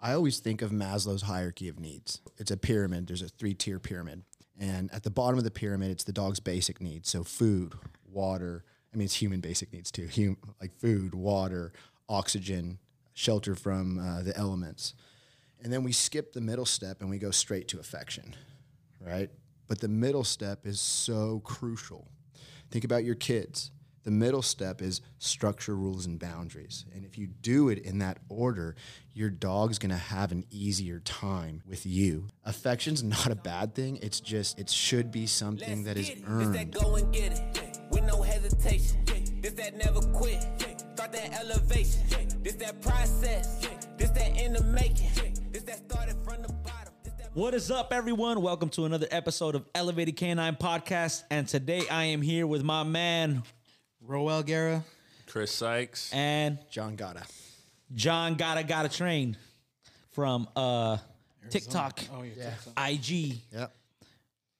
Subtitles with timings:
[0.00, 2.20] I always think of Maslow's hierarchy of needs.
[2.38, 3.06] It's a pyramid.
[3.06, 4.22] There's a three tier pyramid.
[4.58, 7.08] And at the bottom of the pyramid, it's the dog's basic needs.
[7.10, 7.74] So food,
[8.10, 8.64] water.
[8.92, 10.08] I mean, it's human basic needs too.
[10.14, 11.72] Hum- like food, water,
[12.08, 12.78] oxygen,
[13.14, 14.94] shelter from uh, the elements.
[15.62, 18.34] And then we skip the middle step and we go straight to affection,
[19.00, 19.30] right?
[19.68, 22.08] But the middle step is so crucial.
[22.70, 23.70] Think about your kids.
[24.02, 26.86] The middle step is structure, rules, and boundaries.
[26.94, 28.74] And if you do it in that order,
[29.12, 32.28] your dog's gonna have an easier time with you.
[32.44, 33.98] Affection's not a bad thing.
[34.00, 36.72] It's just, it should be something that is This that earned.
[36.74, 39.04] go and get it with no hesitation.
[39.42, 40.42] This that never quit.
[40.94, 42.00] Start that elevation.
[42.42, 43.68] This that process.
[43.98, 45.10] This that in the making.
[45.50, 46.94] This that started from the bottom.
[47.04, 48.40] This that What is up, everyone?
[48.40, 51.24] Welcome to another episode of Elevated Canine Podcast.
[51.30, 53.42] And today I am here with my man
[54.10, 54.82] Roel Guerra.
[55.28, 56.12] Chris Sykes.
[56.12, 57.22] and John Gotta.
[57.94, 59.36] John Gotta Gotta Train
[60.10, 60.98] from uh
[61.48, 62.50] TikTok, Oh, yeah.
[62.88, 63.38] IG.
[63.52, 63.72] Yep.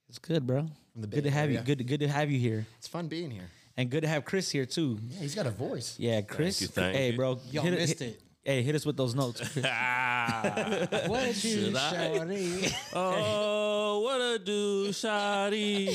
[0.07, 0.67] It's good, bro.
[0.95, 1.59] the good to Bay have you.
[1.59, 3.49] Good to, good to have you here, It's fun being here.
[3.75, 4.97] and good to have Chris here too.
[5.09, 5.95] Yeah, he's got a voice.
[5.99, 6.61] Yeah, Chris.
[6.61, 7.37] you, thank hey, bro.
[7.51, 8.21] Y'all hit missed hit- it.
[8.43, 9.39] Hey, hit us with those notes.
[9.63, 10.87] Ah.
[11.07, 12.17] What did you Should I?
[12.17, 12.73] shorty?
[12.93, 15.87] oh, what a do, Shotty.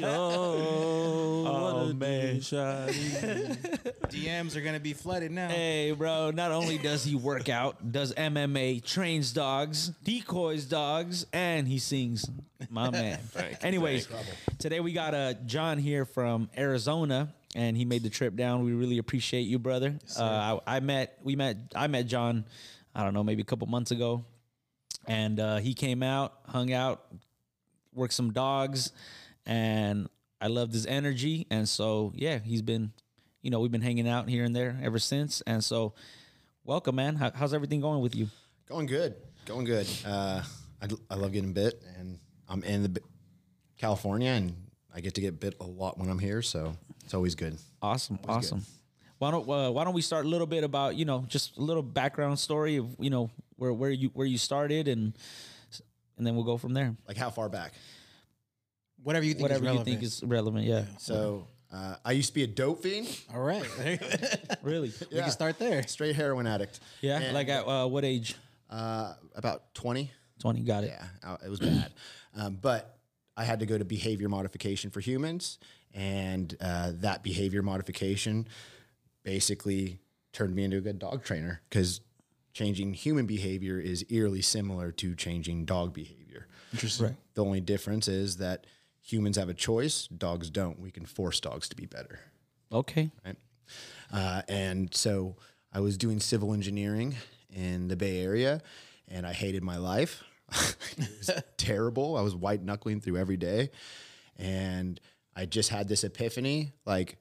[0.04, 2.36] Oh, what a man.
[2.36, 3.56] do, Shotty.
[4.08, 5.48] DMs are gonna be flooded now.
[5.48, 11.68] Hey, bro, not only does he work out, does MMA, trains dogs, decoys dogs, and
[11.68, 12.24] he sings.
[12.70, 13.18] My man.
[13.32, 14.08] Thank Anyways,
[14.58, 18.64] today we got uh, John here from Arizona, and he made the trip down.
[18.64, 19.98] We really appreciate you, brother.
[20.18, 22.44] uh, I, I met, we met, I met John,
[22.94, 24.24] I don't know, maybe a couple months ago,
[25.06, 27.06] and uh, he came out, hung out,
[27.92, 28.92] worked some dogs,
[29.46, 30.08] and
[30.40, 31.46] I loved his energy.
[31.50, 32.92] And so, yeah, he's been,
[33.42, 35.42] you know, we've been hanging out here and there ever since.
[35.46, 35.94] And so,
[36.64, 37.16] welcome, man.
[37.16, 38.28] How, how's everything going with you?
[38.68, 39.14] Going good.
[39.46, 39.86] Going good.
[40.04, 40.42] Uh,
[40.82, 43.00] I, I love getting bit, and I'm in the
[43.78, 44.54] California, and
[44.94, 47.56] I get to get bit a lot when I'm here, so it's always good.
[47.82, 48.62] Awesome, awesome.
[49.18, 51.60] Why don't uh, Why don't we start a little bit about you know just a
[51.60, 55.16] little background story of you know where where you where you started and
[56.16, 56.94] and then we'll go from there.
[57.08, 57.74] Like how far back?
[59.02, 59.86] Whatever you think Whatever is you relevant.
[59.88, 60.64] think is relevant.
[60.64, 63.64] Yeah, So uh, I used to be a dope fiend, All right.
[64.62, 64.88] Really?
[64.88, 65.22] We really.
[65.22, 65.82] can start there.
[65.86, 66.80] straight heroin addict.
[67.02, 68.34] Yeah, And, like at uh, what age?
[68.70, 70.10] uh, about twenty.
[70.38, 70.60] Twenty.
[70.62, 70.92] Got it.
[71.22, 71.92] Yeah, it was bad.
[72.36, 72.98] Um, but
[73.36, 75.58] I had to go to behavior modification for humans,
[75.94, 78.46] and uh, that behavior modification
[79.22, 80.00] basically
[80.32, 82.00] turned me into a good dog trainer because
[82.52, 86.46] changing human behavior is eerily similar to changing dog behavior.
[86.72, 87.16] Interesting.
[87.34, 88.66] The only difference is that
[89.00, 90.78] humans have a choice, dogs don't.
[90.80, 92.18] We can force dogs to be better
[92.72, 93.10] Okay.
[93.24, 93.36] right?
[94.12, 95.36] Uh, and so
[95.72, 97.14] I was doing civil engineering
[97.52, 98.60] in the Bay Area,
[99.08, 100.22] and I hated my life.
[100.96, 102.16] it was terrible.
[102.16, 103.70] I was white knuckling through every day,
[104.36, 105.00] and
[105.36, 107.16] I just had this epiphany: like,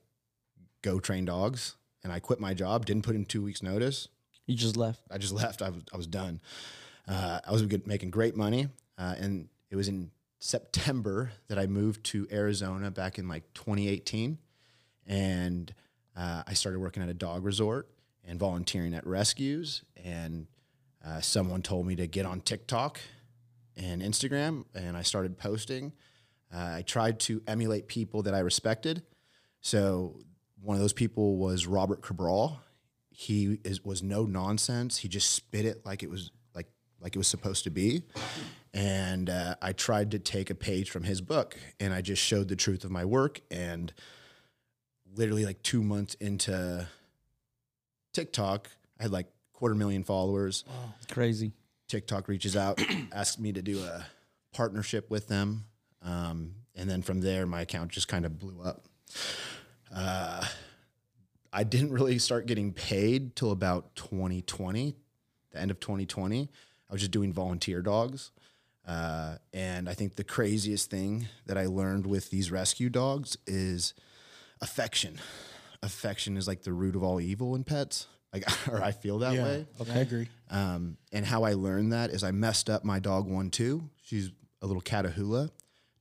[0.82, 1.76] go train dogs.
[2.04, 2.86] And I quit my job.
[2.86, 4.10] Didn't put in two weeks' notice.
[4.46, 5.02] You just left.
[5.10, 5.62] I just left.
[5.62, 6.42] I was I was done.
[7.08, 12.04] Uh, I was making great money, uh, and it was in September that I moved
[12.06, 14.38] to Arizona back in like 2018,
[15.08, 15.74] and
[16.16, 17.90] uh, I started working at a dog resort
[18.26, 19.84] and volunteering at rescues.
[20.04, 20.48] And
[21.06, 23.00] uh, someone told me to get on TikTok
[23.76, 25.94] and Instagram, and I started posting.
[26.54, 29.04] Uh, I tried to emulate people that I respected.
[29.62, 30.20] So
[30.62, 32.60] one of those people was Robert Cabral.
[33.10, 34.98] He is, was no nonsense.
[34.98, 36.68] He just spit it like it was like
[37.02, 38.04] like it was supposed to be.
[38.74, 42.48] And uh, I tried to take a page from his book, and I just showed
[42.48, 43.42] the truth of my work.
[43.52, 43.94] And
[45.16, 46.88] literally, like two months into
[48.14, 48.70] TikTok,
[49.00, 50.64] I had like quarter million followers.
[51.12, 51.52] Crazy.
[51.88, 52.82] TikTok reaches out,
[53.12, 54.06] asks me to do a
[54.54, 55.66] partnership with them.
[56.04, 58.86] Um, and then from there, my account just kind of blew up.
[59.94, 60.46] Uh,
[61.52, 64.96] I didn't really start getting paid till about 2020,
[65.52, 66.50] the end of 2020.
[66.90, 68.32] I was just doing volunteer dogs.
[68.86, 73.94] Uh, and I think the craziest thing that I learned with these rescue dogs is
[74.62, 75.20] affection.
[75.82, 78.08] Affection is like the root of all evil in pets.
[78.34, 79.44] Like, or I feel that Yeah.
[79.44, 79.66] way.
[79.80, 80.28] Okay, I agree.
[80.50, 83.90] Um, and how I learned that is I messed up my dog one too.
[84.02, 84.32] She's
[84.62, 85.50] a little Catahoula.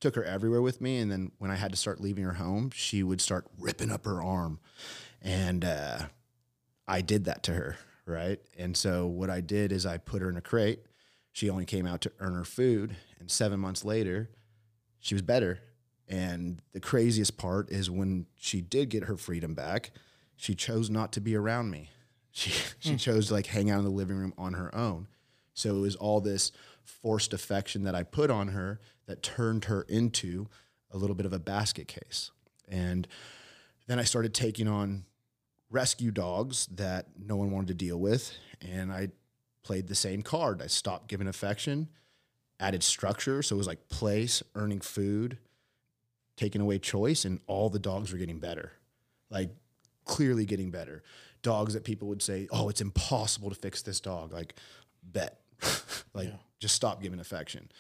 [0.03, 2.71] Took her everywhere with me, and then when I had to start leaving her home,
[2.75, 4.59] she would start ripping up her arm,
[5.23, 5.99] and uh,
[6.89, 8.41] I did that to her, right?
[8.59, 10.81] And so what I did is I put her in a crate.
[11.31, 14.29] She only came out to earn her food, and seven months later,
[14.99, 15.61] she was better.
[16.09, 19.93] And the craziest part is when she did get her freedom back,
[20.35, 21.91] she chose not to be around me.
[22.33, 22.51] She
[22.81, 25.07] she chose to like hang out in the living room on her own.
[25.55, 26.51] So it was all this
[26.83, 30.47] forced affection that I put on her that turned her into
[30.91, 32.31] a little bit of a basket case.
[32.69, 33.07] And
[33.87, 35.05] then I started taking on
[35.71, 38.33] rescue dogs that no one wanted to deal with.
[38.61, 39.09] And I
[39.63, 40.63] played the same card.
[40.63, 41.89] I stopped giving affection,
[42.61, 43.43] added structure.
[43.43, 45.39] So it was like place, earning food,
[46.37, 48.73] taking away choice, and all the dogs were getting better.
[49.31, 49.51] Like
[50.05, 51.03] clearly getting better.
[51.43, 54.33] Dogs that people would say, oh, it's impossible to fix this dog.
[54.33, 54.55] Like,
[55.03, 55.41] bet.
[56.15, 57.71] like, just stop giving affection.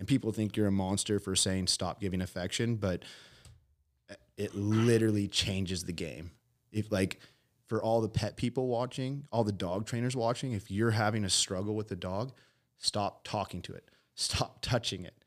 [0.00, 3.04] And people think you're a monster for saying stop giving affection, but
[4.38, 6.30] it literally changes the game.
[6.72, 7.20] If like
[7.66, 11.28] for all the pet people watching, all the dog trainers watching, if you're having a
[11.28, 12.32] struggle with the dog,
[12.78, 15.22] stop talking to it, stop touching it,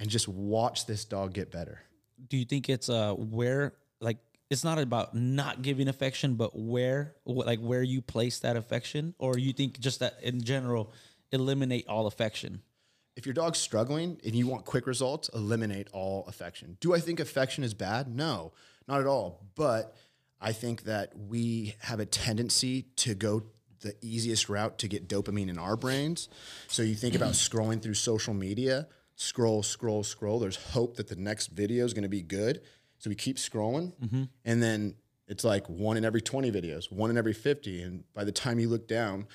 [0.00, 1.82] and just watch this dog get better.
[2.28, 4.18] Do you think it's uh where like
[4.50, 9.14] it's not about not giving affection, but where wh- like where you place that affection,
[9.20, 10.92] or you think just that in general
[11.30, 12.62] eliminate all affection?
[13.16, 16.76] If your dog's struggling and you want quick results, eliminate all affection.
[16.80, 18.14] Do I think affection is bad?
[18.14, 18.52] No,
[18.86, 19.46] not at all.
[19.54, 19.96] But
[20.40, 23.44] I think that we have a tendency to go
[23.80, 26.28] the easiest route to get dopamine in our brains.
[26.68, 30.38] So you think about scrolling through social media, scroll, scroll, scroll.
[30.38, 32.62] There's hope that the next video is going to be good.
[32.98, 33.92] So we keep scrolling.
[33.94, 34.24] Mm-hmm.
[34.44, 34.94] And then
[35.26, 37.82] it's like one in every 20 videos, one in every 50.
[37.82, 39.26] And by the time you look down,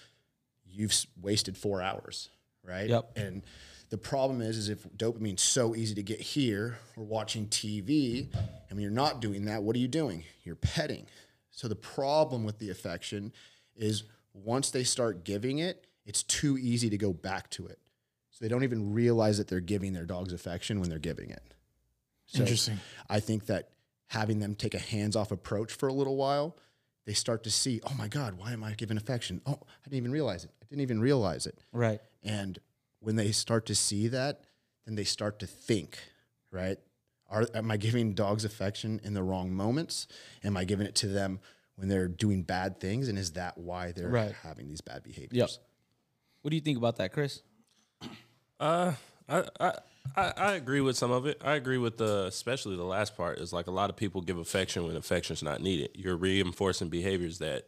[0.65, 2.29] you've wasted four hours,
[2.63, 2.89] right?
[2.89, 3.11] Yep.
[3.17, 3.43] And
[3.91, 8.71] the problem is, is if dopamine's so easy to get here, or watching TV, and
[8.71, 10.23] when you're not doing that, what are you doing?
[10.43, 11.05] You're petting.
[11.51, 13.33] So the problem with the affection
[13.75, 14.03] is
[14.33, 17.79] once they start giving it, it's too easy to go back to it.
[18.29, 21.53] So they don't even realize that they're giving their dog's affection when they're giving it.
[22.27, 22.79] So Interesting.
[23.09, 23.71] I think that
[24.07, 26.55] having them take a hands-off approach for a little while,
[27.05, 29.41] they start to see, oh my God, why am I giving affection?
[29.45, 30.51] Oh, I didn't even realize it.
[30.61, 31.59] I didn't even realize it.
[31.73, 31.99] Right.
[32.23, 32.57] And
[33.01, 34.41] when they start to see that,
[34.85, 35.97] then they start to think,
[36.51, 36.77] right?
[37.29, 40.07] Are, am I giving dogs affection in the wrong moments?
[40.43, 41.39] Am I giving it to them
[41.75, 43.07] when they're doing bad things?
[43.07, 44.33] And is that why they're Right.
[44.43, 45.31] having these bad behaviors?
[45.33, 45.49] Yep.
[46.41, 47.41] What do you think about that, Chris?
[48.59, 48.93] Uh,
[49.27, 49.73] I, I
[50.15, 51.41] I I agree with some of it.
[51.43, 54.37] I agree with the especially the last part is like a lot of people give
[54.37, 55.91] affection when affection's not needed.
[55.95, 57.67] You're reinforcing behaviors that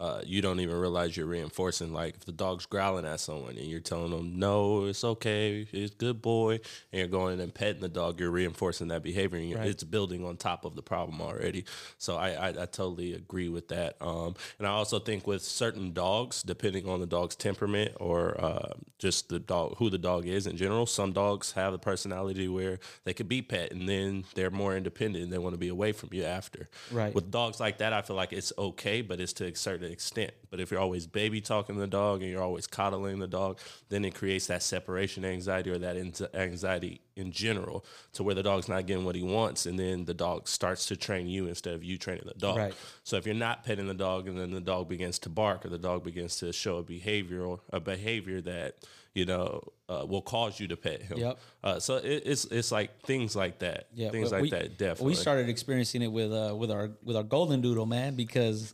[0.00, 1.92] uh, you don't even realize you're reinforcing.
[1.92, 5.94] Like if the dog's growling at someone and you're telling them no, it's okay, it's
[5.94, 6.54] good boy,
[6.92, 10.24] and you're going and petting the dog, you're reinforcing that behavior, and you're- it's building
[10.24, 11.64] on top of the problem already.
[11.98, 13.96] So I I, I totally agree with that.
[14.00, 18.72] Um, and I also think with certain dogs, depending on the dog's temperament or uh,
[18.98, 22.78] just the dog who the dog is in general, some dogs have a personality where
[23.04, 25.92] they could be pet and then they're more independent and they want to be away
[25.92, 26.68] from you after.
[26.90, 27.14] Right.
[27.14, 30.32] With dogs like that, I feel like it's okay, but it's to a certain extent.
[30.50, 33.58] But if you're always baby talking the dog and you're always coddling the dog,
[33.88, 35.96] then it creates that separation anxiety or that
[36.34, 37.84] anxiety in general
[38.14, 39.66] to where the dog's not getting what he wants.
[39.66, 42.56] And then the dog starts to train you instead of you training the dog.
[42.56, 42.74] Right.
[43.04, 45.68] So if you're not petting the dog and then the dog begins to bark or
[45.68, 48.76] the dog begins to show a behavior or a behavior that,
[49.12, 51.18] you know, uh, will cause you to pet him.
[51.18, 51.38] Yep.
[51.64, 53.88] Uh, so it, it's it's like things like that.
[53.92, 54.78] Yeah, Things like we- that.
[54.78, 55.06] Definitely.
[55.06, 58.72] We started experiencing it with uh with our with our golden doodle man because,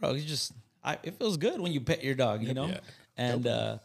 [0.00, 0.52] bro, it's just
[0.82, 2.80] I, it feels good when you pet your dog, you know, Yeah.
[3.16, 3.78] and uh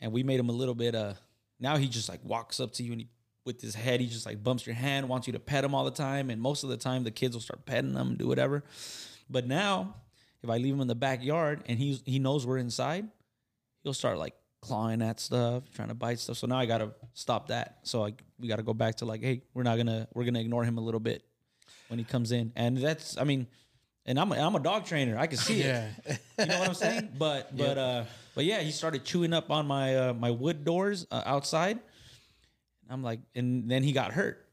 [0.00, 1.14] and we made him a little bit uh
[1.60, 3.08] now he just like walks up to you and he
[3.44, 5.84] with his head he just like bumps your hand, wants you to pet him all
[5.84, 8.26] the time, and most of the time the kids will start petting him and do
[8.26, 8.64] whatever,
[9.30, 9.94] but now
[10.42, 13.08] if I leave him in the backyard and he's he knows we're inside,
[13.82, 16.36] he'll start like clawing at stuff, trying to bite stuff.
[16.38, 17.78] So now I gotta stop that.
[17.84, 20.64] So I, we gotta go back to like, hey, we're not gonna we're gonna ignore
[20.64, 21.22] him a little bit
[21.88, 23.46] when he comes in, and that's I mean,
[24.06, 25.66] and I'm a, I'm a dog trainer, I can see it.
[25.66, 26.16] Yeah.
[26.38, 27.10] You know what I'm saying?
[27.18, 28.04] But but uh
[28.36, 31.78] but yeah, he started chewing up on my uh, my wood doors uh, outside.
[32.88, 34.46] I'm like, and then he got hurt.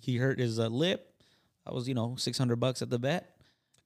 [0.00, 1.14] He hurt his uh, lip.
[1.64, 3.36] That was you know 600 bucks at the vet,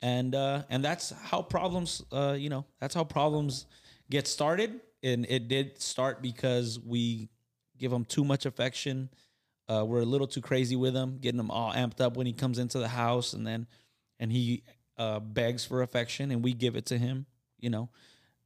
[0.00, 3.66] and uh, and that's how problems uh, you know that's how problems
[4.10, 4.80] get started.
[5.02, 7.28] And it did start because we
[7.76, 9.10] give him too much affection.
[9.68, 12.32] Uh, we're a little too crazy with him, getting him all amped up when he
[12.32, 13.66] comes into the house, and then
[14.18, 14.62] and he
[14.98, 17.26] uh, begs for affection, and we give it to him.
[17.60, 17.88] You know,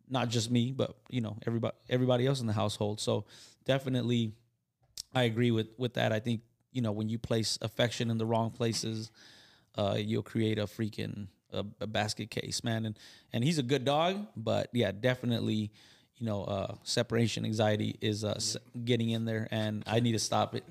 [0.08, 3.00] not just me, but you know everybody everybody else in the household.
[3.00, 3.24] So
[3.64, 4.32] definitely,
[5.14, 6.12] I agree with with that.
[6.12, 6.40] I think
[6.72, 9.10] you know when you place affection in the wrong places,
[9.76, 12.86] uh, you'll create a freaking a, a basket case, man.
[12.86, 12.98] And
[13.32, 15.70] and he's a good dog, but yeah, definitely.
[16.20, 20.18] You know, uh, separation anxiety is uh, s- getting in there, and I need to
[20.18, 20.64] stop it.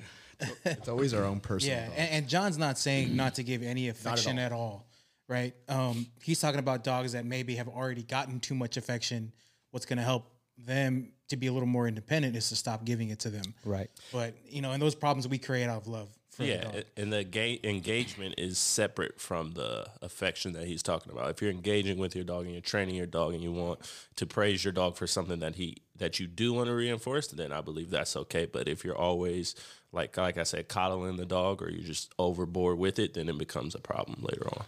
[0.65, 3.88] It's always our own personal Yeah, and, and John's not saying not to give any
[3.88, 4.86] affection at all.
[5.27, 5.53] Right?
[5.67, 9.31] Um, he's talking about dogs that maybe have already gotten too much affection.
[9.72, 13.10] What's going to help them to be a little more independent is to stop giving
[13.10, 13.53] it to them.
[13.65, 13.89] Right.
[14.12, 16.84] But you know, and those problems we create out of love for the Yeah, dog.
[16.96, 21.29] and the ga- engagement is separate from the affection that he's talking about.
[21.29, 23.79] If you're engaging with your dog and you're training your dog and you want
[24.15, 27.51] to praise your dog for something that he that you do want to reinforce, then
[27.51, 28.46] I believe that's okay.
[28.46, 29.53] But if you're always
[29.91, 33.38] like like I said, coddling the dog or you're just overboard with it, then it
[33.38, 34.63] becomes a problem later on.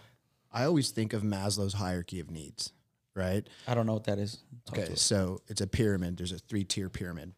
[0.52, 2.72] I always think of Maslow's hierarchy of needs,
[3.14, 3.46] right?
[3.66, 4.38] I don't know what that is.
[4.66, 6.16] Talk Okay, so it's a pyramid.
[6.16, 7.32] There's a three tier pyramid.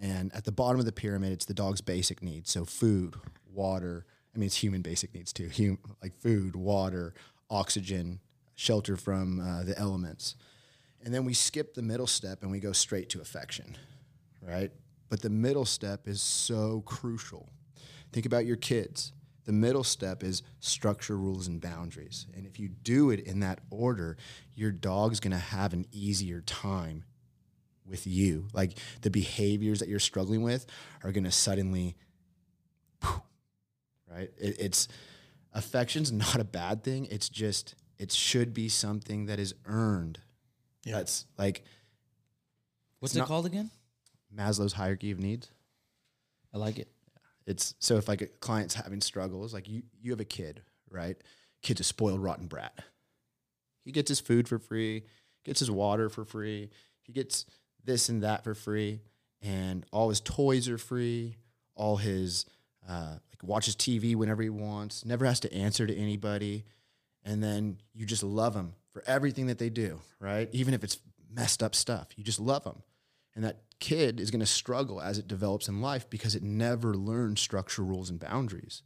[0.00, 2.50] And at the bottom of the pyramid, it's the dog's basic needs.
[2.50, 3.16] So food,
[3.52, 4.06] water.
[4.34, 5.50] I mean, it's human basic needs too.
[5.54, 7.14] Hum- like food, water,
[7.50, 8.20] oxygen,
[8.54, 10.36] shelter from uh, the elements.
[11.04, 13.76] And then we skip the middle step and we go straight to affection,
[14.42, 14.70] right?
[15.08, 17.48] But the middle step is so crucial.
[18.12, 19.12] Think about your kids.
[19.48, 22.26] The middle step is structure, rules, and boundaries.
[22.36, 24.18] And if you do it in that order,
[24.54, 27.04] your dog's gonna have an easier time
[27.86, 28.48] with you.
[28.52, 30.66] Like the behaviors that you're struggling with
[31.02, 31.96] are gonna suddenly,
[33.02, 34.30] right?
[34.38, 34.86] It, it's
[35.54, 37.06] affection's not a bad thing.
[37.10, 40.20] It's just it should be something that is earned.
[40.84, 40.96] Yeah.
[40.96, 41.64] That's like
[43.00, 43.70] What's it not- called again?
[44.36, 45.50] Maslow's hierarchy of needs.
[46.52, 46.88] I like it.
[47.48, 51.16] It's so if like a client's having struggles, like you you have a kid, right?
[51.62, 52.78] Kid's a spoiled rotten brat.
[53.86, 55.04] He gets his food for free,
[55.44, 56.68] gets his water for free,
[57.00, 57.46] he gets
[57.82, 59.00] this and that for free,
[59.40, 61.36] and all his toys are free,
[61.74, 62.44] all his
[62.86, 66.66] uh, like watches TV whenever he wants, never has to answer to anybody,
[67.24, 70.50] and then you just love him for everything that they do, right?
[70.52, 70.98] Even if it's
[71.34, 72.82] messed up stuff, you just love them.
[73.34, 76.94] And that kid is going to struggle as it develops in life because it never
[76.94, 78.82] learned structure, rules, and boundaries,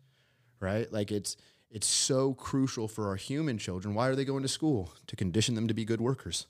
[0.61, 0.93] right?
[0.93, 1.37] Like it's
[1.71, 3.95] it's so crucial for our human children.
[3.95, 4.93] Why are they going to school?
[5.07, 6.47] To condition them to be good workers.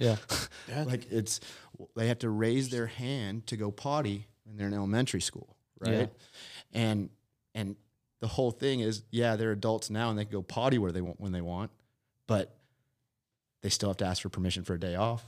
[0.00, 0.16] Yeah.
[0.86, 1.40] Like it's
[1.96, 6.10] they have to raise their hand to go potty when they're in elementary school, right?
[6.72, 7.10] And
[7.54, 7.76] and
[8.20, 11.00] the whole thing is, yeah, they're adults now and they can go potty where they
[11.00, 11.70] want when they want,
[12.26, 12.56] but
[13.62, 15.24] they still have to ask for permission for a day off.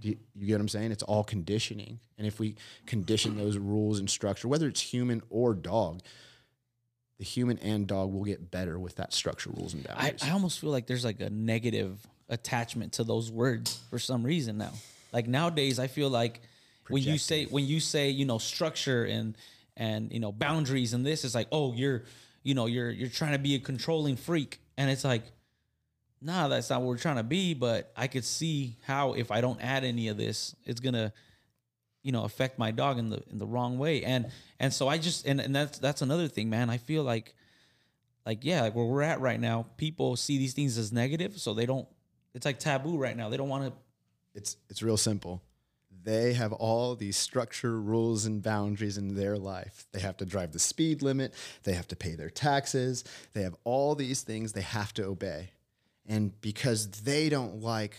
[0.00, 0.92] Do you, you get what I'm saying?
[0.92, 2.00] It's all conditioning.
[2.18, 6.02] And if we condition those rules and structure, whether it's human or dog,
[7.18, 10.22] the human and dog will get better with that structure, rules, and boundaries.
[10.22, 14.58] I almost feel like there's like a negative attachment to those words for some reason
[14.58, 14.72] now.
[15.12, 16.42] Like nowadays, I feel like
[16.88, 19.36] when you say when you say you know structure and
[19.76, 22.04] and you know boundaries and this, it's like oh you're
[22.42, 25.22] you know you're you're trying to be a controlling freak, and it's like
[26.20, 27.54] nah, that's not what we're trying to be.
[27.54, 31.12] But I could see how if I don't add any of this, it's gonna
[32.02, 34.30] you know affect my dog in the in the wrong way and
[34.60, 37.34] and so i just and, and that's that's another thing man i feel like
[38.24, 41.52] like yeah like where we're at right now people see these things as negative so
[41.52, 41.88] they don't
[42.32, 43.72] it's like taboo right now they don't want to
[44.36, 45.42] It's it's real simple.
[46.04, 49.86] They have all these structure, rules, and boundaries in their life.
[49.90, 51.34] They have to drive the speed limit.
[51.64, 53.02] They have to pay their taxes.
[53.32, 55.50] They have all these things they have to obey.
[56.08, 57.96] And because they don't like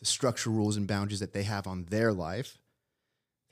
[0.00, 2.58] the structure, rules, and boundaries that they have on their life,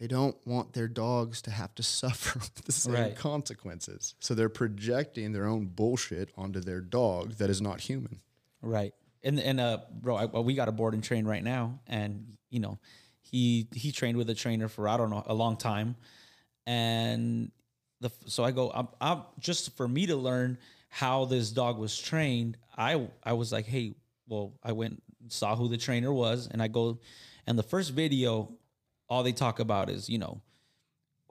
[0.01, 3.17] they don't want their dogs to have to suffer the same Right.
[3.17, 4.15] consequences.
[4.21, 8.21] So they're projecting their own bullshit onto their dog that is not human.
[8.63, 12.37] right and and uh bro I, we got a board and train right now and
[12.51, 12.79] you know
[13.23, 15.97] he he trained with a trainer for i don't know a long time
[16.67, 17.51] and
[18.01, 20.59] the so i go I'm, I'm just for me to learn
[20.95, 23.95] how this dog was trained i i was like hey
[24.29, 26.99] well i went saw who the trainer was and i go
[27.47, 28.49] and the first video
[29.09, 30.41] all they talk about is you know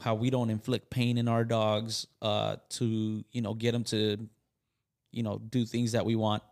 [0.01, 4.17] how we don't inflict pain in our dogs uh to you know get them to
[5.13, 6.43] you know do things that we want.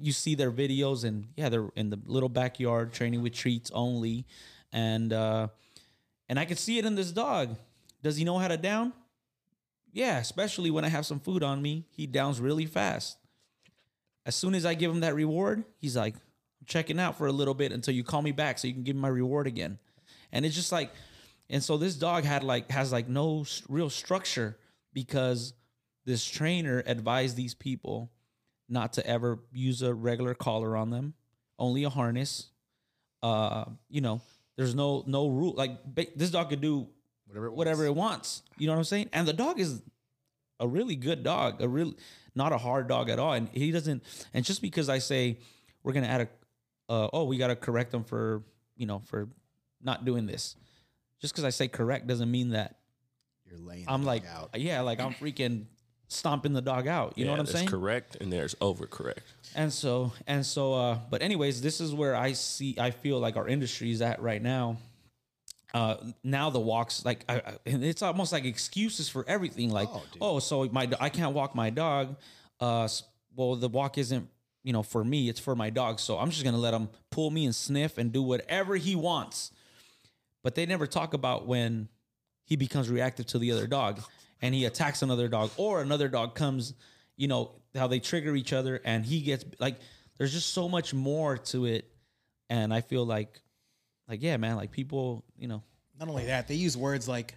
[0.00, 4.26] You see their videos and yeah they're in the little backyard training with treats only
[4.72, 5.48] and uh
[6.28, 7.56] and i could see it in this dog.
[8.02, 8.92] Does he know how to down
[9.92, 13.18] yeah especially when i have some food on me he downs really fast
[14.26, 17.32] as soon as i give him that reward he's like i'm checking out for a
[17.32, 19.78] little bit until you call me back so you can give me my reward again
[20.32, 20.90] and it's just like
[21.50, 24.58] and so this dog had like has like no real structure
[24.92, 25.54] because
[26.04, 28.10] this trainer advised these people
[28.68, 31.14] not to ever use a regular collar on them,
[31.58, 32.48] only a harness.
[33.22, 34.20] Uh, you know,
[34.56, 35.54] there's no no rule.
[35.56, 35.78] Like
[36.16, 36.88] this dog could do
[37.28, 38.42] Whatever it whatever it wants.
[38.56, 39.10] You know what I'm saying?
[39.12, 39.82] And the dog is
[40.58, 41.94] a really good dog, a real
[42.34, 43.32] not a hard dog at all.
[43.34, 44.02] And he doesn't.
[44.34, 45.38] And just because I say
[45.82, 48.42] we're gonna add a, uh, oh, we gotta correct them for
[48.76, 49.28] you know for
[49.82, 50.56] not doing this.
[51.20, 52.76] Just because I say correct doesn't mean that
[53.44, 54.50] You're laying I'm dog like, out.
[54.58, 55.66] yeah, like I'm freaking
[56.08, 57.18] stomping the dog out.
[57.18, 57.68] You know what I'm there's saying?
[57.68, 59.18] correct and there's overcorrect.
[59.54, 63.36] And so and so uh but anyways, this is where I see I feel like
[63.36, 64.78] our industry is at right now.
[65.74, 69.88] Uh now the walks like I, I- it's almost like excuses for everything like
[70.20, 72.16] oh, so my I can't walk my dog
[72.60, 72.88] uh
[73.36, 74.28] well the walk isn't
[74.64, 76.88] you know for me it's for my dog so I'm just going to let him
[77.10, 79.50] pull me and sniff and do whatever he wants.
[80.42, 81.88] But they never talk about when
[82.44, 84.00] he becomes reactive to the other dog
[84.40, 86.72] and he attacks another dog or another dog comes
[87.16, 89.76] you know how they trigger each other and he gets like
[90.16, 91.90] there's just so much more to it
[92.48, 93.40] and i feel like
[94.08, 95.62] like yeah man like people you know
[95.98, 97.34] Not only that, they use words like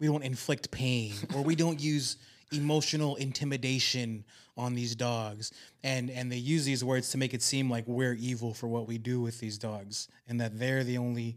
[0.00, 2.16] we don't inflict pain or we don't use
[2.52, 4.24] emotional intimidation
[4.56, 5.50] on these dogs.
[5.82, 8.86] And and they use these words to make it seem like we're evil for what
[8.86, 11.36] we do with these dogs and that they're the only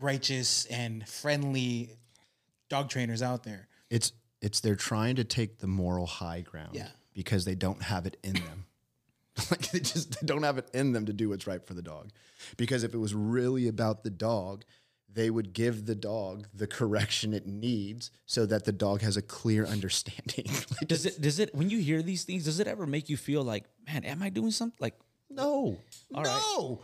[0.00, 1.90] righteous and friendly
[2.68, 3.68] dog trainers out there.
[3.90, 6.88] It's it's they're trying to take the moral high ground Yeah.
[7.14, 8.64] because they don't have it in them.
[9.50, 11.82] like they just they don't have it in them to do what's right for the
[11.82, 12.10] dog.
[12.56, 14.64] Because if it was really about the dog,
[15.14, 19.22] they would give the dog the correction it needs so that the dog has a
[19.22, 20.46] clear understanding.
[20.70, 23.16] Like, does it does it when you hear these things does it ever make you
[23.16, 24.94] feel like man am i doing something like
[25.30, 25.78] No,
[26.14, 26.42] All right.
[26.56, 26.80] no.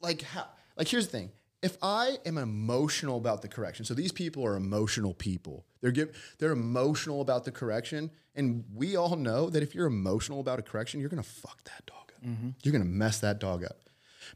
[0.00, 0.46] Like how?
[0.76, 1.30] Like here's the thing.
[1.62, 5.64] If I am emotional about the correction, so these people are emotional people.
[5.80, 10.40] They're give, they're emotional about the correction, and we all know that if you're emotional
[10.40, 12.22] about a correction, you're gonna fuck that dog up.
[12.24, 12.50] Mm-hmm.
[12.64, 13.78] You're gonna mess that dog up.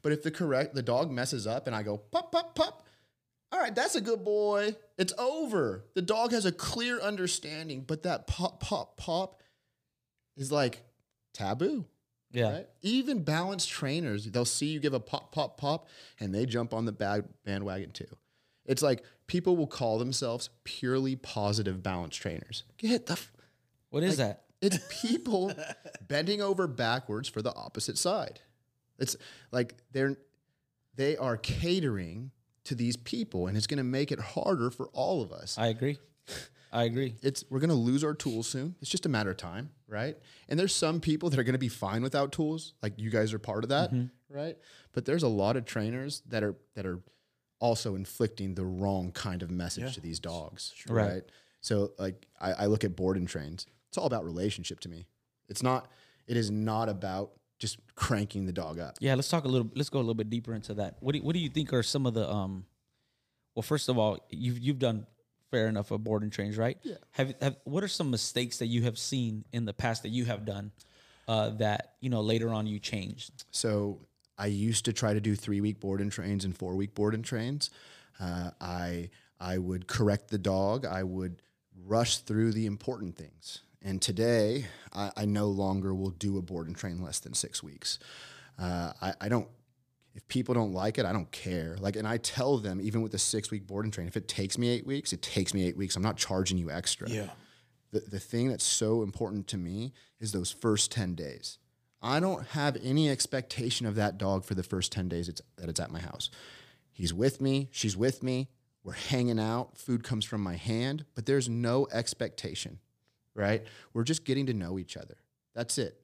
[0.02, 2.87] But if the correct the dog messes up, and I go pop pop pop,
[3.50, 4.76] all right, that's a good boy.
[4.99, 5.85] It's over.
[5.95, 9.42] The dog has a clear understanding, but that pop pop pop
[10.37, 10.83] is like
[11.35, 11.87] taboo.
[12.37, 12.69] Yeah Right?
[12.83, 15.88] Even balanced trainers, they'll see you give a pop, pop, pop,
[16.21, 18.07] and they jump on the bag, bandwagon too.
[18.66, 22.64] It's like people will call themselves purely positive balance trainers.
[22.76, 23.14] Get the.
[23.14, 23.33] F-
[23.90, 25.52] what is that it's people
[26.07, 28.40] bending over backwards for the opposite side.
[28.99, 29.16] It's
[29.50, 30.16] like they're
[30.95, 32.31] they are catering
[32.64, 35.69] to these people, and it's going to make it harder for all of us i
[35.69, 35.99] agree
[36.76, 38.75] i agree it's we're going to lose our tools soon.
[38.80, 40.17] It's just a matter of time, right?
[40.49, 43.32] And there's some people that are going to be fine without tools, like you guys
[43.32, 43.91] are part of that,
[44.28, 44.56] right?
[44.93, 47.00] But there's a lot of trainers that are that are
[47.58, 51.12] also inflicting the wrong kind of message to these dogs, Right.
[51.15, 51.23] right?
[51.62, 53.67] So like I, I look at board and trains.
[53.89, 55.06] It's all about relationship to me.
[55.49, 55.89] It's not.
[56.26, 58.97] It is not about just cranking the dog up.
[59.00, 59.71] Yeah, let's talk a little.
[59.75, 60.97] Let's go a little bit deeper into that.
[61.00, 62.67] What do What do you think are some of the um?
[63.54, 65.06] Well, first of all, you've you've done
[65.56, 66.76] fair enough of board and trains, right?
[66.82, 66.97] Yeah.
[67.12, 70.25] Have have what are some mistakes that you have seen in the past that you
[70.26, 70.71] have done
[71.28, 73.45] uh, that you know later on you changed?
[73.50, 74.00] So
[74.38, 77.14] I used to try to do three week board and trains and four week board
[77.14, 77.71] and trains.
[78.21, 80.84] Uh, I I would correct the dog.
[80.84, 81.42] I would
[81.84, 83.60] rush through the important things.
[83.82, 87.62] And today, I, I no longer will do a board and train less than six
[87.62, 87.99] weeks.
[88.58, 89.49] Uh, I, I don't.
[90.17, 91.76] If people don't like it, I don't care.
[91.79, 94.26] Like, and I tell them, even with the six week board and train, if it
[94.29, 95.95] takes me eight weeks, it takes me eight weeks.
[95.95, 97.29] I'm not charging you extra Yeah.
[97.93, 101.59] the, the thing that's so important to me is those first 10 days.
[102.00, 105.69] I don't have any expectation of that dog for the first 10 days it's, that
[105.69, 106.31] it's at my house.
[106.93, 108.49] He's with me, she's with me,
[108.85, 112.79] we're hanging out, food comes from my hand, but there's no expectation,
[113.35, 113.65] right?
[113.93, 115.17] We're just getting to know each other.
[115.55, 116.00] That's it.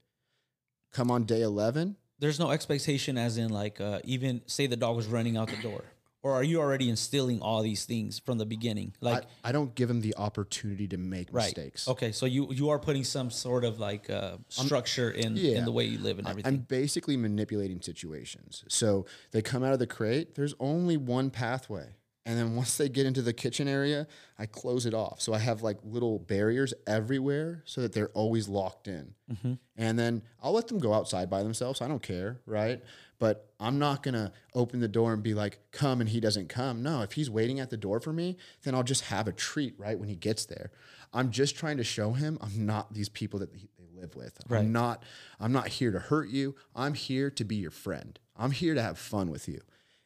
[0.92, 4.94] Come on day 11, There's no expectation, as in like uh, even say the dog
[4.94, 5.82] was running out the door,
[6.22, 8.94] or are you already instilling all these things from the beginning?
[9.00, 11.46] Like I, I don't give him the opportunity to make right?
[11.46, 11.88] mistakes.
[11.88, 15.58] Okay, so you you are putting some sort of like uh, structure in yeah.
[15.58, 16.48] in the way you live and everything.
[16.48, 18.64] I'm basically manipulating situations.
[18.68, 21.88] So they come out of the crate, there's only one pathway.
[22.24, 24.06] And then once they get into the kitchen area,
[24.38, 25.20] I close it off.
[25.20, 29.14] So I have like little barriers everywhere so that they're always locked in.
[29.30, 29.54] Mm-hmm.
[29.76, 31.80] And then I'll let them go outside by themselves.
[31.80, 32.80] I don't care, right?
[33.18, 36.48] But I'm not going to open the door and be like, come, and he doesn't
[36.48, 36.82] come.
[36.82, 39.74] No, if he's waiting at the door for me, then I'll just have a treat
[39.76, 40.70] right when he gets there.
[41.12, 44.38] I'm just trying to show him I'm not these people that they live with.
[44.48, 44.60] Right.
[44.60, 45.02] I'm not
[45.40, 46.54] I'm not here to hurt you.
[46.74, 48.18] I'm here to be your friend.
[48.36, 49.60] I'm here to have fun with you.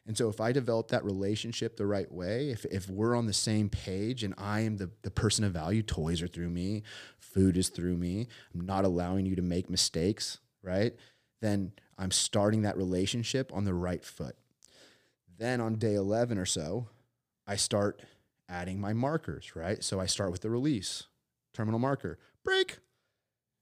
[0.06, 3.32] And so if I develop that relationship the right way, if, if we're on the
[3.32, 6.84] same page and I am the, the person of value, toys are through me,
[7.18, 10.94] food is through me, I'm not allowing you to make mistakes, right?
[11.40, 14.36] Then I'm starting that relationship on the right foot.
[15.38, 16.88] Then on day 11 or so,
[17.46, 18.00] I start
[18.48, 19.82] adding my markers, right?
[19.82, 21.04] So I start with the release,
[21.52, 22.78] terminal marker, break.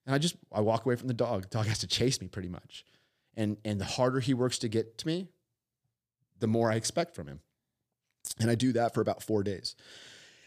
[0.06, 1.42] And I just I walk away from the dog.
[1.42, 2.84] The dog has to chase me pretty much.
[3.34, 5.28] And and the harder he works to get to me,
[6.40, 7.40] the more I expect from him.
[8.40, 9.76] And I do that for about 4 days.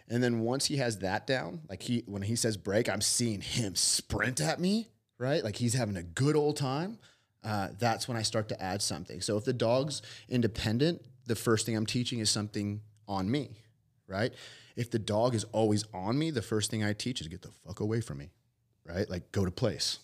[0.09, 3.41] And then once he has that down, like he when he says break, I'm seeing
[3.41, 5.43] him sprint at me, right?
[5.43, 6.97] Like he's having a good old time.
[7.43, 9.21] Uh, that's when I start to add something.
[9.21, 13.51] So if the dog's independent, the first thing I'm teaching is something on me,
[14.07, 14.33] right?
[14.75, 17.51] If the dog is always on me, the first thing I teach is get the
[17.65, 18.31] fuck away from me,
[18.85, 19.09] right?
[19.09, 19.99] Like go to place.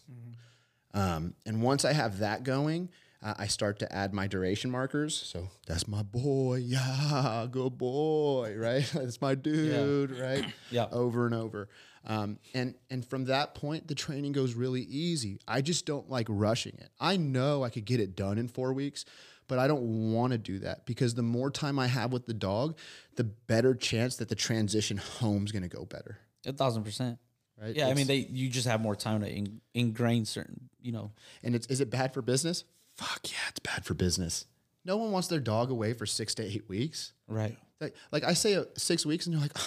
[0.93, 2.89] Um, and once I have that going,
[3.23, 5.15] uh, I start to add my duration markers.
[5.15, 8.89] So that's my boy, yeah, good boy, right?
[8.93, 10.45] that's my dude, right?
[10.71, 10.87] Yeah.
[10.91, 11.69] Over and over.
[12.05, 15.39] Um, and and from that point, the training goes really easy.
[15.47, 16.89] I just don't like rushing it.
[16.99, 19.05] I know I could get it done in four weeks,
[19.47, 22.33] but I don't want to do that because the more time I have with the
[22.33, 22.77] dog,
[23.15, 26.17] the better chance that the transition home's going to go better.
[26.45, 27.19] A thousand percent.
[27.61, 27.75] Right?
[27.75, 31.11] Yeah, I mean, they you just have more time to in, ingrain certain, you know.
[31.43, 32.63] And it's is it bad for business?
[32.95, 34.45] Fuck yeah, it's bad for business.
[34.85, 37.13] No one wants their dog away for six to eight weeks.
[37.27, 37.57] Right.
[37.79, 39.57] Like, like I say uh, six weeks, and they're like,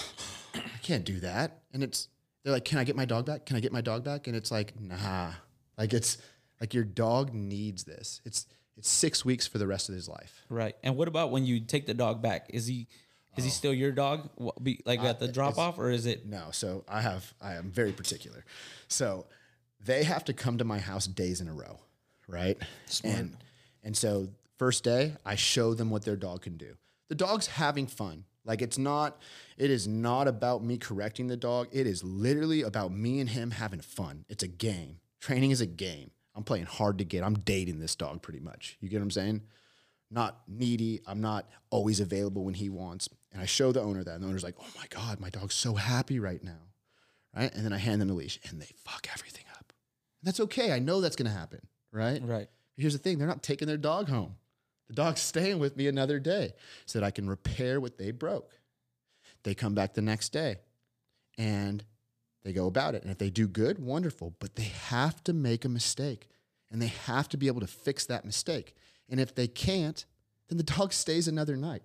[0.54, 1.62] I can't do that.
[1.72, 2.08] And it's
[2.44, 3.46] they're like, Can I get my dog back?
[3.46, 4.26] Can I get my dog back?
[4.26, 5.32] And it's like, Nah.
[5.76, 6.18] Like it's
[6.60, 8.20] like your dog needs this.
[8.24, 10.44] It's it's six weeks for the rest of his life.
[10.48, 10.76] Right.
[10.82, 12.46] And what about when you take the dog back?
[12.50, 12.88] Is he
[13.36, 14.30] is he still your dog?
[14.84, 16.26] Like at the drop off, or is it?
[16.26, 18.44] No, so I have I am very particular.
[18.88, 19.26] So
[19.84, 21.80] they have to come to my house days in a row,
[22.26, 22.56] right?
[23.04, 23.36] And
[23.82, 26.74] and so first day I show them what their dog can do.
[27.08, 28.24] The dog's having fun.
[28.44, 29.20] Like it's not
[29.56, 31.68] it is not about me correcting the dog.
[31.72, 34.24] It is literally about me and him having fun.
[34.28, 35.00] It's a game.
[35.20, 36.10] Training is a game.
[36.34, 37.24] I'm playing hard to get.
[37.24, 38.76] I'm dating this dog pretty much.
[38.80, 39.42] You get what I'm saying?
[40.10, 41.00] Not needy.
[41.06, 43.08] I'm not always available when he wants.
[43.32, 45.54] And I show the owner that, and the owner's like, "Oh my god, my dog's
[45.54, 46.66] so happy right now."
[47.36, 47.54] right?
[47.54, 49.72] And then I hand them a leash and they fuck everything up.
[50.20, 50.72] And That's okay.
[50.72, 51.60] I know that's going to happen,
[51.96, 52.20] right?
[52.22, 52.48] Right.
[52.76, 54.36] Here's the thing they're not taking their dog home.
[54.88, 56.52] The dog's staying with me another day
[56.84, 58.52] so that I can repair what they broke.
[59.42, 60.58] They come back the next day
[61.38, 61.84] and
[62.44, 63.02] they go about it.
[63.02, 64.34] And if they do good, wonderful.
[64.38, 66.28] But they have to make a mistake
[66.70, 68.74] and they have to be able to fix that mistake.
[69.08, 70.04] And if they can't,
[70.48, 71.82] then the dog stays another night.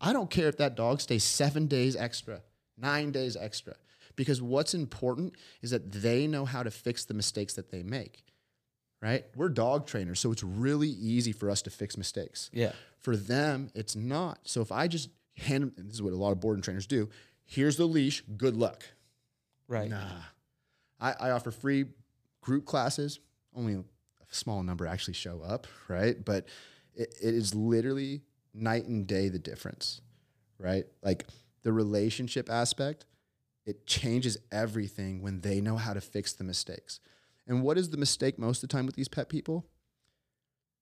[0.00, 2.42] I don't care if that dog stays seven days extra,
[2.76, 3.74] nine days extra,
[4.16, 8.24] because what's important is that they know how to fix the mistakes that they make,
[9.02, 9.24] right?
[9.34, 12.48] We're dog trainers, so it's really easy for us to fix mistakes.
[12.52, 12.72] Yeah.
[13.00, 14.38] For them, it's not.
[14.44, 17.08] So if I just hand them, this is what a lot of boarding trainers do,
[17.44, 18.84] here's the leash, good luck.
[19.66, 19.90] Right.
[19.90, 20.06] Nah.
[21.00, 21.86] I, I offer free
[22.40, 23.18] group classes.
[23.54, 23.84] Only a
[24.30, 26.24] small number actually show up, right?
[26.24, 26.46] But
[26.94, 28.22] it, it is literally
[28.54, 30.00] night and day the difference,
[30.58, 30.84] right?
[31.02, 31.26] Like
[31.62, 33.04] the relationship aspect,
[33.66, 37.00] it changes everything when they know how to fix the mistakes.
[37.46, 39.66] And what is the mistake most of the time with these pet people?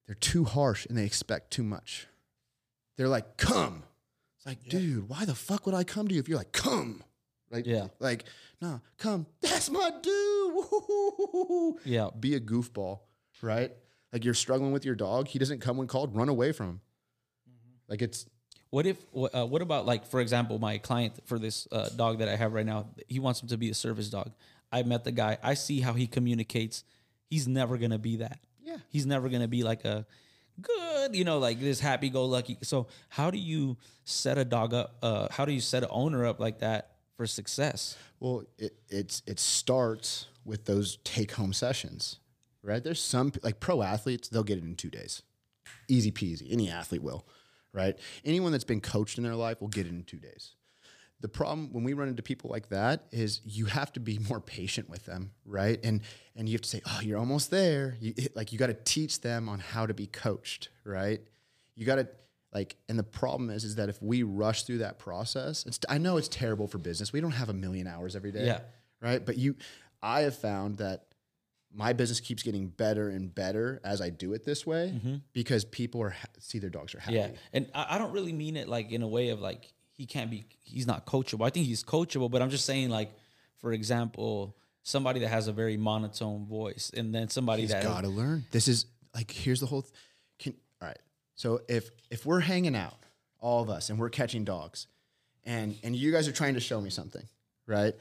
[0.06, 2.06] They're too harsh and they expect too much.
[2.96, 3.84] They're like, come.
[4.36, 7.02] It's like, dude, why the fuck would I come to you if you're like, come?
[7.50, 7.64] Right?
[7.66, 7.88] Yeah.
[7.98, 8.24] Like,
[8.60, 9.26] no, come.
[9.40, 11.74] That's my dude.
[11.84, 12.08] Yeah.
[12.18, 13.00] Be a goofball,
[13.42, 13.72] right?
[14.12, 15.28] Like you're struggling with your dog.
[15.28, 16.14] He doesn't come when called.
[16.16, 16.80] Run away from him.
[17.88, 18.26] Like it's
[18.70, 18.98] What if?
[19.14, 22.52] Uh, what about like, for example, my client for this uh, dog that I have
[22.52, 22.86] right now?
[23.08, 24.32] He wants him to be a service dog.
[24.72, 25.38] I met the guy.
[25.42, 26.84] I see how he communicates.
[27.28, 28.38] He's never gonna be that.
[28.62, 28.76] Yeah.
[28.88, 30.06] He's never gonna be like a
[30.60, 32.58] good, you know, like this happy-go-lucky.
[32.62, 34.96] So how do you set a dog up?
[35.02, 37.96] Uh, how do you set an owner up like that for success?
[38.18, 42.18] Well, it it's it starts with those take home sessions,
[42.62, 42.82] right?
[42.82, 45.22] There's some like pro athletes, they'll get it in two days,
[45.88, 46.52] easy peasy.
[46.52, 47.26] Any athlete will,
[47.72, 47.98] right?
[48.24, 50.52] Anyone that's been coached in their life will get it in two days.
[51.20, 54.40] The problem when we run into people like that is you have to be more
[54.40, 55.78] patient with them, right?
[55.84, 56.00] And
[56.34, 59.20] and you have to say, "Oh, you're almost there." You, like you got to teach
[59.20, 61.20] them on how to be coached, right?
[61.74, 62.08] You got to
[62.52, 65.98] like, and the problem is, is that if we rush through that process, it's I
[65.98, 67.12] know it's terrible for business.
[67.12, 68.60] We don't have a million hours every day, Yeah.
[69.00, 69.24] right?
[69.24, 69.56] But you,
[70.02, 71.06] I have found that
[71.72, 75.16] my business keeps getting better and better as I do it this way mm-hmm.
[75.32, 77.16] because people are ha- see their dogs are happy.
[77.16, 80.06] Yeah, and I, I don't really mean it like in a way of like he
[80.06, 81.46] can't be, he's not coachable.
[81.46, 83.12] I think he's coachable, but I'm just saying like,
[83.58, 88.00] for example, somebody that has a very monotone voice, and then somebody He's that got
[88.04, 88.46] to learn.
[88.50, 89.82] This is like here's the whole.
[89.82, 89.92] Th-
[90.38, 90.98] can all right.
[91.34, 92.96] So if if we're hanging out,
[93.40, 94.86] all of us, and we're catching dogs,
[95.44, 97.26] and and you guys are trying to show me something,
[97.66, 97.92] right?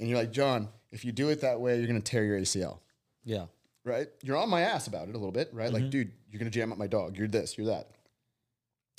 [0.00, 2.80] And you're like, John, if you do it that way, you're gonna tear your ACL,
[3.22, 3.46] yeah,
[3.84, 4.08] right?
[4.24, 5.66] You're on my ass about it a little bit, right?
[5.66, 5.74] Mm-hmm.
[5.74, 7.16] Like, dude, you're gonna jam up my dog.
[7.16, 7.56] You're this.
[7.56, 7.90] You're that.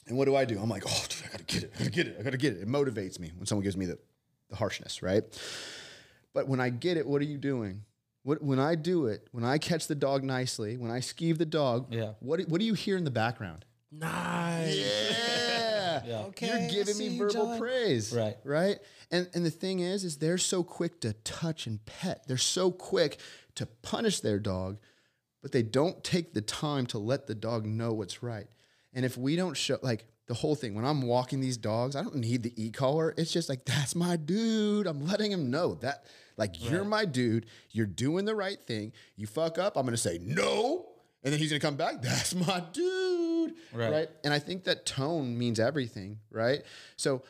[0.08, 0.60] And what do I do?
[0.60, 1.74] I'm like, oh, dude, I gotta get it.
[1.76, 2.18] I gotta get it.
[2.20, 2.62] I gotta get it.
[2.62, 3.98] It motivates me when someone gives me the,
[4.50, 5.24] the harshness, right?
[6.34, 7.82] But when I get it, what are you doing?
[8.24, 11.46] What, when I do it, when I catch the dog nicely, when I skeeve the
[11.46, 12.14] dog, Yeah.
[12.20, 13.66] what, what do you hear in the background?
[13.92, 14.76] Nice.
[14.78, 16.02] Yeah.
[16.06, 16.20] Yeah.
[16.28, 17.60] Okay, You're giving me you, verbal John.
[17.60, 18.14] praise.
[18.14, 18.36] Right.
[18.44, 18.78] Right.
[19.12, 22.26] And and the thing is, is they're so quick to touch and pet.
[22.28, 23.18] They're so quick
[23.56, 24.78] to punish their dog,
[25.42, 28.48] but they don't take the time to let the dog know what's right.
[28.96, 32.02] And if we don't show like the whole thing, when I'm walking these dogs, I
[32.02, 33.14] don't need the e-collar.
[33.18, 34.88] It's just like that's my dude.
[34.88, 36.06] I'm letting him know that
[36.38, 37.46] like you're my dude.
[37.72, 38.94] You're doing the right thing.
[39.16, 40.88] You fuck up, I'm gonna say no.
[41.24, 42.02] And then he's gonna come back.
[42.04, 43.56] That's my dude.
[43.74, 43.92] Right.
[43.92, 44.10] right?
[44.24, 46.62] And I think that tone means everything, right?
[46.98, 47.24] So,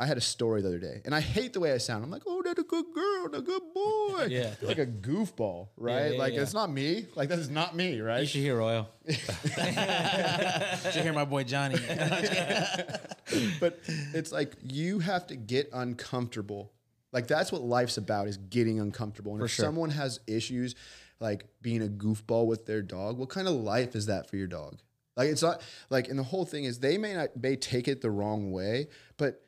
[0.00, 2.02] I had a story the other day, and I hate the way I sound.
[2.02, 4.26] I'm like, oh, that's a good girl, that's a good boy.
[4.30, 4.54] Yeah.
[4.62, 6.12] like a goofball, right?
[6.12, 6.42] yeah, like, yeah.
[6.42, 7.06] it's not me.
[7.14, 8.20] Like, that is not me, right?
[8.20, 8.88] You should hear Royal.
[9.06, 9.18] Did
[10.94, 11.76] you hear my boy Johnny?
[13.60, 13.78] but
[14.14, 16.72] it's like you have to get uncomfortable.
[17.12, 19.34] Like that's what life's about is getting uncomfortable.
[19.34, 19.64] And if sure.
[19.64, 20.74] someone has issues
[21.18, 24.46] like being a goofball with their dog, what kind of life is that for your
[24.46, 24.78] dog?
[25.16, 25.60] Like it's not
[25.90, 28.88] like and the whole thing is they may not may take it the wrong way,
[29.16, 29.42] but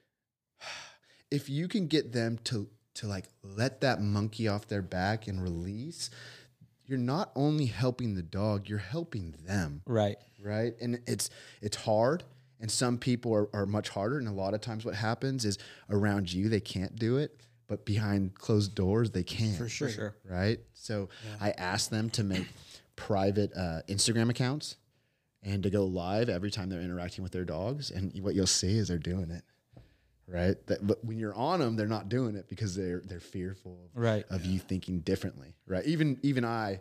[1.30, 5.42] if you can get them to to like let that monkey off their back and
[5.42, 6.10] release,
[6.86, 10.16] you're not only helping the dog, you're helping them Right.
[10.42, 10.74] right?
[10.80, 11.30] And it's
[11.62, 12.22] it's hard,
[12.60, 14.18] and some people are, are much harder.
[14.18, 17.86] And a lot of times, what happens is around you they can't do it, but
[17.86, 19.54] behind closed doors they can.
[19.56, 19.88] For sure.
[19.88, 20.14] sure.
[20.28, 20.60] right?
[20.74, 21.08] So
[21.40, 22.46] I asked them to make
[22.94, 24.76] private uh, Instagram accounts
[25.42, 27.90] and to go live every time they're interacting with their dogs.
[27.90, 29.42] And what you'll see is they're doing it.
[30.32, 33.78] Right, that, but when you're on them, they're not doing it because they're they're fearful
[33.84, 34.24] of, Right.
[34.30, 35.54] of you thinking differently.
[35.66, 36.80] Right, even even I,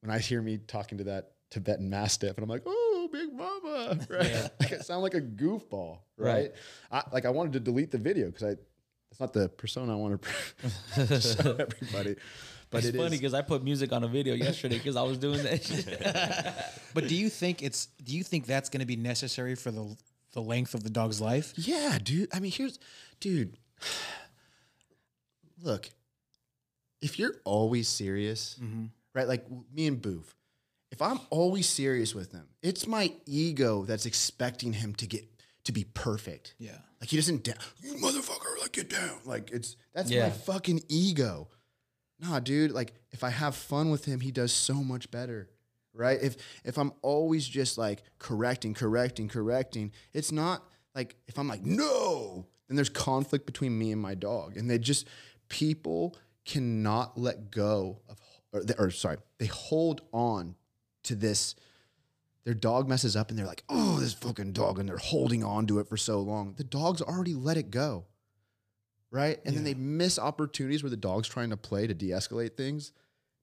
[0.00, 3.98] when I hear me talking to that Tibetan Mastiff, and I'm like, "Oh, big mama,"
[4.10, 4.50] right?
[4.60, 6.34] like I sound like a goofball, right?
[6.34, 6.52] Right.
[6.90, 8.56] I, like I wanted to delete the video because I,
[9.10, 10.20] that's not the persona I want
[10.94, 12.16] to show everybody.
[12.70, 15.16] But It's it funny because I put music on a video yesterday because I was
[15.16, 17.86] doing that but do you think it's?
[18.04, 19.96] Do you think that's going to be necessary for the
[20.38, 21.52] the length of the dog's life?
[21.56, 22.28] Yeah, dude.
[22.32, 22.78] I mean, here's,
[23.20, 23.56] dude.
[25.62, 25.90] Look,
[27.00, 28.86] if you're always serious, mm-hmm.
[29.14, 29.26] right?
[29.26, 30.36] Like me and Boof,
[30.92, 35.24] if I'm always serious with him, it's my ego that's expecting him to get
[35.64, 36.54] to be perfect.
[36.58, 36.78] Yeah.
[37.00, 39.18] Like he doesn't down, you motherfucker, like get down.
[39.24, 40.24] Like it's that's Yeah.
[40.24, 41.48] my fucking ego.
[42.20, 45.48] Nah, dude, like if I have fun with him, he does so much better.
[45.98, 46.18] Right?
[46.22, 50.62] If if I'm always just like correcting, correcting, correcting, it's not
[50.94, 54.56] like if I'm like, no, then there's conflict between me and my dog.
[54.56, 55.08] And they just
[55.48, 58.20] people cannot let go of
[58.52, 60.54] or, they, or sorry, they hold on
[61.02, 61.54] to this
[62.44, 65.66] their dog messes up and they're like, oh, this fucking dog, and they're holding on
[65.66, 66.54] to it for so long.
[66.56, 68.06] The dog's already let it go.
[69.10, 69.38] Right?
[69.44, 72.92] And then they miss opportunities where the dog's trying to play to de escalate things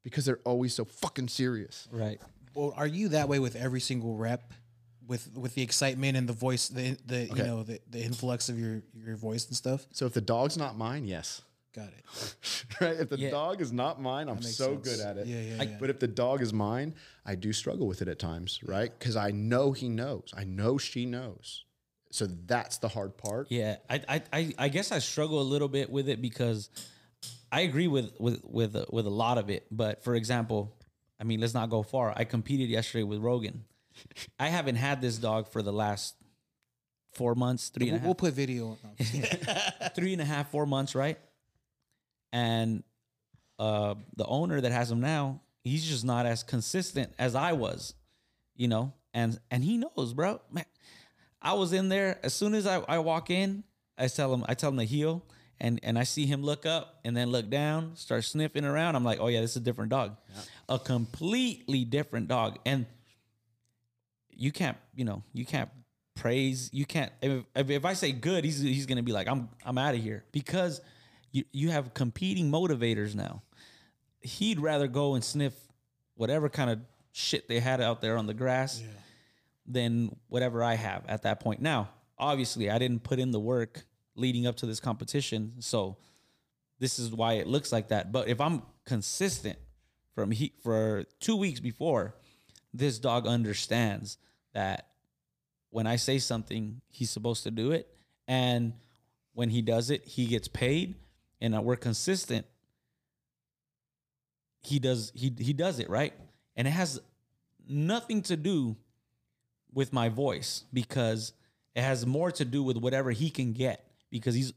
[0.04, 1.88] because they're always so fucking serious.
[1.92, 2.22] right.
[2.56, 4.54] Well, are you that way with every single rep,
[5.08, 8.58] with with the excitement and the voice, the the you know the, the influx of
[8.60, 9.86] your your voice and stuff?
[9.92, 11.42] So if the dog's not mine, yes.
[11.76, 12.36] Got it.
[12.82, 12.96] right?
[12.98, 13.32] If the Yeah.
[13.32, 14.88] dog is not mine, I'm so sense.
[14.88, 15.28] good at it.
[15.28, 15.78] Yeah, yeah, I- yeah.
[15.78, 18.90] But if the dog is mine, I do struggle with it at times, right?
[18.98, 20.34] Because I know he knows.
[20.34, 21.66] I know she knows.
[22.12, 23.48] So that's the hard part.
[23.52, 26.70] Yeah, I, I, I, I guess I struggle a little bit with it because
[27.52, 29.66] I agree with with with uh, with a lot of it.
[29.70, 30.74] But for example,
[31.20, 32.14] I mean, let's not go far.
[32.16, 33.66] I competed yesterday with Rogan.
[34.40, 36.16] I haven't had this dog for the last
[37.14, 38.68] four months, three and We'll, a half, we'll put video.
[38.72, 39.48] on- no, I'm just kidding.
[39.96, 41.18] three and a half, four months, right?
[42.34, 42.84] And
[43.58, 47.94] uh, the owner that has him now, he's just not as consistent as I was,
[48.56, 48.92] you know.
[49.14, 50.42] And and he knows, bro.
[50.52, 50.66] Man,
[51.42, 53.64] I was in there as soon as I, I walk in,
[53.98, 55.24] I tell him I tell him to heel,
[55.60, 58.96] and and I see him look up and then look down, start sniffing around.
[58.96, 60.18] I'm like, oh yeah, this is a different dog,
[60.68, 62.86] a completely different dog, and
[64.30, 65.70] you can't, you know, you can't
[66.16, 67.12] praise, you can't.
[67.22, 70.26] If, if, I say good, he's he's gonna be like, I'm I'm out of here
[70.32, 70.82] because
[71.32, 73.42] you you have competing motivators now.
[74.22, 75.54] He'd rather go and sniff
[76.16, 76.80] whatever kind of
[77.12, 78.82] shit they had out there on the grass
[79.66, 81.62] than whatever I have at that point.
[81.62, 85.98] Now, obviously, I didn't put in the work leading up to this competition, so
[86.80, 88.12] this is why it looks like that.
[88.12, 89.58] But if I'm consistent
[90.14, 92.16] from he for two weeks before,
[92.74, 94.18] this dog understands
[94.54, 94.88] that
[95.70, 97.88] when I say something, he's supposed to do it,
[98.28, 98.74] and
[99.34, 100.96] when he does it, he gets paid,
[101.42, 102.46] and we're consistent.
[104.62, 106.14] He does he he does it right,
[106.56, 107.00] and it has
[107.68, 108.78] nothing to do
[109.74, 111.34] with my voice because
[111.76, 113.86] it has more to do with whatever he can get
[114.20, 114.54] because he's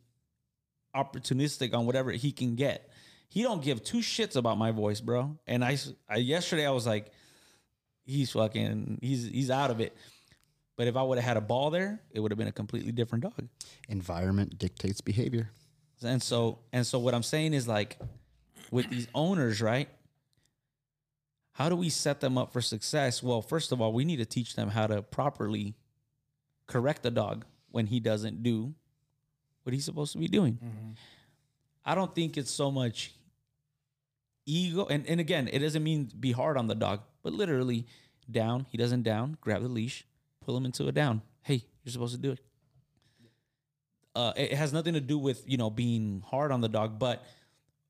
[0.94, 2.88] opportunistic on whatever he can get.
[3.28, 5.36] He don't give two shits about my voice, bro.
[5.46, 5.76] And I,
[6.08, 7.10] I yesterday I was like,
[8.04, 9.96] he's fucking, he's he's out of it.
[10.76, 12.92] But if I would have had a ball there, it would have been a completely
[12.92, 13.48] different dog.
[13.88, 15.50] Environment dictates behavior.
[16.02, 17.98] And so and so what I'm saying is like
[18.70, 19.88] with these owners, right?
[21.52, 23.20] How do we set them up for success?
[23.20, 25.74] Well, first of all, we need to teach them how to properly
[26.68, 28.74] correct the dog when he doesn't do
[29.68, 30.58] what he's supposed to be doing.
[31.84, 33.12] I don't think it's so much
[34.46, 37.86] ego and, and again, it doesn't mean be hard on the dog, but literally
[38.30, 40.06] down, he doesn't down, grab the leash,
[40.44, 41.20] pull him into a down.
[41.42, 42.40] Hey, you're supposed to do it
[44.18, 47.24] uh, it has nothing to do with you know being hard on the dog, but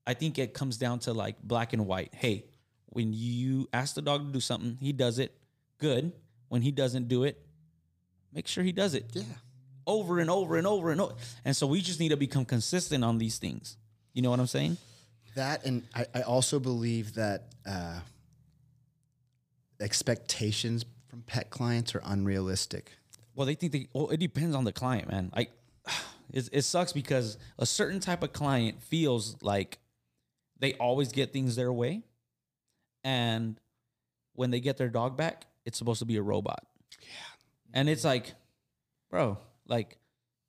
[0.06, 2.12] I think it comes down to like black and white.
[2.12, 2.44] Hey,
[2.90, 5.32] when you ask the dog to do something, he does it.
[5.78, 6.12] Good.
[6.48, 7.40] When he doesn't do it,
[8.30, 9.06] make sure he does it.
[9.14, 9.22] Yeah.
[9.88, 11.14] Over and over and over and over.
[11.46, 13.78] And so we just need to become consistent on these things.
[14.12, 14.76] You know what I'm saying?
[15.34, 18.00] That and I, I also believe that uh,
[19.80, 22.92] expectations from pet clients are unrealistic.
[23.34, 23.88] Well, they think they.
[23.94, 25.32] Well, it depends on the client, man.
[25.34, 25.52] Like,
[26.32, 29.78] it, it sucks because a certain type of client feels like
[30.58, 32.02] they always get things their way,
[33.04, 33.58] and
[34.34, 36.66] when they get their dog back, it's supposed to be a robot.
[37.00, 37.08] Yeah,
[37.72, 38.34] and it's like,
[39.08, 39.98] bro, like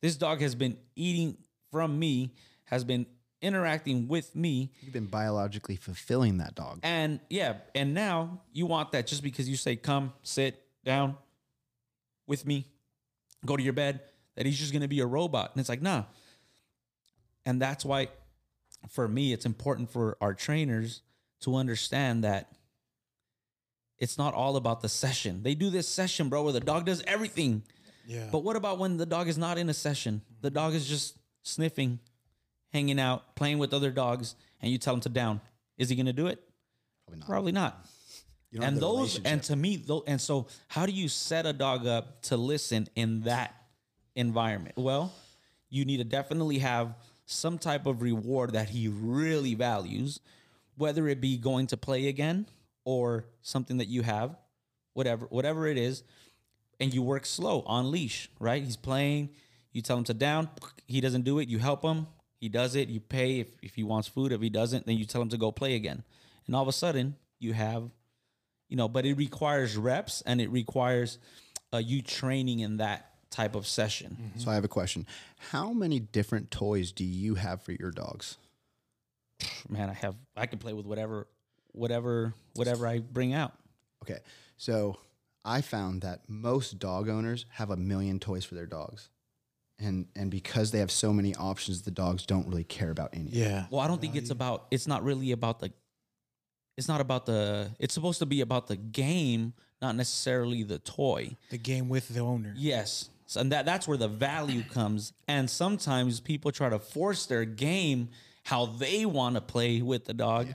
[0.01, 1.37] this dog has been eating
[1.71, 2.33] from me,
[2.65, 3.05] has been
[3.41, 6.79] interacting with me, You've been biologically fulfilling that dog.
[6.83, 11.15] and yeah, and now you want that just because you say, come, sit down
[12.27, 12.65] with me,
[13.45, 14.01] go to your bed,
[14.35, 15.51] that he's just gonna be a robot.
[15.53, 16.03] And it's like, nah.
[17.45, 18.09] And that's why,
[18.89, 21.01] for me, it's important for our trainers
[21.41, 22.51] to understand that
[23.97, 25.43] it's not all about the session.
[25.43, 27.63] They do this session, bro, where the dog does everything.
[28.09, 28.27] Yeah.
[28.31, 30.23] But what about when the dog is not in a session?
[30.41, 31.99] The dog is just sniffing,
[32.73, 35.41] hanging out, playing with other dogs, and you tell him to down.
[35.77, 36.39] Is he gonna do it?
[37.05, 37.27] Probably not.
[37.27, 37.85] Probably not.
[38.51, 41.85] You And those, and to me, though, and so how do you set a dog
[41.85, 43.53] up to listen in that
[44.15, 44.75] environment?
[44.75, 45.13] Well,
[45.69, 46.95] you need to definitely have
[47.27, 50.19] some type of reward that he really values,
[50.77, 52.47] whether it be going to play again
[52.85, 54.35] or something that you have,
[54.93, 56.01] whatever, whatever it is,
[56.79, 58.63] and you work slow on leash, right?
[58.63, 59.29] He's playing,
[59.71, 60.49] you tell him to down,
[60.87, 62.07] he doesn't do it, you help him,
[62.39, 65.05] he does it, you pay if, if he wants food, if he doesn't, then you
[65.05, 66.03] tell him to go play again.
[66.47, 67.89] And all of a sudden, you have
[68.69, 71.17] you know, but it requires reps and it requires
[71.73, 74.31] uh, you training in that type of session.
[74.37, 75.05] So I have a question.
[75.51, 78.37] How many different toys do you have for your dogs?
[79.69, 81.27] Man, I have I can play with whatever,
[81.71, 83.53] whatever, whatever I bring out.
[84.03, 84.19] Okay.
[84.57, 84.97] So
[85.45, 89.09] I found that most dog owners have a million toys for their dogs.
[89.79, 93.29] And and because they have so many options, the dogs don't really care about any.
[93.31, 93.65] yeah.
[93.69, 94.67] Well, I don't think it's about.
[94.71, 95.71] It's not really about the.
[96.77, 97.71] It's not about the.
[97.79, 101.37] It's supposed to be about the game, not necessarily the toy.
[101.49, 102.53] The game with the owner.
[102.57, 103.09] Yes.
[103.25, 105.13] So, and that that's where the value comes.
[105.29, 108.09] And sometimes people try to force their game
[108.43, 110.47] how they want to play with the dog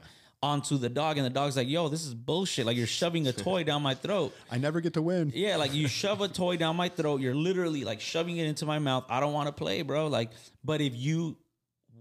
[0.44, 2.66] onto the dog, and the dog's like, "Yo, this is bullshit!
[2.66, 5.32] Like you're shoving a toy down my throat." I never get to win.
[5.34, 7.22] Yeah, like you shove a toy down my throat.
[7.22, 9.06] You're literally like shoving it into my mouth.
[9.08, 10.06] I don't want to play, bro.
[10.08, 10.30] Like,
[10.62, 11.38] but if you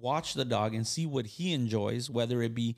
[0.01, 2.75] watch the dog and see what he enjoys, whether it be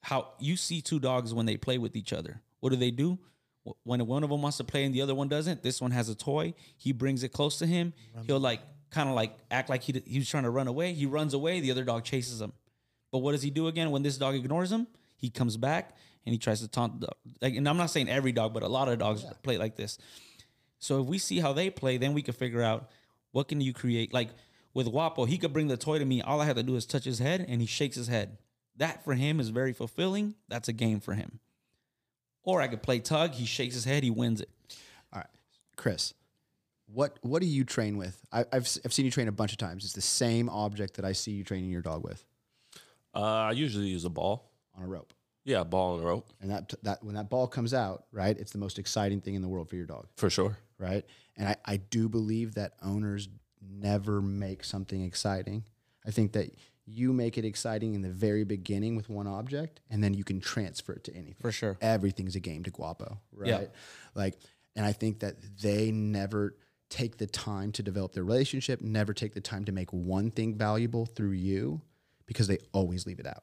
[0.00, 3.18] how you see two dogs when they play with each other, what do they do?
[3.82, 6.08] When one of them wants to play and the other one doesn't, this one has
[6.08, 6.54] a toy.
[6.78, 7.92] He brings it close to him.
[8.26, 10.94] He'll like kind of like act like he he was trying to run away.
[10.94, 11.60] He runs away.
[11.60, 12.54] The other dog chases him.
[13.10, 14.86] But what does he do again when this dog ignores him?
[15.16, 17.16] He comes back and he tries to taunt the dog.
[17.40, 19.98] Like, and I'm not saying every dog, but a lot of dogs play like this.
[20.78, 22.90] So if we see how they play, then we can figure out
[23.32, 24.12] what can you create.
[24.12, 24.28] Like
[24.74, 26.20] with Guapo, he could bring the toy to me.
[26.22, 28.38] All I have to do is touch his head and he shakes his head.
[28.76, 30.34] That for him is very fulfilling.
[30.48, 31.40] That's a game for him.
[32.44, 33.32] Or I could play tug.
[33.32, 34.04] He shakes his head.
[34.04, 34.48] He wins it.
[35.12, 35.26] All right,
[35.76, 36.14] Chris,
[36.86, 38.20] what what do you train with?
[38.32, 39.84] I, I've s- I've seen you train a bunch of times.
[39.84, 42.24] It's the same object that I see you training your dog with
[43.14, 44.50] Uh, I usually use a ball.
[44.76, 45.12] on a rope,
[45.44, 48.52] Yeah, ball and a rope and that that when that ball comes out, right, it's
[48.52, 50.58] the most exciting thing in the world for your dog, for sure.
[50.78, 51.04] right?
[51.36, 53.28] And I, I do believe that owners
[53.60, 55.64] never make something exciting.
[56.06, 56.50] I think that
[56.86, 60.40] you make it exciting in the very beginning with one object, and then you can
[60.40, 61.36] transfer it to anything.
[61.40, 61.76] For sure.
[61.80, 63.48] everything's a game to Guapo, right?
[63.48, 63.64] Yeah.
[64.14, 64.36] Like,
[64.74, 66.56] and I think that they never
[66.88, 70.54] take the time to develop their relationship, never take the time to make one thing
[70.56, 71.82] valuable through you
[72.28, 73.42] because they always leave it out.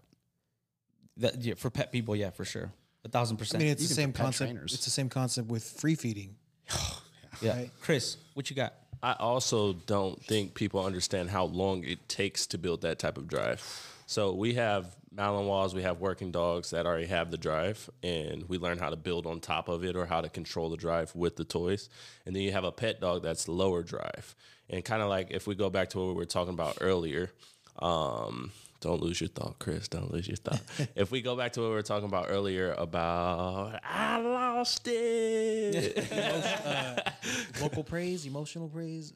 [1.18, 2.72] That, yeah, for pet people, yeah, for sure.
[3.04, 3.62] A thousand percent.
[3.62, 3.80] I percent.
[3.80, 4.52] mean, it's the Even for same concept.
[4.52, 4.74] trainers.
[4.74, 6.36] It's the same concept with free feeding.
[7.42, 7.58] yeah.
[7.58, 7.72] right.
[7.82, 8.74] Chris, what you got?
[9.04, 13.28] I also don't think people understand how long it takes to build that type of
[13.28, 13.62] drive.
[14.08, 18.58] So we have Malinois, we have working dogs that already have the drive, and we
[18.58, 21.36] learn how to build on top of it or how to control the drive with
[21.36, 21.90] the toys.
[22.26, 24.36] And then you have a pet dog that's lower drive.
[24.70, 27.32] And kind of like if we go back to what we were talking about earlier,
[27.80, 28.52] um,
[28.86, 29.88] don't lose your thought, Chris.
[29.88, 30.62] Don't lose your thought.
[30.96, 35.98] if we go back to what we were talking about earlier about I lost it.
[37.56, 39.12] Vocal praise, emotional praise.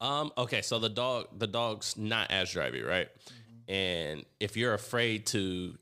[0.00, 0.32] uh, Um.
[0.36, 0.60] Okay.
[0.62, 3.08] So the dog, the dog's not as drivey, right?
[3.68, 5.76] And if you're afraid to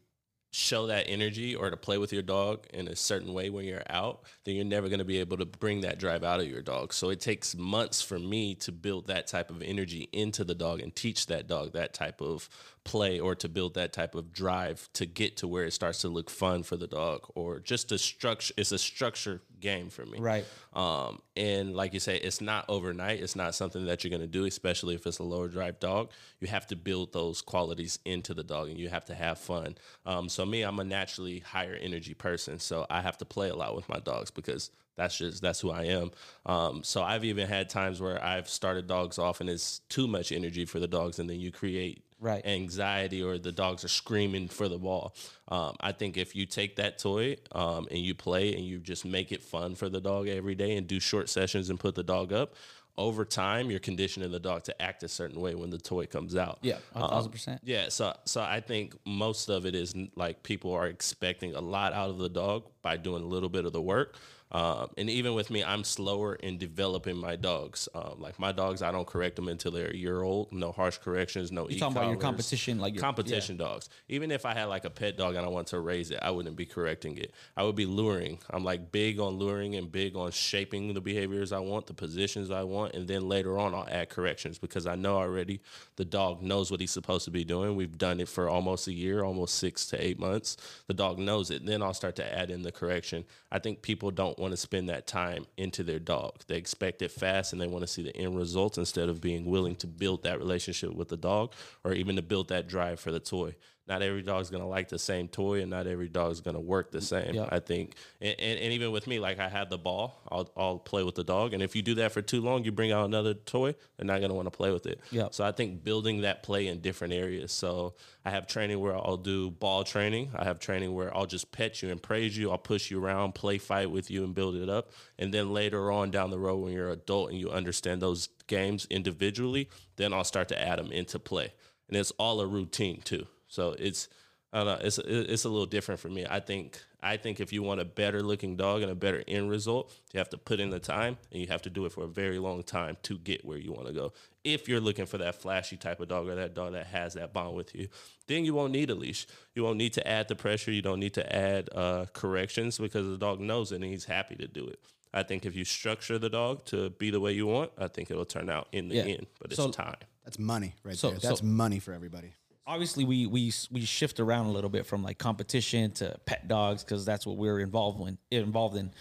[0.50, 3.82] show that energy or to play with your dog in a certain way when you're
[3.90, 6.62] out, then you're never going to be able to bring that drive out of your
[6.62, 6.92] dog.
[6.94, 10.80] So it takes months for me to build that type of energy into the dog
[10.80, 12.48] and teach that dog that type of
[12.88, 16.08] play or to build that type of drive to get to where it starts to
[16.08, 18.54] look fun for the dog or just a structure.
[18.56, 20.18] It's a structure game for me.
[20.18, 20.46] Right.
[20.72, 23.20] Um, and like you say, it's not overnight.
[23.20, 26.12] It's not something that you're going to do, especially if it's a lower drive dog.
[26.40, 29.76] You have to build those qualities into the dog and you have to have fun.
[30.06, 32.58] Um, so, me, I'm a naturally higher energy person.
[32.58, 35.70] So, I have to play a lot with my dogs because that's just that's who
[35.70, 36.10] I am.
[36.44, 40.32] Um, so I've even had times where I've started dogs off and it's too much
[40.32, 42.44] energy for the dogs, and then you create Right.
[42.44, 45.14] anxiety or the dogs are screaming for the ball.
[45.48, 49.04] Um, I think if you take that toy um, and you play and you just
[49.04, 52.02] make it fun for the dog every day and do short sessions and put the
[52.02, 52.54] dog up,
[52.96, 56.34] over time you're conditioning the dog to act a certain way when the toy comes
[56.34, 56.58] out.
[56.62, 57.60] Yeah, a Um, thousand percent.
[57.62, 61.92] Yeah, so so I think most of it is like people are expecting a lot
[61.92, 64.16] out of the dog by doing a little bit of the work.
[64.50, 67.88] Um, and even with me, I'm slower in developing my dogs.
[67.94, 70.52] Um, like my dogs, I don't correct them until they're a year old.
[70.52, 71.68] No harsh corrections, no.
[71.68, 73.90] You're talking about your competition, like your- competition dogs.
[74.08, 76.30] Even if I had like a pet dog and I want to raise it, I
[76.30, 77.32] wouldn't be correcting it.
[77.56, 78.38] I would be luring.
[78.50, 82.50] I'm like big on luring and big on shaping the behaviors I want, the positions
[82.50, 85.60] I want, and then later on I'll add corrections because I know already
[85.96, 87.76] the dog knows what he's supposed to be doing.
[87.76, 90.56] We've done it for almost a year, almost six to eight months.
[90.86, 91.66] The dog knows it.
[91.66, 93.24] Then I'll start to add in the correction.
[93.52, 96.42] I think people don't want to spend that time into their dog.
[96.46, 99.44] They expect it fast and they want to see the end results instead of being
[99.44, 101.52] willing to build that relationship with the dog
[101.84, 103.54] or even to build that drive for the toy.
[103.88, 107.00] Not every dog's gonna like the same toy, and not every dog's gonna work the
[107.00, 107.34] same.
[107.34, 107.48] Yeah.
[107.50, 110.78] I think, and, and, and even with me, like I had the ball, I'll, I'll
[110.78, 113.06] play with the dog, and if you do that for too long, you bring out
[113.06, 115.00] another toy, they're not gonna want to play with it.
[115.10, 115.28] Yeah.
[115.30, 117.50] So I think building that play in different areas.
[117.50, 120.32] So I have training where I'll do ball training.
[120.36, 122.50] I have training where I'll just pet you and praise you.
[122.50, 124.90] I'll push you around, play fight with you, and build it up.
[125.18, 128.28] And then later on down the road, when you're an adult and you understand those
[128.46, 131.54] games individually, then I'll start to add them into play.
[131.88, 133.26] And it's all a routine too.
[133.48, 134.08] So it's
[134.50, 134.86] I don't know.
[134.86, 136.24] It's it's a little different for me.
[136.28, 139.50] I think I think if you want a better looking dog and a better end
[139.50, 142.04] result, you have to put in the time and you have to do it for
[142.04, 144.12] a very long time to get where you want to go.
[144.44, 147.34] If you're looking for that flashy type of dog or that dog that has that
[147.34, 147.88] bond with you,
[148.26, 149.26] then you won't need a leash.
[149.54, 150.72] You won't need to add the pressure.
[150.72, 154.36] You don't need to add uh, corrections because the dog knows it and he's happy
[154.36, 154.80] to do it.
[155.12, 158.10] I think if you structure the dog to be the way you want, I think
[158.10, 159.02] it'll turn out in the Yeah.
[159.02, 159.26] end.
[159.40, 159.96] But it's So- time.
[160.24, 161.18] That's money right So- there.
[161.18, 162.32] That's so- money for everybody.
[162.68, 166.84] Obviously we we we shift around a little bit from like competition to pet dogs
[166.84, 168.92] because that's what we're involved in involved in.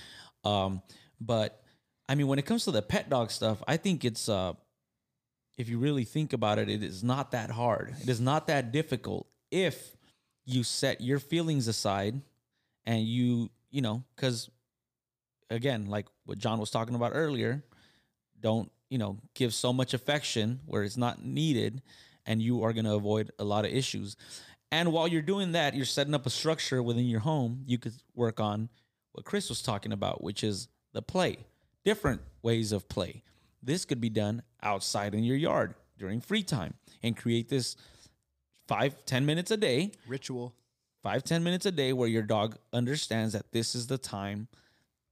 [0.43, 0.81] Um
[1.19, 1.61] but
[2.07, 4.53] i mean when it comes to the pet dog stuff i think it's uh
[5.57, 7.95] if you really think about it it is not that hard.
[8.01, 9.97] It is not that difficult if
[10.45, 12.21] you set your feelings aside
[12.85, 14.49] and you you know because
[15.49, 17.63] again like what john was talking about earlier
[18.39, 21.81] don't you know give so much affection where it's not needed
[22.27, 24.15] and you are going to avoid a lot of issues.
[24.71, 27.93] And while you're doing that you're setting up a structure within your home you could
[28.13, 28.69] work on
[29.13, 31.37] what chris was talking about which is the play
[31.85, 33.23] different ways of play.
[33.63, 37.77] This could be done outside in your yard during free time and create this
[38.67, 40.53] five ten minutes a day Ritual.
[41.01, 44.49] five ten minutes a day where your dog understands that this is the time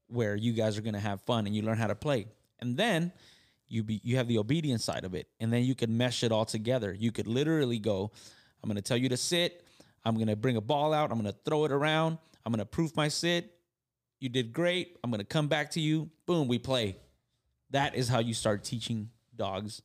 [0.08, 2.28] where you guys are going to have fun and you learn how to play.
[2.60, 3.14] And then
[3.68, 6.32] you be you have the obedience side of it and then you could mesh it
[6.32, 6.94] all together.
[6.94, 8.12] You could literally go
[8.64, 9.64] i'm going to tell you to sit.
[10.04, 11.12] I'm going to bring a ball out.
[11.12, 12.18] I'm going to throw it around.
[12.46, 13.52] I'm going to proof my sit.
[14.20, 14.98] You did great.
[15.04, 16.10] I'm going to come back to you.
[16.26, 16.98] Boom we play.
[17.72, 19.82] That is how you start teaching dogs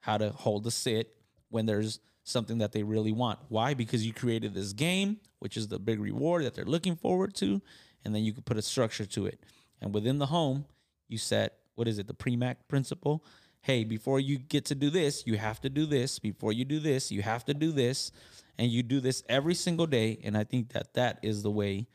[0.00, 1.16] how to hold a sit
[1.48, 3.38] when there's something that they really want.
[3.48, 3.74] Why?
[3.74, 7.62] Because you created this game, which is the big reward that they're looking forward to,
[8.04, 9.40] and then you can put a structure to it.
[9.80, 10.66] And within the home,
[11.08, 13.24] you set what is it, the Premack principle?
[13.60, 16.18] Hey, before you get to do this, you have to do this.
[16.18, 18.12] Before you do this, you have to do this,
[18.58, 20.18] and you do this every single day.
[20.22, 21.86] And I think that that is the way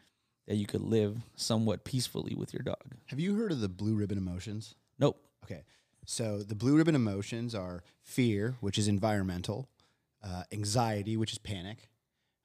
[0.48, 2.96] that you could live somewhat peacefully with your dog.
[3.06, 4.76] Have you heard of the blue ribbon emotions?
[4.98, 5.22] Nope.
[5.44, 5.64] Okay.
[6.06, 9.70] So the blue ribbon emotions are fear, which is environmental,
[10.24, 11.88] uh, anxiety, which is panic,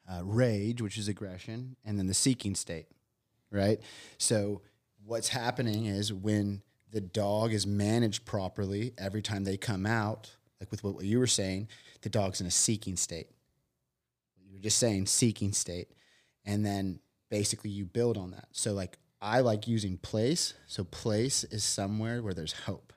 [0.06, 2.88] uh, rage, which is aggression, and then the seeking state,
[3.50, 3.80] right?
[4.18, 4.60] So
[5.02, 6.60] what's happening is when
[6.94, 10.30] the dog is managed properly every time they come out,
[10.60, 11.66] like with what you were saying,
[12.02, 13.26] the dog's in a seeking state.
[14.46, 15.88] You were just saying seeking state.
[16.46, 18.46] And then basically you build on that.
[18.52, 20.54] So like I like using place.
[20.68, 22.92] So place is somewhere where there's hope.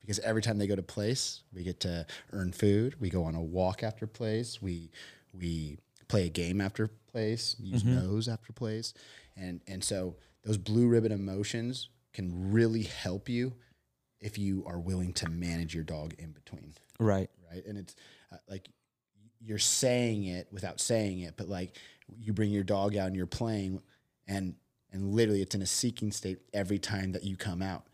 [0.00, 3.00] Because every time they go to place, we get to earn food.
[3.00, 4.60] We go on a walk after place.
[4.60, 4.90] We
[5.32, 5.78] we
[6.08, 7.94] play a game after place, use mm-hmm.
[7.94, 8.92] nose after place.
[9.36, 13.52] And and so those blue ribbon emotions can really help you
[14.20, 17.28] if you are willing to manage your dog in between Right.
[17.52, 17.62] right?
[17.66, 17.94] And it's
[18.32, 18.70] uh, like
[19.38, 21.76] you're saying it without saying it, but like
[22.18, 23.82] you bring your dog out and you're playing,
[24.26, 24.54] and
[24.92, 27.84] and literally it's in a seeking state every time that you come out,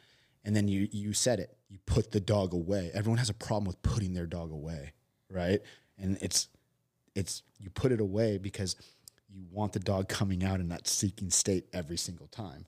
[0.45, 2.93] and then you you said it, you put the dog away.
[2.95, 4.93] Everyone has a problem with putting their dog away,
[5.29, 5.61] right?
[5.99, 6.49] And it's
[7.17, 8.77] it's you put it away because
[9.29, 12.67] you want the dog coming out in that seeking state every single time.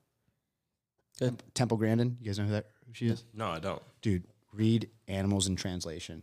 [1.19, 1.43] Good.
[1.55, 3.25] Temple Grandin, you guys know who that who she is?
[3.35, 3.83] No, I don't.
[4.03, 6.23] dude, read Animals in Translation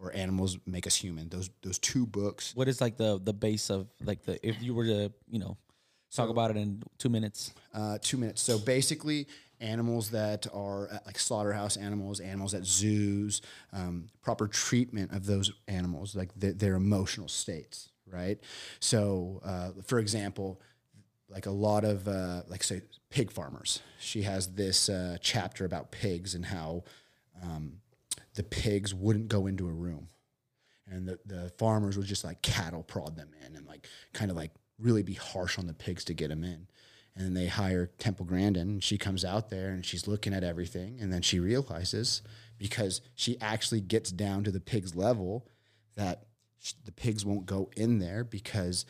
[0.00, 1.28] or Animals Make Us Human.
[1.28, 2.52] Those those two books.
[2.54, 5.56] What is like the the base of like the if you were to you know
[6.14, 7.52] talk about it in two minutes?
[7.74, 8.40] Uh, two minutes.
[8.42, 9.26] So basically,
[9.60, 16.14] animals that are like slaughterhouse animals, animals at zoos, um, proper treatment of those animals,
[16.14, 18.38] like their, their emotional states, right?
[18.80, 20.60] So, uh, for example,
[21.30, 23.80] like a lot of uh, like say pig farmers.
[23.98, 26.84] She has this uh, chapter about pigs and how
[27.42, 27.80] um,
[28.34, 30.08] the pigs wouldn't go into a room,
[30.90, 34.36] and the the farmers would just like cattle prod them in and like kind of
[34.36, 36.66] like really be harsh on the pigs to get them in.
[37.16, 40.98] And they hire Temple Grandin, and she comes out there and she's looking at everything,
[41.00, 42.22] and then she realizes
[42.58, 45.48] because she actually gets down to the pig's level
[45.96, 46.26] that
[46.84, 48.84] the pigs won't go in there because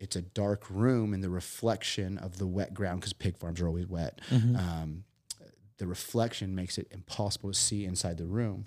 [0.00, 3.66] it's a dark room and the reflection of the wet ground because pig farms are
[3.66, 4.20] always wet.
[4.32, 5.04] Um,
[5.78, 8.66] the reflection makes it impossible to see inside the room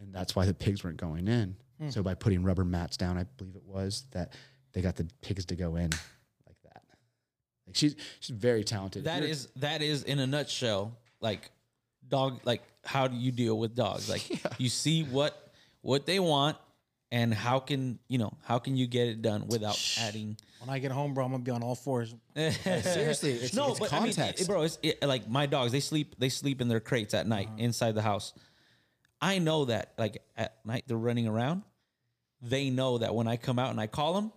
[0.00, 1.56] and that's why the pigs weren't going in.
[1.90, 4.34] So by putting rubber mats down i believe it was that
[4.72, 5.90] they got the pigs to go in
[6.46, 6.82] like that.
[7.66, 9.04] Like she's she's very talented.
[9.04, 11.50] That is that is in a nutshell like
[12.06, 14.08] dog like how do you deal with dogs?
[14.08, 14.22] Like
[14.60, 16.56] you see what what they want
[17.12, 20.78] and how can you know how can you get it done without adding When I
[20.78, 22.14] get home, bro, I'm gonna be on all fours.
[22.34, 25.70] seriously it's, no it's but context I mean, it- bro it's it, like my dogs
[25.70, 27.56] they sleep they sleep in their crates at night uh-huh.
[27.58, 28.32] inside the house.
[29.20, 31.62] I know that like at night they're running around.
[32.40, 34.32] They know that when i come out and i call them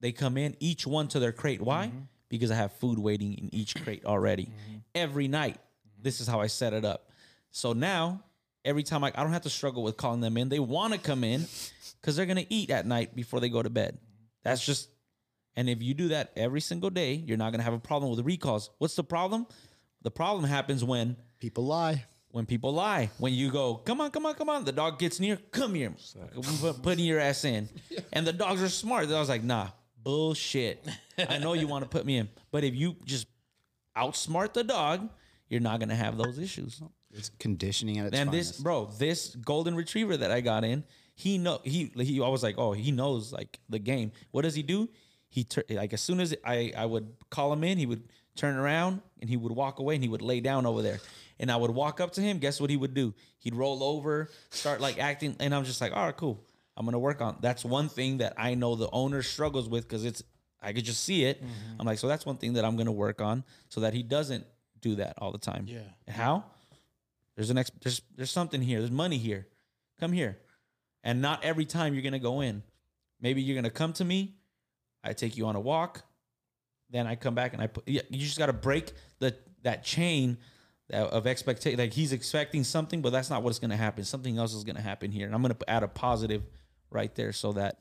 [0.00, 1.60] they come in each one to their crate.
[1.60, 1.88] Why?
[1.88, 1.98] Mm-hmm.
[2.28, 4.44] Because i have food waiting in each crate already.
[4.44, 4.76] Mm-hmm.
[4.94, 5.58] Every night
[6.00, 7.10] this is how i set it up.
[7.50, 8.22] So now
[8.68, 10.98] every time I, I don't have to struggle with calling them in they want to
[10.98, 11.46] come in
[12.00, 13.98] because they're going to eat at night before they go to bed
[14.44, 14.88] that's just
[15.56, 18.12] and if you do that every single day, you're not going to have a problem
[18.12, 18.70] with recalls.
[18.78, 19.44] What's the problem?
[20.02, 23.10] The problem happens when people lie when people lie.
[23.18, 24.64] When you go, come on, come on, come on.
[24.64, 25.92] The dog gets near, come here,
[26.60, 27.68] Put- putting your ass in.
[28.12, 29.10] And the dogs are smart.
[29.10, 29.68] I was like, nah,
[30.02, 30.86] bullshit.
[31.18, 33.26] I know you want to put me in, but if you just
[33.96, 35.08] outsmart the dog,
[35.48, 36.80] you're not going to have those issues.
[37.12, 40.84] It's conditioning at its And this, bro, this golden retriever that I got in,
[41.14, 42.22] he know he he.
[42.22, 44.12] I was like, oh, he knows like the game.
[44.30, 44.88] What does he do?
[45.28, 48.04] He tur- like as soon as I I would call him in, he would
[48.36, 51.00] turn around and he would walk away and he would lay down over there.
[51.40, 52.38] And I would walk up to him.
[52.38, 53.14] Guess what he would do?
[53.38, 56.44] He'd roll over, start like acting, and I'm just like, all right, cool.
[56.76, 57.38] I'm gonna work on.
[57.40, 60.22] That's one thing that I know the owner struggles with because it's
[60.62, 61.42] I could just see it.
[61.42, 61.80] Mm-hmm.
[61.80, 64.46] I'm like, so that's one thing that I'm gonna work on so that he doesn't
[64.80, 65.66] do that all the time.
[65.66, 65.80] Yeah.
[66.08, 66.44] How?
[67.38, 68.80] There's an ex- there's there's something here.
[68.80, 69.46] There's money here.
[70.00, 70.38] Come here.
[71.04, 72.64] And not every time you're gonna go in.
[73.20, 74.34] Maybe you're gonna come to me.
[75.04, 76.02] I take you on a walk.
[76.90, 77.86] Then I come back and I put.
[77.86, 80.38] You just gotta break the that chain
[80.92, 81.78] of expectation.
[81.78, 84.02] Like he's expecting something, but that's not what's gonna happen.
[84.02, 86.42] Something else is gonna happen here, and I'm gonna add a positive
[86.90, 87.78] right there so that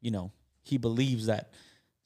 [0.00, 0.32] you know
[0.62, 1.52] he believes that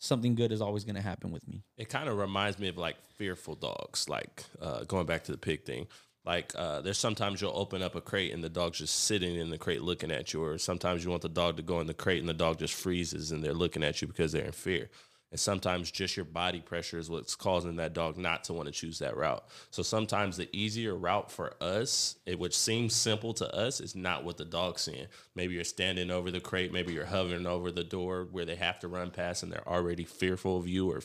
[0.01, 1.63] something good is always gonna happen with me.
[1.77, 5.39] It kind of reminds me of like fearful dogs, like uh, going back to the
[5.39, 5.87] pig thing.
[6.29, 9.49] Like uh, there's sometimes you'll open up a crate and the dog's just sitting in
[9.49, 11.95] the crate looking at you, or sometimes you want the dog to go in the
[11.95, 14.91] crate and the dog just freezes and they're looking at you because they're in fear.
[15.31, 18.73] And sometimes just your body pressure is what's causing that dog not to want to
[18.73, 19.43] choose that route.
[19.71, 24.23] So sometimes the easier route for us, it which seems simple to us, is not
[24.23, 25.07] what the dog's seeing.
[25.35, 28.79] Maybe you're standing over the crate, maybe you're hovering over the door where they have
[28.81, 31.01] to run past and they're already fearful of you or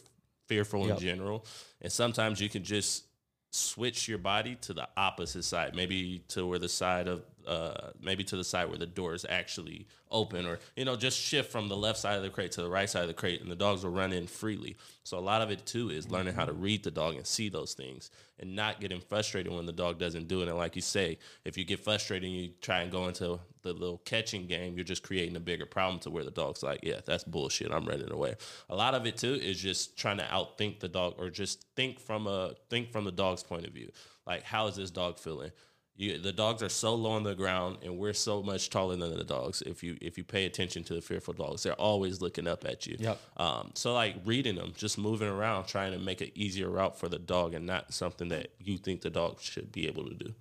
[0.50, 0.98] fearful Yep.
[0.98, 1.46] in general.
[1.82, 3.06] And sometimes you can just
[3.54, 8.24] switch your body to the opposite side, maybe to where the side of uh, maybe
[8.24, 11.68] to the side where the door is actually open, or you know, just shift from
[11.68, 13.56] the left side of the crate to the right side of the crate, and the
[13.56, 14.76] dogs will run in freely.
[15.04, 17.50] So a lot of it too is learning how to read the dog and see
[17.50, 20.48] those things, and not getting frustrated when the dog doesn't do it.
[20.48, 23.74] And like you say, if you get frustrated and you try and go into the
[23.74, 27.00] little catching game, you're just creating a bigger problem to where the dog's like, yeah,
[27.06, 27.72] that's bullshit.
[27.72, 28.36] I'm running away.
[28.70, 32.00] A lot of it too is just trying to outthink the dog, or just think
[32.00, 33.92] from a think from the dog's point of view.
[34.26, 35.52] Like, how is this dog feeling?
[35.96, 39.16] You, the dogs are so low on the ground, and we're so much taller than
[39.16, 39.62] the dogs.
[39.62, 42.88] If you if you pay attention to the fearful dogs, they're always looking up at
[42.88, 42.98] you.
[43.00, 43.20] Yep.
[43.38, 47.10] Um, so like reading them, just moving around, trying to make an easier route for
[47.10, 50.34] the dog, and not something that you think the dog should be able to do.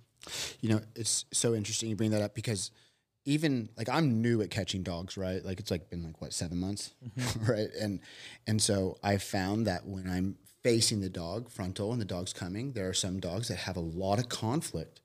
[0.61, 2.71] You know, it's so interesting you bring that up because
[3.25, 5.45] even like I'm new at catching dogs, right?
[5.45, 6.93] Like it's like been like what seven months,
[7.47, 7.69] right?
[7.79, 7.99] And
[8.47, 12.71] and so I found that when I'm facing the dog frontal and the dog's coming,
[12.71, 15.01] there are some dogs that have a lot of conflict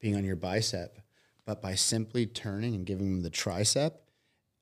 [0.00, 0.98] being on your bicep,
[1.44, 3.92] but by simply turning and giving them the tricep,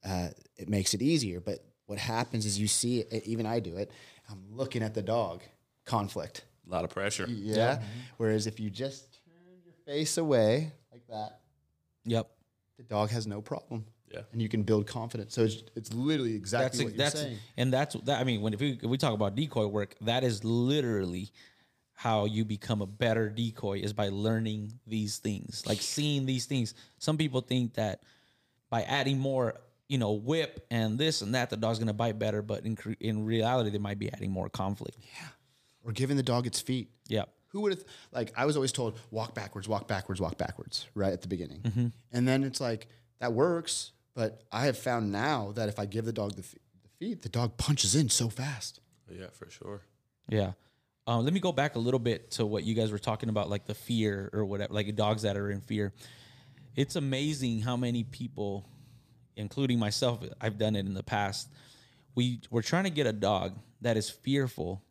[0.04, 1.40] uh, it makes it easier.
[1.40, 3.90] But what happens is you see it, even I do it.
[4.30, 5.42] I'm looking at the dog,
[5.84, 6.44] conflict.
[6.66, 7.26] A lot of pressure.
[7.28, 7.82] Yeah.
[8.16, 11.40] Whereas if you just turn your face away like that,
[12.06, 12.30] Yep.
[12.78, 13.84] the dog has no problem.
[14.12, 14.20] Yeah.
[14.32, 15.34] And you can build confidence.
[15.34, 17.38] So it's, it's literally exactly that's what you're that's saying.
[17.56, 18.20] and that's that.
[18.20, 21.32] I mean, when if we, if we talk about decoy work, that is literally
[21.94, 26.74] how you become a better decoy is by learning these things, like seeing these things.
[26.98, 28.02] Some people think that
[28.68, 29.54] by adding more,
[29.88, 32.42] you know, whip and this and that, the dog's gonna bite better.
[32.42, 34.98] But in in reality, they might be adding more conflict.
[35.00, 35.28] Yeah,
[35.84, 36.90] Or giving the dog its feet.
[37.08, 37.24] Yeah.
[37.48, 41.12] Who would have, like, I was always told, walk backwards, walk backwards, walk backwards, right
[41.12, 41.60] at the beginning.
[41.60, 41.86] Mm-hmm.
[42.10, 42.88] And then it's like,
[43.20, 43.92] that works.
[44.14, 47.22] But I have found now that if I give the dog the, f- the feet,
[47.22, 48.80] the dog punches in so fast.
[49.08, 49.82] Yeah, for sure.
[50.28, 50.52] Yeah.
[51.06, 53.50] Um, let me go back a little bit to what you guys were talking about,
[53.50, 55.92] like the fear or whatever, like dogs that are in fear.
[56.76, 58.66] It's amazing how many people,
[59.36, 61.48] including myself, I've done it in the past.
[62.14, 64.82] We we're trying to get a dog that is fearful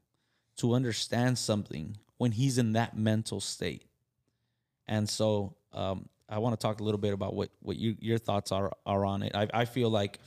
[0.58, 3.84] to understand something when he's in that mental state.
[4.88, 8.20] And so um, I want to talk a little bit about what what you, your
[8.20, 9.34] thoughts are are on it.
[9.34, 10.20] I, I feel like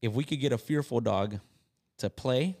[0.00, 1.40] if we could get a fearful dog
[1.98, 2.56] to play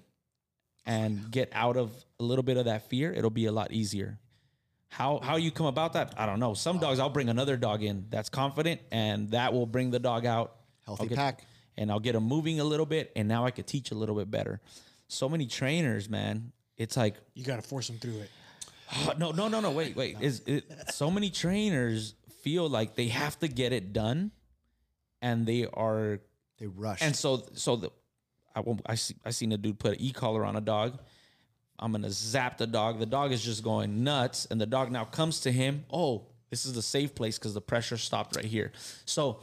[0.86, 4.18] and get out of a little bit of that fear, it'll be a lot easier.
[4.88, 6.14] How how you come about that?
[6.16, 6.54] I don't know.
[6.54, 10.26] Some dogs I'll bring another dog in that's confident, and that will bring the dog
[10.26, 10.56] out.
[10.84, 11.44] Healthy get- pack.
[11.76, 14.16] and I'll get them moving a little bit, and now I could teach a little
[14.16, 14.60] bit better.
[15.08, 16.52] So many trainers, man.
[16.76, 18.30] It's like You got to force them through it.
[18.96, 19.70] Oh, no, no, no, no.
[19.70, 20.16] Wait, wait.
[20.20, 24.32] Is it, so many trainers feel like they have to get it done,
[25.22, 26.20] and they are,
[26.58, 27.00] They rush.
[27.02, 27.90] and so so the
[28.54, 30.98] I won't- I see I seen a dude put an e collar on a dog.
[31.78, 32.98] I'm gonna zap the dog.
[32.98, 35.84] The dog is just going nuts, and the dog now comes to him.
[35.90, 38.72] Oh, this is a safe place because the pressure stopped right here.
[39.06, 39.40] So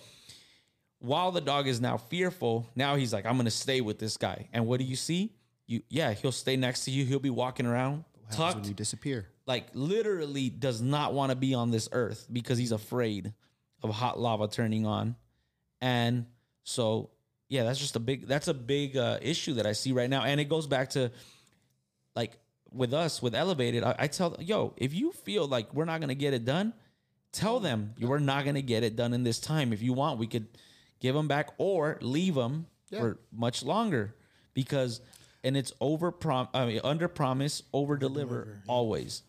[1.00, 4.50] while the dog is now fearful, now he's like, I'm gonna stay with this guy.
[4.54, 5.34] And what do you see?
[5.68, 7.06] You yeah, he'll stay next to you.
[7.06, 9.28] He'll be walking around What tucked when you disappear.
[9.46, 13.34] like literally does not want to be on this earth because he's afraid
[13.84, 15.16] of hot lava turning on
[15.82, 16.26] and
[16.64, 17.10] so
[17.50, 20.24] yeah that's just a big that's a big uh, issue that i see right now.
[20.24, 21.12] And it goes back to
[22.16, 22.38] like
[22.72, 26.10] with us with elevated I, I tell yo if you feel like we're not going
[26.10, 26.74] to get it done
[27.32, 29.72] tell them you are not going to get it done in this time.
[29.74, 30.48] If you want we could
[31.00, 34.16] give them back or leave them for much longer
[34.54, 35.02] because
[35.44, 39.22] and it's over prom I mean, under promise over deliver always.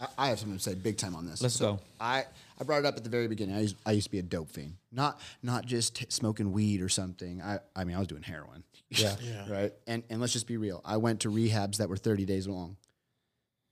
[0.00, 1.40] I, I have something to say big time on this.
[1.40, 1.78] Let's go.
[2.00, 2.24] I,
[2.62, 3.56] I brought it up at the very beginning.
[3.56, 6.88] I used, I used to be a dope fiend, not not just smoking weed or
[6.88, 7.42] something.
[7.42, 8.62] I, I mean, I was doing heroin.
[8.88, 9.16] Yeah.
[9.50, 9.72] Right.
[9.86, 10.80] And and let's just be real.
[10.84, 12.76] I went to rehabs that were 30 days long,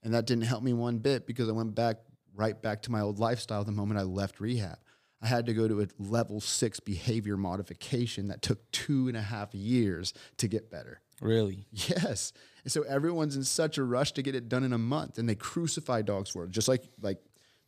[0.02, 1.98] and that didn't help me one bit because I went back
[2.34, 4.78] right back to my old lifestyle the moment I left rehab.
[5.22, 9.22] I had to go to a level six behavior modification that took two and a
[9.22, 11.02] half years to get better.
[11.20, 12.32] really Yes.
[12.64, 15.28] And so everyone's in such a rush to get it done in a month and
[15.28, 16.50] they crucify dogs for it.
[16.50, 17.18] Just like like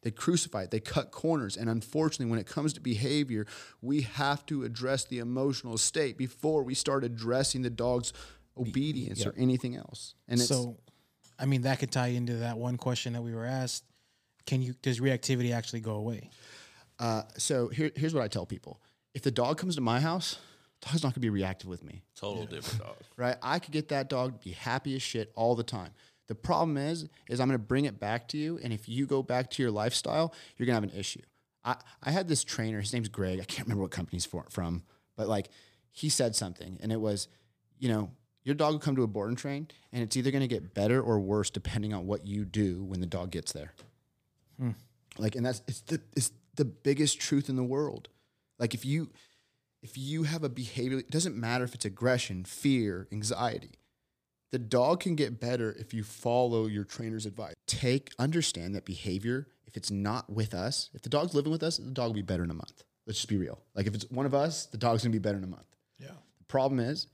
[0.02, 1.56] they crucify it, they cut corners.
[1.56, 3.46] And unfortunately, when it comes to behavior,
[3.80, 8.12] we have to address the emotional state before we start addressing the dog's
[8.56, 10.14] obedience or anything else.
[10.28, 10.76] And it's So,
[11.38, 13.84] I mean, that could tie into that one question that we were asked.
[14.44, 16.30] Can you does reactivity actually go away?
[16.98, 18.80] uh, so here, here's what I tell people.
[19.14, 20.38] If the dog comes to my house,
[20.80, 22.02] dog's not gonna be reactive with me.
[22.16, 22.96] Total different dog.
[23.16, 23.36] right?
[23.42, 25.90] I could get that dog to be happy as shit all the time.
[26.32, 29.04] The problem is, is I'm going to bring it back to you, and if you
[29.04, 31.20] go back to your lifestyle, you're going to have an issue.
[31.62, 32.80] I, I had this trainer.
[32.80, 33.38] His name's Greg.
[33.38, 34.82] I can't remember what company he's for, from,
[35.14, 35.50] but like
[35.90, 37.28] he said something, and it was,
[37.78, 38.12] you know,
[38.44, 40.74] Your dog will come to a board and train, and it's either going to get
[40.74, 43.72] better or worse depending on what you do when the dog gets there.
[44.58, 44.70] Hmm.
[45.16, 48.08] Like, and that's it's the it's the biggest truth in the world.
[48.58, 49.10] Like, if you
[49.82, 53.72] if you have a behavior, it doesn't matter if it's aggression, fear, anxiety.
[54.52, 57.54] The dog can get better if you follow your trainer's advice.
[57.66, 61.78] Take understand that behavior, if it's not with us, if the dog's living with us,
[61.78, 62.84] the dog will be better in a month.
[63.06, 63.58] Let's just be real.
[63.74, 65.74] Like if it's one of us, the dog's gonna be better in a month.
[65.98, 66.12] Yeah.
[66.38, 67.06] The problem is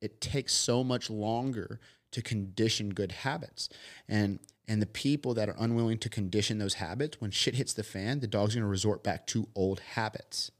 [0.00, 1.78] it takes so much longer
[2.12, 3.68] to condition good habits.
[4.08, 7.82] And and the people that are unwilling to condition those habits, when shit hits the
[7.82, 10.50] fan, the dog's gonna resort back to old habits.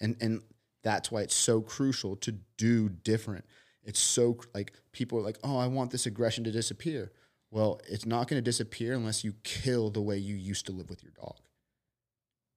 [0.00, 0.42] And and
[0.84, 3.44] that's why it's so crucial to do different.
[3.86, 7.12] It's so like people are like, "Oh, I want this aggression to disappear."
[7.50, 10.90] Well, it's not going to disappear unless you kill the way you used to live
[10.90, 11.36] with your dog.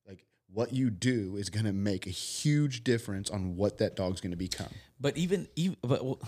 [0.07, 4.19] Like what you do is going to make a huge difference on what that dog's
[4.19, 4.69] going to become.
[4.99, 6.19] But even even but well,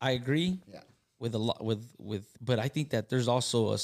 [0.00, 0.58] I agree.
[0.70, 0.80] Yeah.
[1.18, 3.78] With a lot with with but I think that there's also a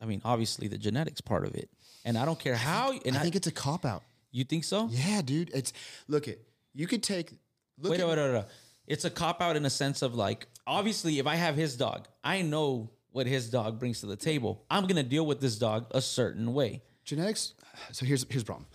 [0.00, 1.70] I mean obviously the genetics part of it.
[2.04, 4.02] And I don't care how and I I, think it's a cop out.
[4.32, 4.88] you think so?
[4.90, 5.50] Yeah, dude.
[5.54, 5.72] It's
[6.08, 6.44] look it.
[6.74, 7.30] You could take
[7.78, 8.44] look Wait, at, wait, wait, wait.
[8.86, 12.06] It's a cop out in a sense of like, obviously, if I have his dog,
[12.22, 14.64] I know what his dog brings to the table.
[14.70, 16.82] I'm gonna deal with this dog a certain way.
[17.04, 17.54] genetics.
[17.92, 18.66] So here's here's the problem.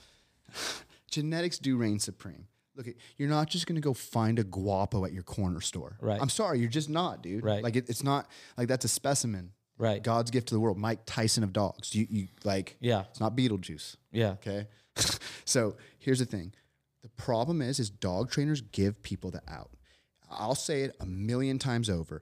[1.11, 2.45] genetics do reign supreme.
[2.75, 2.87] Look,
[3.17, 5.97] you're not just gonna go find a guapo at your corner store.
[6.01, 6.19] Right.
[6.21, 7.43] I'm sorry, you're just not, dude.
[7.43, 7.63] Right.
[7.63, 9.51] Like it, it's not like that's a specimen.
[9.77, 10.03] Right.
[10.03, 10.77] God's gift to the world.
[10.77, 11.93] Mike Tyson of dogs.
[11.93, 12.77] You you like.
[12.79, 13.03] Yeah.
[13.09, 13.95] It's not Beetlejuice.
[14.11, 14.31] Yeah.
[14.31, 14.67] Okay.
[15.45, 16.53] so here's the thing.
[17.01, 19.71] The problem is, is dog trainers give people the out.
[20.29, 22.21] I'll say it a million times over.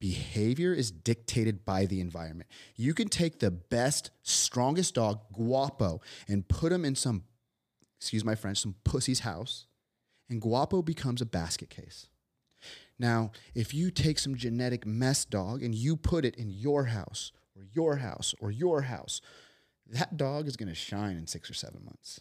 [0.00, 2.50] Behavior is dictated by the environment.
[2.76, 7.24] You can take the best, strongest dog, Guapo, and put him in some,
[7.98, 9.66] excuse my French, some pussy's house,
[10.28, 12.08] and Guapo becomes a basket case.
[12.98, 17.32] Now, if you take some genetic mess dog and you put it in your house
[17.56, 19.20] or your house or your house,
[19.86, 22.20] that dog is going to shine in six or seven months.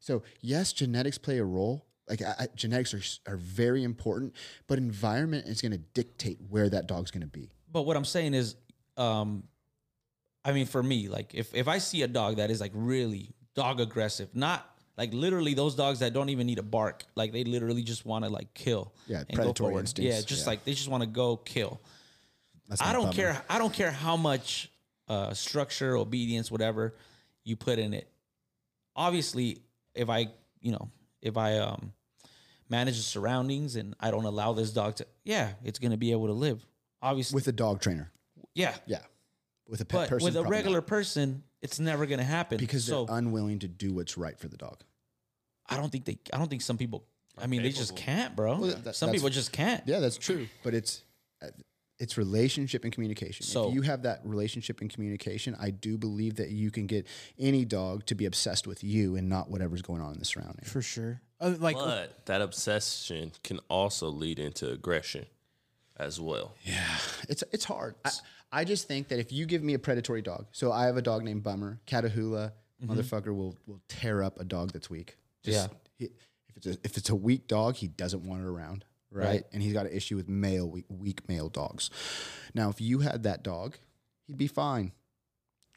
[0.00, 1.86] So yes, genetics play a role.
[2.08, 4.34] Like I, genetics are are very important,
[4.66, 7.50] but environment is going to dictate where that dog's going to be.
[7.72, 8.56] But what I'm saying is,
[8.96, 9.44] um,
[10.44, 13.30] I mean, for me, like if if I see a dog that is like really
[13.54, 17.44] dog aggressive, not like literally those dogs that don't even need a bark, like they
[17.44, 18.92] literally just want to like kill.
[19.06, 20.50] Yeah, and predatory instincts, Yeah, just yeah.
[20.50, 21.80] like they just want to go kill.
[22.80, 23.42] I don't care.
[23.48, 24.70] I don't care how much
[25.08, 26.94] uh, structure, obedience, whatever
[27.44, 28.08] you put in it.
[28.96, 29.62] Obviously,
[29.94, 30.28] if I,
[30.60, 30.90] you know,
[31.24, 31.92] if I um,
[32.68, 36.26] manage the surroundings and I don't allow this dog to, yeah, it's gonna be able
[36.28, 36.64] to live.
[37.02, 38.12] Obviously, with a dog trainer.
[38.54, 39.00] yeah, Yeah,
[39.68, 40.24] with a pet but person.
[40.24, 40.86] with a regular not.
[40.86, 44.56] person, it's never gonna happen because so they're unwilling to do what's right for the
[44.56, 44.82] dog.
[45.68, 46.18] I don't think they.
[46.32, 47.04] I don't think some people.
[47.36, 48.58] I mean, they just can't, bro.
[48.58, 49.82] Well, that- some people just can't.
[49.86, 50.46] Yeah, that's true.
[50.62, 51.02] But it's
[51.42, 51.48] uh,
[51.98, 53.46] it's relationship and communication.
[53.46, 57.06] So- if you have that relationship and communication, I do believe that you can get
[57.38, 60.64] any dog to be obsessed with you and not whatever's going on in the surrounding.
[60.64, 61.20] For sure.
[61.40, 65.26] Uh, like But that obsession can also lead into aggression
[65.96, 66.54] as well.
[66.64, 66.82] Yeah.
[67.28, 67.94] It's it's hard.
[68.04, 68.10] I,
[68.52, 71.02] I just think that if you give me a predatory dog, so I have a
[71.02, 72.52] dog named Bummer, Catahoula,
[72.84, 75.16] motherfucker will will tear up a dog that's weak.
[75.44, 75.76] Just, Yeah.
[75.98, 76.04] He,
[76.48, 78.84] if it's a, if it's a weak dog, he doesn't want it around,
[79.14, 79.26] right?
[79.26, 79.44] Right.
[79.52, 81.88] And he's got an issue with male weak, weak male dogs.
[82.54, 83.76] Now, if you had that dog,
[84.26, 84.92] he'd be fine,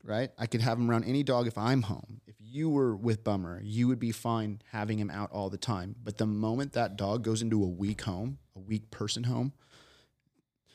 [0.04, 0.32] right?
[0.38, 2.22] I could have him around any dog if I'm home.
[2.28, 5.96] If you were with Bummer, you would be fine having him out all the time.
[6.04, 9.54] But the moment that dog goes into a weak home, a weak person home,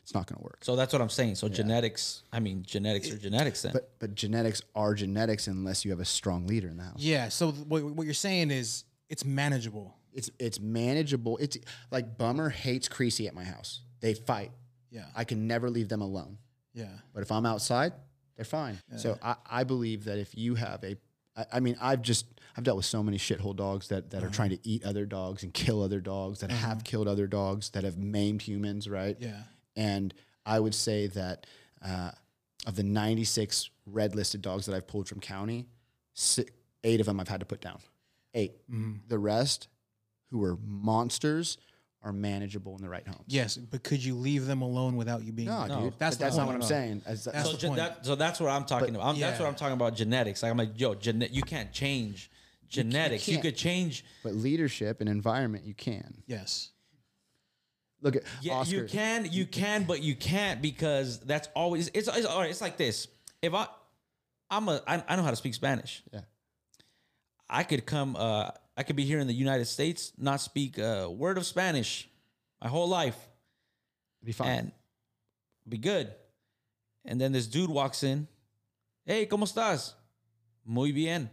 [0.03, 0.65] it's not going to work.
[0.65, 1.37] So that's what I'm saying.
[1.37, 2.25] So genetics.
[2.33, 3.63] I mean, genetics are genetics.
[3.63, 6.97] Then But but genetics are genetics unless you have a strong leader in the house.
[6.99, 7.29] yeah.
[7.29, 9.95] So what, what you're saying is it's manageable.
[10.13, 11.39] It's it's manageable.
[11.39, 11.59] It's
[11.91, 13.83] like Bummer hates Creasy at my house.
[14.01, 14.53] They fight.
[14.91, 15.07] Yeah.
[15.17, 16.39] I can never leave them alone.
[16.75, 16.87] Yeah.
[17.15, 17.93] But if I'm outside,
[18.37, 18.79] they're fine.
[18.97, 20.97] So I, I believe that if you have a
[21.37, 24.27] I, I mean, I've just I've dealt with so many shithole dogs that, that are
[24.27, 24.35] uh-huh.
[24.35, 26.81] trying to eat other dogs and kill other dogs that have uh-huh.
[26.85, 29.17] killed other dogs that have maimed humans, right?
[29.19, 29.43] Yeah.
[29.77, 30.13] And
[30.45, 31.47] I would say that
[31.85, 32.11] uh,
[32.67, 35.67] of the 96 red listed dogs that I've pulled from county,
[36.15, 36.45] si
[36.85, 37.79] eight of them I've had to put down.
[38.35, 38.93] 8 mm-hmm.
[39.09, 39.69] The rest,
[40.33, 41.59] who are monsters,
[42.03, 43.23] are manageable in the right homes.
[43.29, 45.47] Yes, but could you leave them alone without you being?
[45.47, 45.81] No, No.
[45.83, 45.95] dude.
[45.99, 47.03] That's That's, not what I'm saying.
[47.07, 47.77] As- That's so, the point.
[47.77, 49.07] that, so that's what I'm talking about.
[49.15, 49.95] I'm, That's what I'm talking about.
[49.95, 50.43] Genetics.
[50.43, 52.29] Like I'm like, yo, gene- you can't change
[52.69, 53.29] genetics.
[53.29, 53.45] You, can't.
[53.45, 54.05] could change.
[54.25, 56.23] but leadership and environment, you can.
[56.27, 56.71] Yes.
[58.01, 58.75] Look at Yeah, Oscar.
[58.77, 61.89] you can, you can, but you can't because that's always.
[61.95, 62.51] It's, it's all right.
[62.51, 63.07] It's like this.
[63.43, 63.67] If I,
[64.51, 66.03] I'm a, I, I know how to speak Spanish.
[66.13, 66.23] Yeah.
[67.49, 68.17] I could come.
[68.19, 68.51] Uh,
[68.83, 72.09] I could be here in the United States, not speak a word of Spanish,
[72.61, 73.15] my whole life.
[74.25, 74.49] be fine.
[74.49, 74.73] and
[75.69, 76.13] be good.
[77.05, 78.27] And then this dude walks in.
[79.07, 79.93] Hey, ¿cómo estás?
[80.67, 81.31] Muy bien.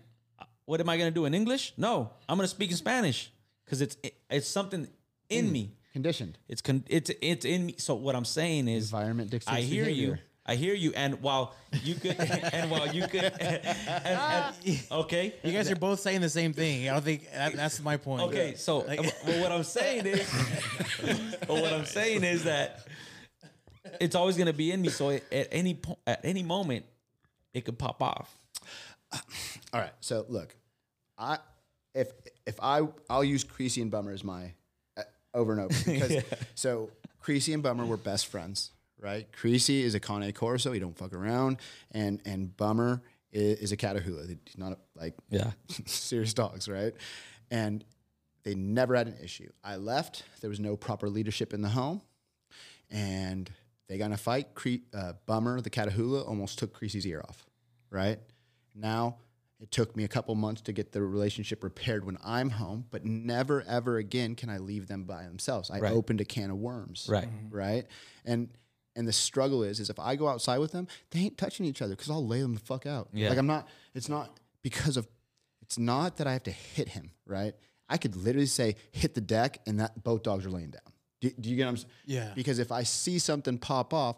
[0.65, 1.73] What am I gonna do in English?
[1.75, 3.31] No, I'm gonna speak in Spanish
[3.65, 3.97] because it's
[4.29, 4.87] it's something
[5.29, 5.71] in me.
[5.91, 6.37] Conditioned.
[6.47, 7.75] It's con- it's it's in me.
[7.79, 10.19] So what I'm saying is, Environment dictates I hear you.
[10.49, 10.51] Behavior.
[10.51, 10.93] I hear you.
[10.95, 12.19] And while you could,
[12.53, 14.55] and while you could, and, and-
[14.91, 16.89] okay, You guys are both saying the same thing.
[16.89, 18.23] I don't think that, that's my point.
[18.23, 20.33] Okay, so Like- well, what I'm saying is,
[21.47, 22.85] well, what I'm saying is that
[23.99, 24.89] it's always going to be in me.
[24.89, 26.85] So at any point, at any moment,
[27.53, 28.35] it could pop off.
[29.73, 29.91] All right.
[30.01, 30.55] So look,
[31.17, 31.39] I
[31.95, 32.11] if
[32.45, 34.53] if I I'll use Creasy and Bummer as my
[34.97, 36.23] uh, over and over because
[36.55, 39.31] so Creasy and Bummer were best friends, right?
[39.31, 41.57] Creasy is a Cane Corso, he don't fuck around,
[41.91, 44.27] and and Bummer is, is a Catahoula.
[44.45, 45.51] He's not a, like Yeah.
[45.85, 46.93] serious dogs, right?
[47.51, 47.83] And
[48.43, 49.49] they never had an issue.
[49.63, 50.23] I left.
[50.41, 52.01] There was no proper leadership in the home,
[52.89, 53.49] and
[53.87, 54.53] they got in a fight.
[54.55, 57.45] Cre- uh, Bummer, the Catahoula, almost took Creasy's ear off.
[57.91, 58.19] Right
[58.75, 59.17] now,
[59.59, 63.03] it took me a couple months to get the relationship repaired when I'm home, but
[63.03, 65.69] never ever again can I leave them by themselves.
[65.69, 65.91] I Right.
[65.91, 67.07] opened a can of worms.
[67.09, 67.27] Right.
[67.49, 67.87] Right.
[68.25, 68.49] And
[68.99, 71.81] and the struggle is is if I go outside with them, they ain't touching each
[71.81, 73.07] other because I'll lay them the fuck out.
[73.13, 73.29] Yeah.
[73.29, 73.67] Like I'm not.
[73.95, 75.07] It's not because of
[75.63, 77.53] it's not that I have to hit him, right?
[77.87, 80.81] I could literally say hit the deck and that both dogs are laying down.
[81.21, 81.91] Do, do you get what I'm saying?
[82.05, 82.31] Yeah.
[82.35, 84.17] Because if I see something pop off,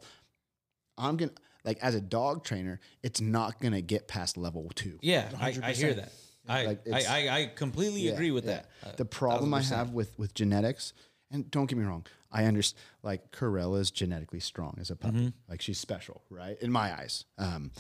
[0.98, 1.32] I'm gonna
[1.64, 4.98] like as a dog trainer, it's not gonna get past level two.
[5.02, 6.12] Yeah, I, I hear that.
[6.48, 8.62] I, Like, I, I I completely Yeah, agree with yeah.
[8.84, 8.94] that.
[8.94, 10.94] Uh, the problem I have with with genetics,
[11.32, 12.82] and don't get me wrong, I understand.
[13.04, 15.18] Like Corella is genetically strong as a puppy.
[15.18, 15.50] Mm-hmm.
[15.50, 16.58] Like she's special, right?
[16.62, 17.26] In my eyes.
[17.38, 17.72] Um,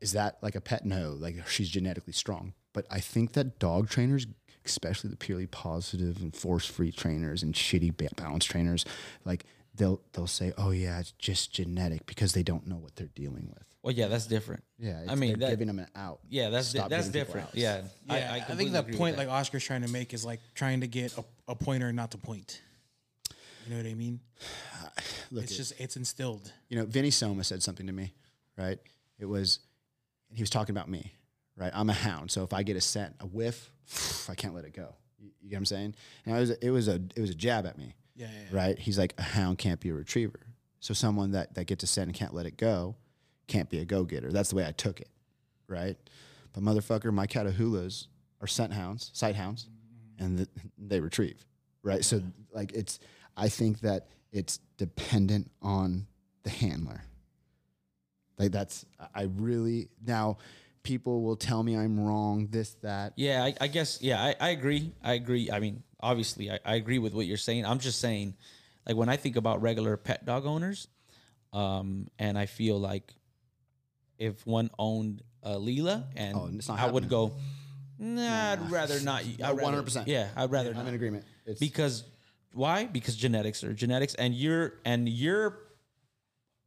[0.00, 0.84] is that like a pet?
[0.84, 2.54] No, like she's genetically strong.
[2.72, 4.26] But I think that dog trainers,
[4.64, 8.84] especially the purely positive and force free trainers and shitty balance trainers,
[9.24, 9.44] like
[9.74, 13.48] they'll they'll say, "Oh yeah, it's just genetic," because they don't know what they're dealing
[13.48, 13.64] with.
[13.82, 14.64] Well, yeah, that's different.
[14.78, 16.20] Yeah, I mean, that- giving them an out.
[16.30, 17.48] Yeah, that's di- that's different.
[17.48, 17.56] outs.
[17.56, 20.80] Yeah, Yeah, I, I, think the point like Oscar's trying to make is like trying
[20.80, 22.62] to get a, a pointer not to point.
[23.66, 24.20] You know what I mean?
[25.30, 26.50] Look, It's it- just it's instilled.
[26.68, 28.14] you know, Vinny Soma said something to me,
[28.56, 28.78] right?
[29.18, 29.58] It was,
[30.32, 31.12] he was talking about me,
[31.56, 31.70] right?
[31.74, 33.70] I'm a hound, so if I get a scent, a whiff,
[34.30, 34.94] I can't let it go.
[35.18, 35.94] You, you get what I'm saying?
[36.24, 38.56] And it was, it was a, it was a jab at me, Yeah, yeah, yeah.
[38.56, 38.78] right?
[38.78, 40.40] He's like, a hound can't be a retriever.
[40.80, 42.96] So someone that that gets a scent and can't let it go,
[43.46, 44.30] can't be a go getter.
[44.30, 45.08] That's the way I took it,
[45.66, 45.96] right?
[46.52, 48.06] But motherfucker, my catahoulas
[48.40, 49.68] are scent hounds, sight hounds,
[50.18, 50.48] and th-
[50.78, 51.44] they retrieve,
[51.82, 52.04] right?
[52.04, 53.00] So like it's,
[53.36, 56.06] I think that it's dependent on
[56.42, 57.02] the handler.
[58.38, 58.84] Like that's
[59.14, 60.38] I really now
[60.82, 63.14] people will tell me I'm wrong, this, that.
[63.16, 64.00] Yeah, I, I guess.
[64.00, 64.92] Yeah, I, I agree.
[65.02, 65.50] I agree.
[65.50, 67.64] I mean, obviously, I, I agree with what you're saying.
[67.64, 68.34] I'm just saying,
[68.86, 70.86] like when I think about regular pet dog owners,
[71.52, 73.12] um, and I feel like
[74.18, 76.36] if one owned a Leela, and
[76.68, 77.32] Oh, I would go,
[77.98, 79.22] nah, I'd rather not.
[79.42, 80.06] I'd rather- 100%.
[80.06, 81.24] Yeah, I'd rather I'm in agreement.
[81.46, 82.04] It's because
[82.52, 82.84] why?
[82.84, 85.58] Because genetics are genetics, and your and your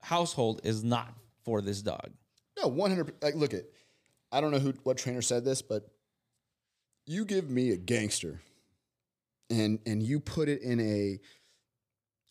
[0.02, 1.14] household is not
[1.44, 2.10] for this dog.
[2.62, 3.14] No, one hundred.
[3.22, 3.64] Like, look at.
[4.32, 5.88] I don't know who what trainer said this, but
[7.06, 8.42] you give me a gangster,
[9.50, 11.20] and and you put it in a,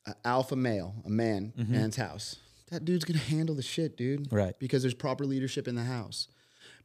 [0.06, 1.72] a alpha male, a man, mm-hmm.
[1.72, 2.36] man's house.
[2.70, 4.32] That dude's gonna handle the shit, dude.
[4.32, 4.58] Right.
[4.58, 6.28] Because there's proper leadership in the house.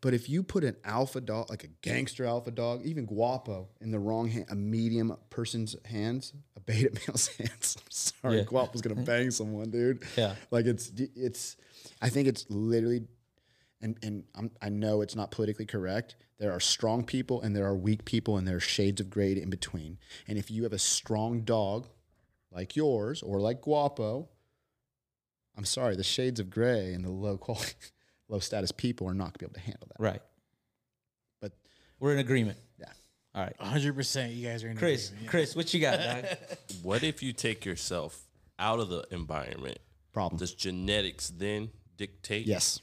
[0.02, 3.92] But if you put an alpha dog, like a gangster alpha dog, even guapo, in
[3.92, 7.78] the wrong hand, a medium person's hands, a beta male's hands.
[7.80, 8.44] I'm sorry, Yeah.
[8.44, 10.04] guapo's gonna bang someone, dude.
[10.18, 10.36] Yeah.
[10.50, 11.58] Like it's it's.
[12.02, 13.04] I think it's literally
[13.82, 16.16] and and I'm, I know it's not politically correct.
[16.40, 19.34] There are strong people and there are weak people, and there are shades of gray
[19.34, 19.98] in between.
[20.28, 21.88] And if you have a strong dog,
[22.52, 24.28] like yours or like Guapo,
[25.58, 27.74] I'm sorry, the shades of gray and the low quality,
[28.30, 30.02] low status people are not gonna be able to handle that.
[30.02, 30.22] Right.
[31.42, 31.52] But
[32.00, 32.58] We're in agreement.
[32.80, 32.86] yeah,
[33.36, 33.56] All right.
[33.60, 34.34] hundred percent.
[34.34, 35.30] You guys are in Chris, agreement, yeah.
[35.32, 36.26] Chris, what you got, dog?
[36.84, 38.28] What if you take yourself
[38.58, 39.78] out of the environment?
[40.14, 40.38] problem.
[40.40, 42.46] Does genetics then dictate?
[42.46, 42.82] yes,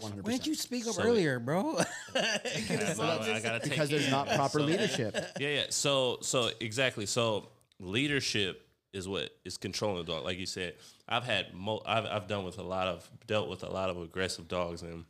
[0.00, 1.78] one hundred Why didn't you speak up So- earlier, bro?
[2.14, 5.16] I gotta take Because there's not proper So- leadership.
[5.40, 5.62] Yeah, yeah.
[5.70, 7.06] So, so exactly.
[7.06, 7.48] So,
[7.80, 10.24] leadership is what is controlling the dog.
[10.24, 10.74] Like you said,
[11.08, 13.98] I've had, mo- I've, I've done with a lot of, dealt with a lot of
[14.00, 15.04] aggressive dogs and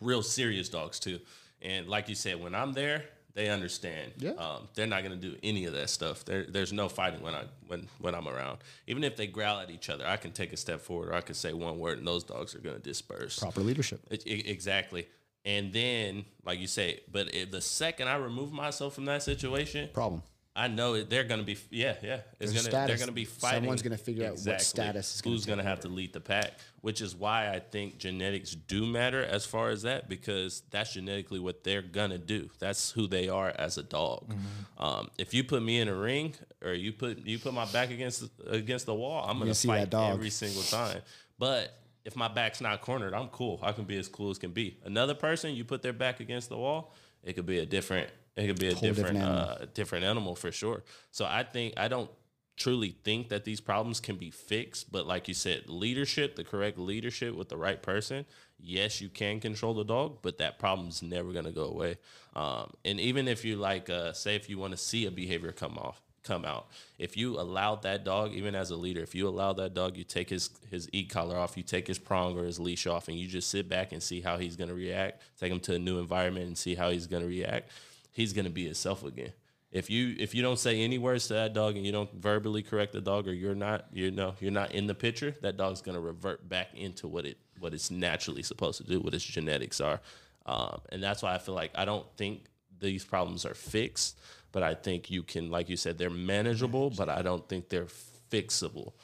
[0.00, 1.18] real serious dogs too.
[1.60, 3.04] And like you said, when I'm there,
[3.38, 4.10] they understand.
[4.18, 4.32] Yeah.
[4.32, 6.24] Um, they're not gonna do any of that stuff.
[6.24, 8.58] There, there's no fighting when I when when I'm around.
[8.88, 11.20] Even if they growl at each other, I can take a step forward or I
[11.20, 13.38] can say one word, and those dogs are gonna disperse.
[13.38, 14.00] Proper leadership.
[14.10, 15.06] E- e- exactly.
[15.44, 19.88] And then, like you say, but if the second I remove myself from that situation,
[19.94, 20.24] Problem.
[20.58, 21.56] I know it, they're gonna be.
[21.70, 22.20] Yeah, yeah.
[22.40, 22.88] It's There's gonna.
[22.88, 23.60] They're gonna be fighting.
[23.60, 26.54] Someone's gonna figure out what status is Who's gonna have to lead the pack?
[26.80, 31.38] Which is why I think genetics do matter as far as that because that's genetically
[31.38, 32.50] what they're gonna do.
[32.58, 34.28] That's who they are as a dog.
[34.28, 34.82] Mm-hmm.
[34.82, 37.90] Um, if you put me in a ring or you put you put my back
[37.90, 40.12] against against the wall, I'm gonna fight that dog.
[40.12, 41.02] every single time.
[41.38, 41.72] But
[42.04, 43.60] if my back's not cornered, I'm cool.
[43.62, 44.78] I can be as cool as can be.
[44.84, 48.08] Another person, you put their back against the wall, it could be a different.
[48.38, 49.50] It could be a Whole different different, animal.
[49.62, 50.84] uh, different animal for sure.
[51.10, 52.10] So I think I don't
[52.56, 56.78] truly think that these problems can be fixed, but like you said, leadership, the correct
[56.78, 58.26] leadership with the right person,
[58.58, 61.98] yes, you can control the dog, but that problem's never gonna go away.
[62.34, 65.52] Um, and even if you like, uh, say, if you want to see a behavior
[65.52, 66.66] come off, come out,
[66.98, 70.04] if you allow that dog, even as a leader, if you allow that dog, you
[70.04, 73.18] take his his e collar off, you take his prong or his leash off, and
[73.18, 75.22] you just sit back and see how he's gonna react.
[75.40, 77.70] Take him to a new environment and see how he's gonna react.
[78.18, 79.32] He's gonna be himself again.
[79.70, 82.62] If you if you don't say any words to that dog and you don't verbally
[82.62, 85.82] correct the dog or you're not you know you're not in the picture, that dog's
[85.82, 89.80] gonna revert back into what it what it's naturally supposed to do, what its genetics
[89.80, 90.00] are,
[90.46, 92.46] um, and that's why I feel like I don't think
[92.80, 94.18] these problems are fixed,
[94.50, 97.86] but I think you can, like you said, they're manageable, but I don't think they're
[98.32, 98.94] fixable.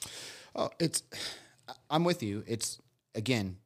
[0.57, 1.05] Oh, it's.
[1.89, 2.43] I'm with you.
[2.49, 2.81] It's
[3.15, 3.59] again.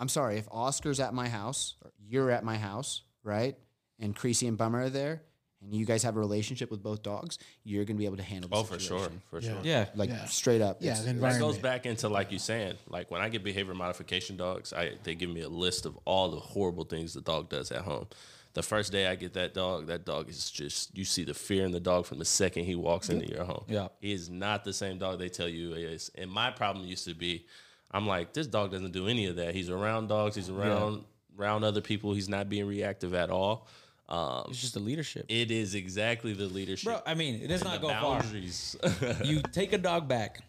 [0.00, 1.76] I'm sorry if Oscar's at my house,
[2.08, 3.56] you're at my house, right?
[4.02, 5.22] And Creasy and Bummer are there,
[5.62, 7.38] and you guys have a relationship with both dogs.
[7.62, 8.50] You're gonna be able to handle.
[8.50, 9.22] The Oh, for sure, situation.
[9.30, 9.60] for sure.
[9.62, 9.88] Yeah.
[9.94, 10.24] Like Yeah.
[10.26, 10.78] straight up.
[10.82, 13.72] Yeah, it's- the That goes back into like you saying, like when I get behavior
[13.74, 17.48] modification dogs, I they give me a list of all the horrible things the dog
[17.48, 18.08] does at home.
[18.54, 21.64] The first day I get that dog, that dog is just you see the fear
[21.64, 23.64] in the dog from the second he walks into your home.
[23.68, 23.88] Yeah.
[24.00, 26.10] He is not the same dog they tell you he is.
[26.16, 27.46] And my problem used to be,
[27.92, 29.54] I'm like, this dog doesn't do any of that.
[29.54, 31.04] He's around dogs, he's around
[31.38, 33.66] around other people, he's not being reactive at all.
[34.12, 35.24] Um, It's just the leadership.
[35.28, 36.84] it is exactly the leadership.
[36.84, 38.20] Bro, I mean, it does not go far.
[38.20, 38.76] boundaries.
[39.24, 40.40] you take a dog back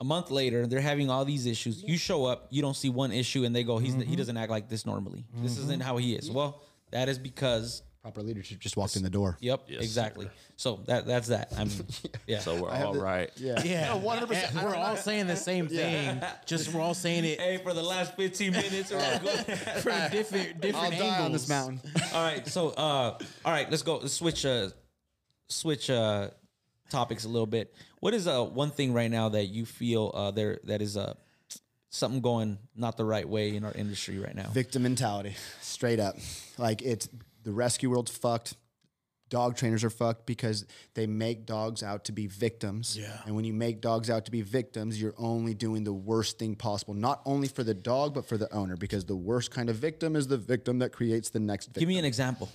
[0.00, 3.10] a month later they're having all these issues you show up you don't see one
[3.12, 6.14] issue and they go he's he doesn't act like this normally this isn't how he
[6.14, 6.60] is well
[6.90, 9.36] that is because proper leadership just walked in the door.
[9.40, 11.84] yep Yes, exactly so that that's that i mean
[12.28, 13.30] yeah so we're all right.
[13.36, 13.60] Yeah.
[13.64, 14.50] Yeah, No, 100%.
[14.56, 16.22] And We're all saying the same thing.
[16.46, 19.58] Just we're all saying it hey for the last 15 minutes we're good.
[19.82, 21.00] from different different I'll angles.
[21.10, 21.80] die on this mountain.
[22.14, 24.68] all right so uh all right let's go let's switch uh
[25.48, 26.30] switch uh
[26.90, 30.30] topics a little bit what is uh one thing right now that you feel uh
[30.30, 31.14] there that is uh
[31.90, 36.14] something going not the right way in our industry right now Victim mentality, straight up.
[36.58, 37.08] Like it's
[37.46, 38.56] the rescue world's fucked.
[39.28, 42.96] Dog trainers are fucked because they make dogs out to be victims.
[43.00, 43.16] Yeah.
[43.24, 46.56] And when you make dogs out to be victims, you're only doing the worst thing
[46.56, 49.76] possible, not only for the dog, but for the owner, because the worst kind of
[49.76, 51.80] victim is the victim that creates the next victim.
[51.80, 52.48] give me an example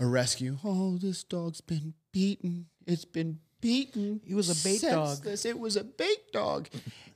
[0.00, 0.58] a rescue.
[0.64, 2.66] Oh, this dog's been beaten.
[2.86, 4.22] It's been beaten.
[4.24, 5.16] He was a bait dog.
[5.16, 5.44] Senseless.
[5.44, 6.68] It was a bait dog.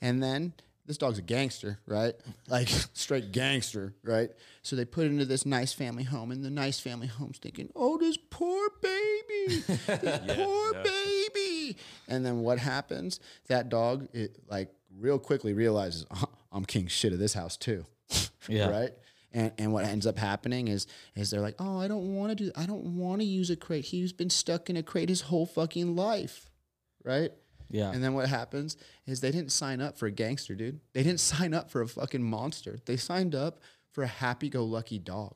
[0.02, 0.52] and then
[0.86, 2.14] this dog's a gangster, right?
[2.48, 4.30] Like straight gangster, right?
[4.62, 7.70] So they put it into this nice family home, and the nice family home's thinking,
[7.74, 10.82] "Oh, this poor baby, this poor yeah.
[10.82, 11.76] baby."
[12.06, 13.18] And then what happens?
[13.48, 17.86] That dog, it like real quickly realizes, "Uh, "I'm king shit of this house too."
[18.46, 18.68] Yeah.
[18.68, 18.90] right.
[19.32, 22.44] And, and what ends up happening is is they're like, oh, I don't want to
[22.44, 23.86] do, I don't want to use a crate.
[23.86, 26.50] He's been stuck in a crate his whole fucking life,
[27.04, 27.32] right?
[27.70, 27.90] Yeah.
[27.90, 30.80] And then what happens is they didn't sign up for a gangster, dude.
[30.92, 32.78] They didn't sign up for a fucking monster.
[32.84, 33.60] They signed up
[33.92, 35.34] for a happy-go-lucky dog.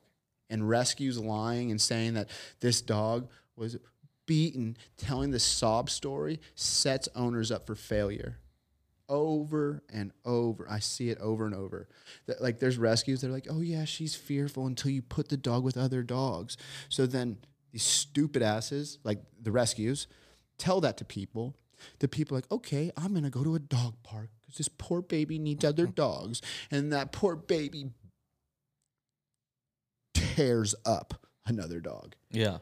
[0.51, 3.77] And rescues lying and saying that this dog was
[4.25, 8.39] beaten, telling the sob story sets owners up for failure
[9.09, 10.67] over and over.
[10.69, 11.89] I see it over and over.
[12.27, 15.37] That like there's rescues that are like, oh yeah, she's fearful until you put the
[15.37, 16.55] dog with other dogs.
[16.87, 17.37] So then
[17.71, 20.07] these stupid asses, like the rescues,
[20.57, 21.55] tell that to people.
[21.99, 25.01] The people are like, okay, I'm gonna go to a dog park because this poor
[25.01, 25.93] baby needs other mm-hmm.
[25.93, 27.91] dogs, and that poor baby
[30.13, 32.15] tears up another dog.
[32.31, 32.59] yeah.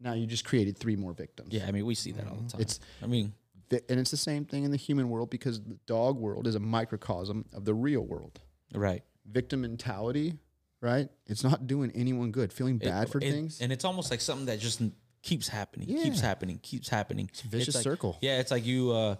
[0.00, 1.52] Now you just created three more victims.
[1.52, 1.66] Yeah.
[1.66, 2.46] I mean, we see that all the mm-hmm.
[2.48, 2.60] time.
[2.60, 3.32] It's- I mean,
[3.70, 6.60] and it's the same thing in the human world because the dog world is a
[6.60, 8.40] microcosm of the real world.
[8.72, 9.02] right.
[9.30, 10.38] Victim mentality,
[10.80, 11.08] right?
[11.26, 12.50] It's not doing anyone good.
[12.50, 13.60] Feeling bad for It- things.
[13.60, 14.80] and it's almost like something that just
[15.22, 17.28] keeps happening, keeps happening, keeps happening.
[17.32, 18.18] It's a vicious like- circle.
[18.20, 19.16] Yeah, it's like you, uh,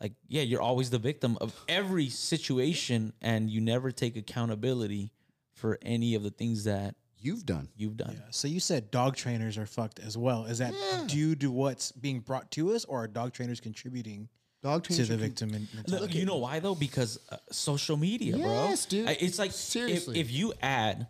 [0.00, 5.10] like yeah, you're always the victim of every situation, and you never take accountability
[5.54, 7.68] for any of the things that You've done.
[7.76, 8.22] you've done.
[8.30, 10.44] So you said dog trainers are fucked as well.
[10.44, 10.72] Is that
[11.08, 14.28] due to what's being brought to us, or are dog trainers contributing
[14.62, 15.50] Dog trainers to the are con- victim?
[15.52, 16.76] men- Look, you know why though?
[16.76, 18.98] Because uh, social media, Yes, bro.
[19.00, 19.08] dude.
[19.08, 20.20] I- It's like if, Seriously.
[20.20, 21.08] if you add,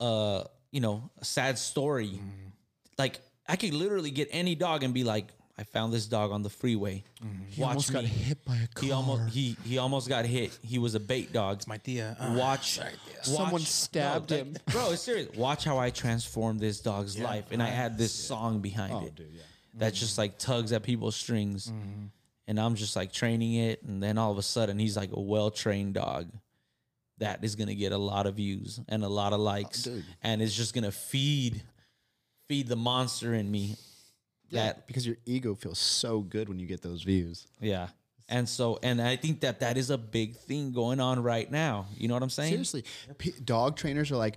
[0.00, 2.18] uh, you know, a sad story,
[2.98, 5.26] like I could literally get any dog and be like,
[5.58, 7.04] I found this dog on the freeway.
[7.58, 9.28] Watch almost got hit by a He almost car.
[9.28, 10.58] he he almost got hit.
[10.64, 11.58] He was a bait dog.
[11.58, 12.16] It's My tia.
[12.18, 12.80] uh, Watch,
[13.22, 14.52] Someone watch- stabbed no, him.
[14.54, 14.92] like, bro.
[14.92, 15.36] It's serious.
[15.36, 19.14] Watch how I transform this dog's life, and I had this song behind Oh, it
[19.14, 19.42] dude, yeah.
[19.74, 22.06] that just like tugs at people's strings, Mm-hmm.
[22.48, 25.20] and I'm just like training it, and then all of a sudden he's like a
[25.20, 26.28] well trained dog
[27.18, 30.04] that is gonna get a lot of views and a lot of likes, dude.
[30.22, 31.62] and it's just gonna feed
[32.52, 33.76] feed the monster in me.
[34.50, 37.46] Yeah, That because your ego feels so good when you get those views.
[37.60, 37.88] yeah.
[38.28, 41.86] And so, and I think that that is a big thing going on right now.
[41.96, 42.50] You know what I'm saying?
[42.50, 42.84] Seriously,
[43.18, 44.36] P- dog trainers are like,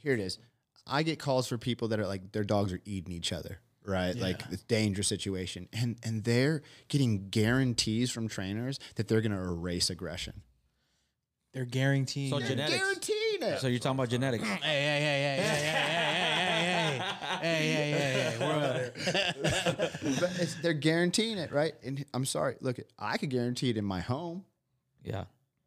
[0.00, 0.38] here it is.
[0.86, 4.14] I get calls for people that are like their dogs are eating each other, right?
[4.16, 9.38] Like it's dangerous situation, and and they're getting guarantees from trainers that they're going to
[9.38, 10.42] erase aggression.
[11.54, 12.30] They're guaranteeing.
[12.30, 12.78] So Hey, genetics.
[12.78, 13.60] Guaranteeing it.
[13.60, 14.44] So you're talking about genetics.
[14.44, 16.15] hey, hey, hey, hey, hey, hey, hey,
[17.46, 19.90] hey, hey, hey, hey, hey, we're
[20.20, 21.74] but it's, they're guaranteeing it, right?
[21.84, 24.44] And I'm sorry, look, I could guarantee it in my home,
[25.04, 25.24] Yeah.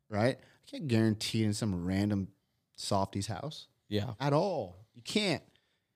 [0.10, 0.38] right?
[0.38, 2.28] I can't guarantee it in some random
[2.76, 3.68] softy's house.
[3.88, 4.12] Yeah.
[4.20, 4.76] at all.
[4.94, 5.42] You can't.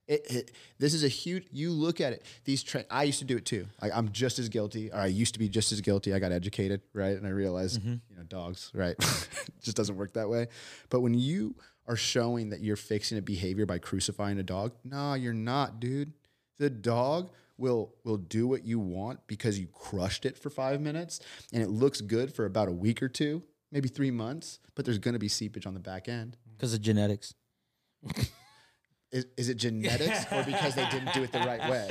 [0.08, 1.46] It, it, this is a huge.
[1.52, 2.26] You look at it.
[2.44, 3.68] These tra- I used to do it too.
[3.82, 6.14] Like I'm just as guilty, or I used to be just as guilty.
[6.14, 8.98] I got educated, right, and I realized, you know, dogs, right,
[9.62, 10.48] just doesn't work that way.
[10.90, 11.56] But when you
[11.88, 16.14] are showing that you're fixing a behavior by crucifying a dog, nah, you're not, dude.
[16.58, 21.20] The dog will will do what you want because you crushed it for five minutes,
[21.52, 24.60] and it looks good for about a week or two, maybe three months.
[24.76, 26.38] But there's going to be seepage on the back end.
[26.58, 27.34] Because of genetics.
[29.14, 31.86] Is, is it genetics or because they didn't do it the right way?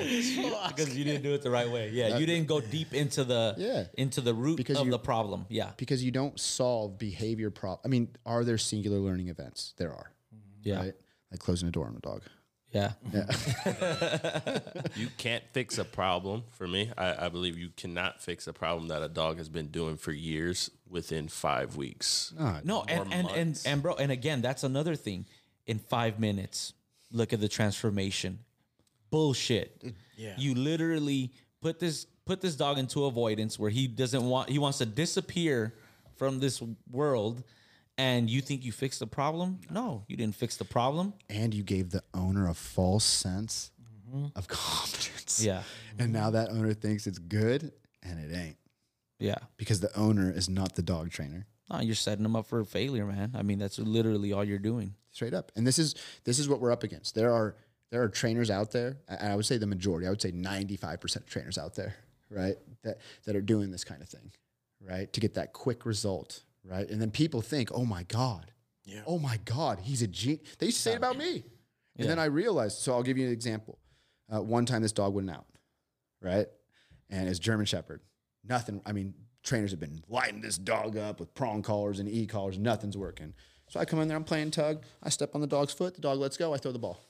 [0.69, 1.91] Because you didn't do it the right way.
[1.91, 2.19] Yeah.
[2.19, 3.85] You didn't go deep into the Yeah.
[3.97, 5.47] into the root Because of you- the problem.
[5.49, 5.71] Yeah.
[5.77, 7.81] Because you don't solve behavior problem.
[7.85, 9.73] I mean, are there singular learning events?
[9.77, 10.11] There are.
[10.35, 10.69] Mm-hmm.
[10.69, 10.79] Yeah.
[10.81, 10.95] Right?
[11.31, 12.23] Like closing a door on a dog.
[12.73, 12.93] Yeah.
[14.97, 16.45] You can't fix a problem.
[16.51, 19.69] For me, I, I believe you cannot fix a problem that a dog has been
[19.69, 22.33] doing for years within five weeks.
[22.65, 25.27] No, and and, and and bro, and again, that's another thing.
[25.67, 26.73] In five minutes,
[27.13, 28.39] look at the transformation.
[29.11, 29.95] Bullshit.
[30.17, 30.35] Yeah.
[30.37, 34.79] You literally put this put this dog into avoidance where he doesn't want he wants
[34.79, 35.75] to disappear
[36.17, 37.43] from this world
[37.99, 39.61] and you think you fixed the problem?
[39.71, 41.13] No, you didn't fix the problem.
[41.29, 43.71] And you gave the owner a false sense
[44.09, 44.27] mm-hmm.
[44.35, 45.45] of confidence.
[45.45, 45.63] Yeah.
[45.99, 48.57] And now that owner thinks it's good and it ain't
[49.19, 49.39] Yeah.
[49.57, 51.47] because the owner is not the dog trainer.
[51.73, 53.33] No, you're setting them up for failure, man.
[53.35, 54.95] I mean, that's literally all you're doing.
[55.11, 55.51] straight up.
[55.57, 55.95] And this is
[56.25, 57.15] this is what we're up against.
[57.15, 57.57] There are
[57.91, 60.07] there are trainers out there, and I would say the majority.
[60.07, 61.95] I would say ninety five percent of trainers out there,
[62.31, 64.31] right, that that are doing this kind of thing,
[64.81, 66.89] right, to get that quick result, right.
[66.89, 68.51] And then people think, oh my god,
[68.85, 69.03] Yeah.
[69.07, 70.57] oh my god, he's a genius.
[70.59, 71.45] They used to say it about me,
[71.97, 72.79] and then I realized.
[72.79, 73.79] So I'll give you an example.
[74.35, 75.45] Uh, one time, this dog went out,
[76.23, 76.47] right,
[77.11, 78.01] and it's German Shepherd.
[78.45, 78.81] Nothing.
[78.87, 79.13] I mean,
[79.43, 82.59] trainers have been lighting this dog up with prong collars and e collars.
[82.59, 83.35] Nothing's working.
[83.69, 84.17] So I come in there.
[84.17, 84.83] I'm playing tug.
[85.03, 85.95] I step on the dog's foot.
[85.95, 86.53] The dog lets go.
[86.55, 87.01] I throw the ball.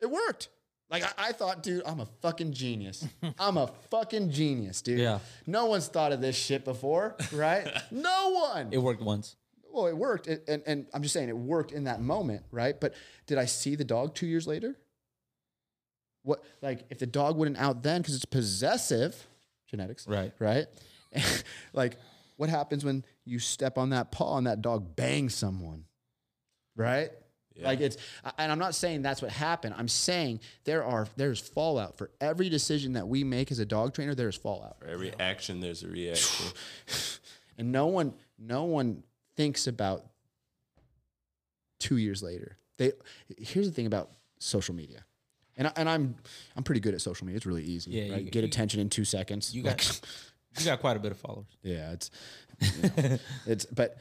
[0.00, 0.48] It worked.
[0.90, 3.06] Like I, I thought, dude, I'm a fucking genius.
[3.38, 4.98] I'm a fucking genius, dude.
[4.98, 5.20] Yeah.
[5.46, 7.66] No one's thought of this shit before, right?
[7.90, 8.68] no one.
[8.70, 9.34] It worked once.
[9.72, 12.78] well, it worked, It- and and I'm just saying it worked in that moment, right?
[12.78, 12.92] But
[13.26, 14.76] did I see the dog two years later?
[16.22, 19.26] What like if the dog wouldn't out then because it's possessive
[19.76, 20.32] genetics, Right.
[20.38, 20.66] Right.
[21.72, 21.96] like
[22.36, 25.84] what happens when you step on that paw and that dog bangs someone,
[26.76, 27.10] right?
[27.62, 27.96] Like it's,
[28.36, 29.76] and I'm not saying that's what happened.
[29.78, 33.94] I'm saying there are there's fallout for every decision that we make as a dog
[33.94, 34.14] trainer.
[34.14, 36.46] There's fallout, For every action, there's a reaction.
[37.58, 39.04] and no one no one
[39.36, 40.04] thinks about
[41.78, 42.58] two years later.
[42.76, 42.92] They
[43.38, 44.10] here's the thing about
[44.40, 45.04] social media,
[45.56, 46.16] and I, and I'm
[46.56, 47.36] I'm pretty good at social media.
[47.36, 47.92] It's really easy.
[47.92, 48.22] Yeah, right?
[48.22, 49.54] you- get you- attention in two seconds.
[49.54, 50.00] You got
[50.58, 51.46] you got quite a bit of followers.
[51.62, 52.10] Yeah, it's
[52.60, 53.98] you know, it's but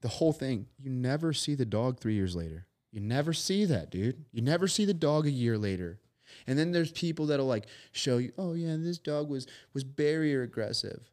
[0.00, 2.66] the whole thing, you never see the dog 3 years later.
[2.90, 4.24] You never see that, dude.
[4.32, 6.00] You never see the dog a year later.
[6.46, 10.42] And then there's people that'll like show you, "Oh yeah, this dog was was barrier
[10.42, 11.10] aggressive."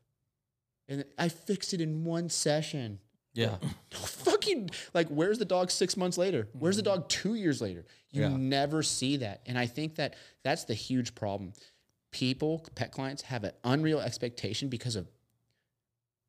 [0.88, 3.00] And I fixed it in one session.
[3.34, 3.58] Yeah.
[3.92, 6.48] Fucking like where's the dog 6 months later?
[6.54, 7.02] Where's the mm-hmm.
[7.02, 7.86] dog 2 years later?
[8.12, 8.38] You Yeah.
[8.38, 9.42] never see that.
[9.46, 11.54] And I think that that's the huge problem.
[12.12, 15.08] People, pet clients have an unreal expectation because of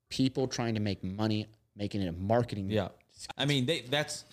[0.09, 1.46] people trying to make money,
[1.76, 2.70] making it a marketing.
[2.70, 2.88] Yeah.
[3.36, 4.24] I mean, they that's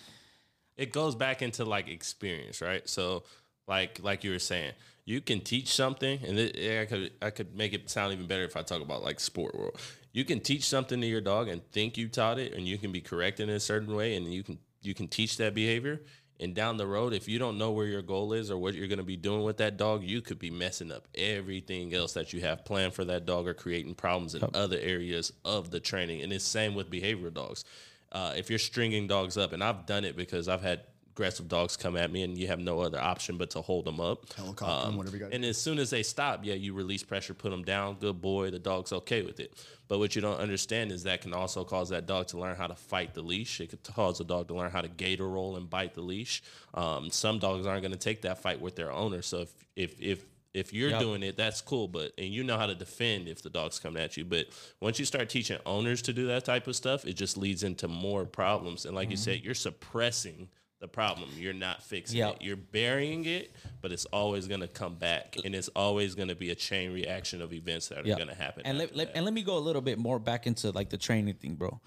[0.76, 2.88] it goes back into like experience, right?
[2.88, 3.24] So,
[3.66, 4.72] like like you were saying,
[5.04, 8.44] you can teach something, and it, I could I could make it sound even better
[8.44, 9.78] if I talk about like sport world.
[10.12, 12.90] You can teach something to your dog and think you taught it, and you can
[12.92, 16.00] be corrected in a certain way, and you can you can teach that behavior,
[16.38, 18.88] And down the road, if you don't know where your goal is or what you're
[18.88, 22.32] going to be doing with that dog, you could be messing up everything else that
[22.32, 26.22] you have planned for that dog or creating problems in other areas of the training.
[26.22, 27.64] And it's same with behavioral dogs.
[28.12, 30.82] Uh, if you're stringing dogs up, and I've done it because I've had
[31.16, 34.00] aggressive dogs come at me and you have no other option but to hold them
[34.00, 34.30] up.
[34.34, 37.32] Helicopter 'em, whatever you gotta And as soon as they stop, yeah, you release pressure,
[37.32, 39.54] put them down, good boy, the dog's okay with it.
[39.88, 42.66] But what you don't understand is that can also cause that dog to learn how
[42.66, 43.60] to fight the leash.
[43.62, 46.42] It could cause a dog to learn how to gator roll and bite the leash.
[46.74, 49.22] Um, some dogs aren't going to take that fight with their owner.
[49.22, 51.00] So if if if if you're Yep.
[51.00, 51.88] doing it, that's cool.
[51.88, 54.24] But and you know how to defend if the dog's coming at you.
[54.26, 54.48] But
[54.80, 57.88] once you start teaching owners to do that type of stuff, it just leads into
[57.88, 58.84] more problems.
[58.84, 60.48] And like you said, you're suppressing
[60.80, 61.30] the problem.
[61.38, 62.36] You're not fixing Yep.
[62.36, 62.42] it.
[62.42, 66.34] You're burying it, but it's always going to come back, and it's always going to
[66.34, 68.16] be a chain reaction of events that are Yeah.
[68.16, 68.62] going to happen.
[68.66, 70.98] And let, let- and let me go a little bit more back into like the
[70.98, 71.80] training thing, bro.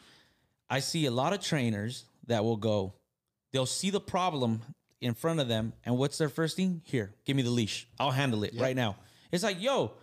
[0.70, 2.94] I see a lot of trainers that will go,
[3.52, 4.61] they'll see the problem
[5.02, 6.82] in front of them, and what's their first thing?
[6.84, 7.88] Here, give me the leash.
[7.99, 8.98] I'll handle it right now.
[9.32, 9.94] It's like, yo,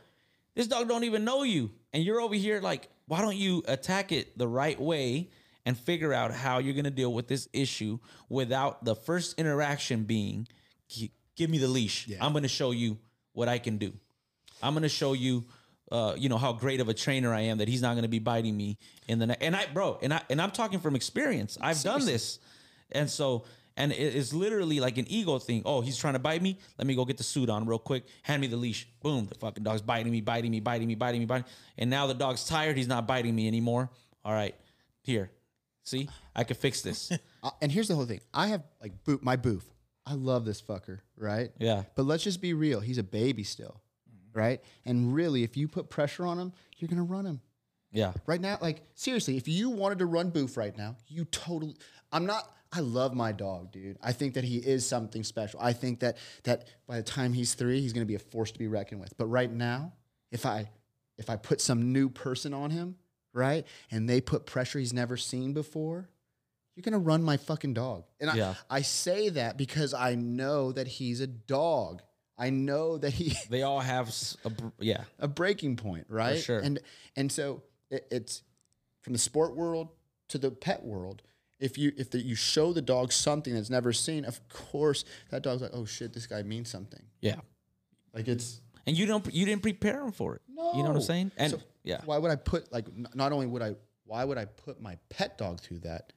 [0.54, 4.10] this dog don't even know you, and you're over here like, why don't you attack
[4.12, 5.28] it the right way
[5.66, 7.98] and figure out how you're gonna deal with this issue
[8.30, 10.48] without the first interaction being,
[11.34, 12.08] give me the leash.
[12.20, 12.98] I'm gonna show you
[13.32, 13.92] what I can do.
[14.62, 15.44] I'm gonna show you,
[15.90, 18.20] uh, you know, how great of a trainer I am that he's not gonna be
[18.20, 18.78] biting me
[19.08, 19.38] in the neck.
[19.40, 21.58] And I, bro, and I and I'm talking from experience.
[21.60, 22.38] I've done this,
[22.92, 23.44] and so
[23.76, 25.62] and it's literally like an ego thing.
[25.66, 26.58] Oh, he's trying to bite me.
[26.78, 28.04] Let me go get the suit on real quick.
[28.22, 28.88] Hand me the leash.
[29.02, 31.44] Boom, the fucking dog's biting me, biting me, biting me, biting me, biting.
[31.44, 31.50] Me.
[31.78, 32.76] And now the dog's tired.
[32.76, 33.90] He's not biting me anymore.
[34.24, 34.54] All right,
[35.02, 35.30] here,
[35.86, 37.10] see, I could fix this.
[37.42, 38.18] Uh, and here's the whole thing.
[38.34, 39.62] I have like boot my boof.
[40.04, 41.50] I love this fucker, right?
[41.60, 41.84] Yeah.
[41.94, 42.80] But let's just be real.
[42.80, 43.80] He's a baby still,
[44.32, 44.60] right?
[44.84, 47.40] And really, if you put pressure on him, you're gonna run him.
[47.92, 51.76] yeah, Right now, like seriously, if you wanted to run Boof right now, you totally.
[52.10, 52.50] I'm not.
[52.72, 53.96] I love my dog, dude.
[54.02, 55.60] I think that he is something special.
[55.62, 58.58] I think that that by the time he's three, he's gonna be a force to
[58.58, 59.16] be reckoned with.
[59.16, 59.92] But right now,
[60.32, 60.68] if I
[61.16, 62.96] if I put some new person on him,
[63.36, 66.08] right, and they put pressure he's never seen before,
[66.74, 68.04] you're gonna run my fucking dog.
[68.20, 68.54] And Yeah.
[68.68, 72.02] I, I say that because I know that he's a dog.
[72.38, 74.08] I know that he they all have,
[74.44, 76.38] a, yeah, a breaking point, right?
[76.38, 76.58] sure.
[76.58, 76.80] And
[77.14, 78.42] and so it, it's
[79.02, 79.88] from the sport world
[80.28, 81.22] to the pet world.
[81.58, 85.42] If you if the, you show the dog something that's never seen, of course that
[85.42, 87.02] dog's like, oh shit, this guy means something.
[87.22, 87.36] yeah.
[88.12, 90.42] Like it's And you don't, you didn't prepare him for it.
[90.48, 91.32] No, You know what I'm saying?
[91.38, 94.36] And So yeah, why would I put like n- not only would I why would
[94.36, 96.12] I put my pet dog through that?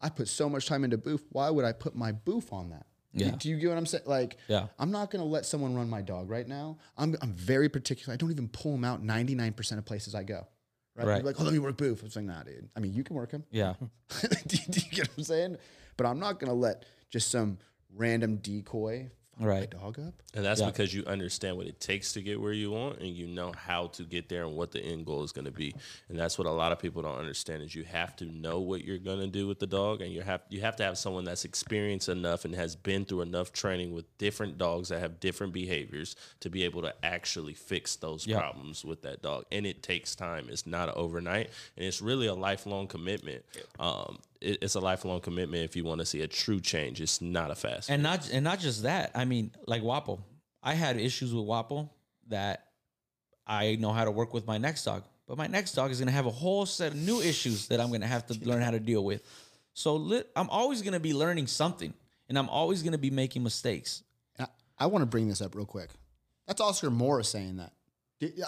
[0.00, 1.22] I put so much time into boof.
[1.30, 2.86] Why would I put my boof on that?
[3.14, 3.30] Yeah.
[3.38, 4.04] Do you get what I'm saying?
[4.06, 4.66] Like, Yeah.
[4.78, 6.78] I'm not gonna let someone run my dog right now.
[6.98, 8.12] I'm I'm very particular.
[8.12, 10.46] I don't even pull him out 99% of places I go.
[10.96, 11.06] Right?
[11.06, 11.24] Right.
[11.24, 12.02] Like, oh, let me work boof.
[12.04, 12.68] It's like, nah, dude.
[12.76, 13.44] I mean, you can work him.
[13.50, 13.74] yeah.
[14.20, 15.56] do, you, do you get what I'm saying?
[15.96, 17.58] But I'm not gonna let just some
[17.96, 19.72] random decoy Right.
[19.74, 20.14] my dog up.
[20.34, 20.66] And that's Yeah.
[20.70, 23.88] because you understand what it takes to get where you want and you know how
[23.88, 25.74] to get there and what the end goal is going to be.
[26.08, 28.84] And that's what a lot of people don't understand is you have to know what
[28.84, 31.24] you're going to do with the dog and you have you have to have someone
[31.24, 35.52] that's experienced enough and has been through enough training with different dogs that have different
[35.52, 38.38] behaviors to be able to actually fix those Yeah.
[38.40, 39.44] problems with that dog.
[39.52, 40.48] And it takes time.
[40.48, 43.44] It's not overnight and it's really a lifelong commitment.
[43.78, 47.00] Um, it, it's a lifelong commitment if you want to see a true change.
[47.00, 49.10] It's not a fast and not and not just that.
[49.14, 50.20] I mean, like Guapo,
[50.62, 51.90] I had issues with Guapo
[52.28, 52.66] that
[53.46, 56.08] I know how to work with my next dog, but my next dog is going
[56.08, 58.62] to have a whole set of new issues that I'm going to have to learn
[58.62, 59.22] how to deal with.
[59.74, 61.92] So li- I'm always going to be learning something,
[62.28, 64.02] and I'm always going to be making mistakes.
[64.38, 64.46] I,
[64.78, 65.90] I want to bring this up real quick.
[66.46, 67.72] That's Oscar Morris saying that.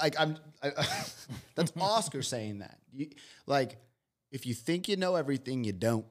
[0.02, 0.70] Like I'm, I,
[1.54, 2.78] that's Oscar saying that.
[2.92, 3.08] You,
[3.46, 3.76] like,
[4.36, 6.04] if you think you know everything, you don't.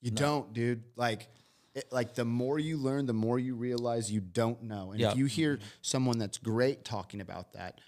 [0.00, 0.84] You don't, dude.
[0.94, 1.28] Like,
[1.74, 4.92] it, like the more you learn, the more you realize you don't know.
[4.92, 5.10] And Yeah.
[5.10, 5.66] if you hear mm-hmm.
[5.82, 7.80] someone that's great talking about that,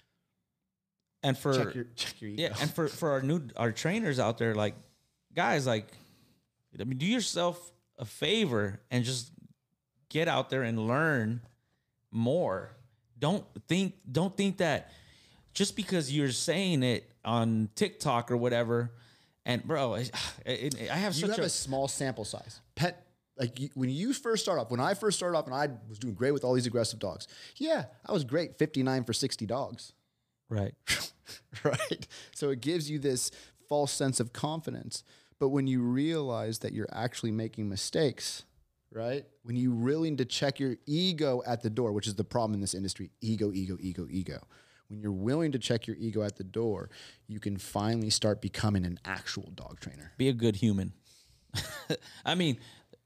[1.23, 2.43] And for check your check your ego.
[2.43, 4.75] yeah, and for for our new our trainers out there, like
[5.33, 5.87] guys, like
[6.77, 9.31] I mean, do yourself a favor and just
[10.09, 11.41] get out there and learn
[12.11, 12.75] more.
[13.17, 14.91] Don't think don't think that
[15.53, 18.91] just because you're saying it on TikTok or whatever,
[19.45, 20.11] and bro, it,
[20.45, 22.61] it, I have you have a, a, small sample size.
[22.75, 23.05] Pet,
[23.37, 25.99] like you, when you first start off, when I first started off and I was
[25.99, 29.93] doing great with all these aggressive dogs, yeah, I was great, 59 for 60 dogs.
[30.49, 30.73] right.
[31.63, 32.07] right?
[32.35, 33.31] So it gives you this
[33.67, 35.03] false sense of confidence.
[35.39, 38.45] But when you realize that you're actually making mistakes,
[38.91, 39.25] right?
[39.43, 42.53] When you really need to check your ego at the door, which is the problem
[42.53, 44.47] in this industry ego, ego, ego, ego.
[44.89, 46.89] When you're willing to check your ego at the door,
[47.27, 50.11] you can finally start becoming an actual dog trainer.
[50.17, 50.93] Be a good human.
[52.25, 52.57] I mean,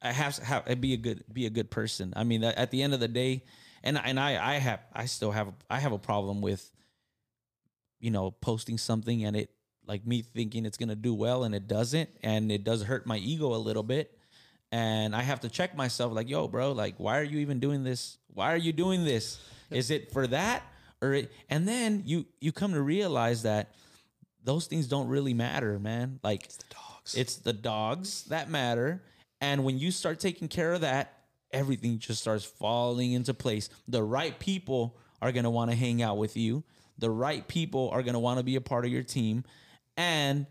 [0.01, 2.13] I have to have be a good be a good person.
[2.15, 3.43] I mean, at the end of the day,
[3.83, 6.71] and and I I have I still have I have a problem with
[7.99, 9.49] you know posting something and it
[9.87, 13.17] like me thinking it's gonna do well and it doesn't, and it does hurt my
[13.17, 14.17] ego a little bit,
[14.71, 17.83] and I have to check myself like, yo, bro, like why are you even doing
[17.83, 18.17] this?
[18.33, 19.39] Why are you doing this?
[19.71, 20.63] Is it for that
[21.01, 23.71] or it, and then you you come to realize that
[24.43, 26.19] those things don't really matter, man.
[26.23, 27.15] Like it's the dogs.
[27.15, 29.03] It's the dogs that matter.
[29.41, 31.13] And when you start taking care of that,
[31.51, 33.69] everything just starts falling into place.
[33.87, 36.63] The right people are going to want to hang out with you.
[36.97, 39.43] The right people are going to want to be a part of your team.
[39.95, 40.47] And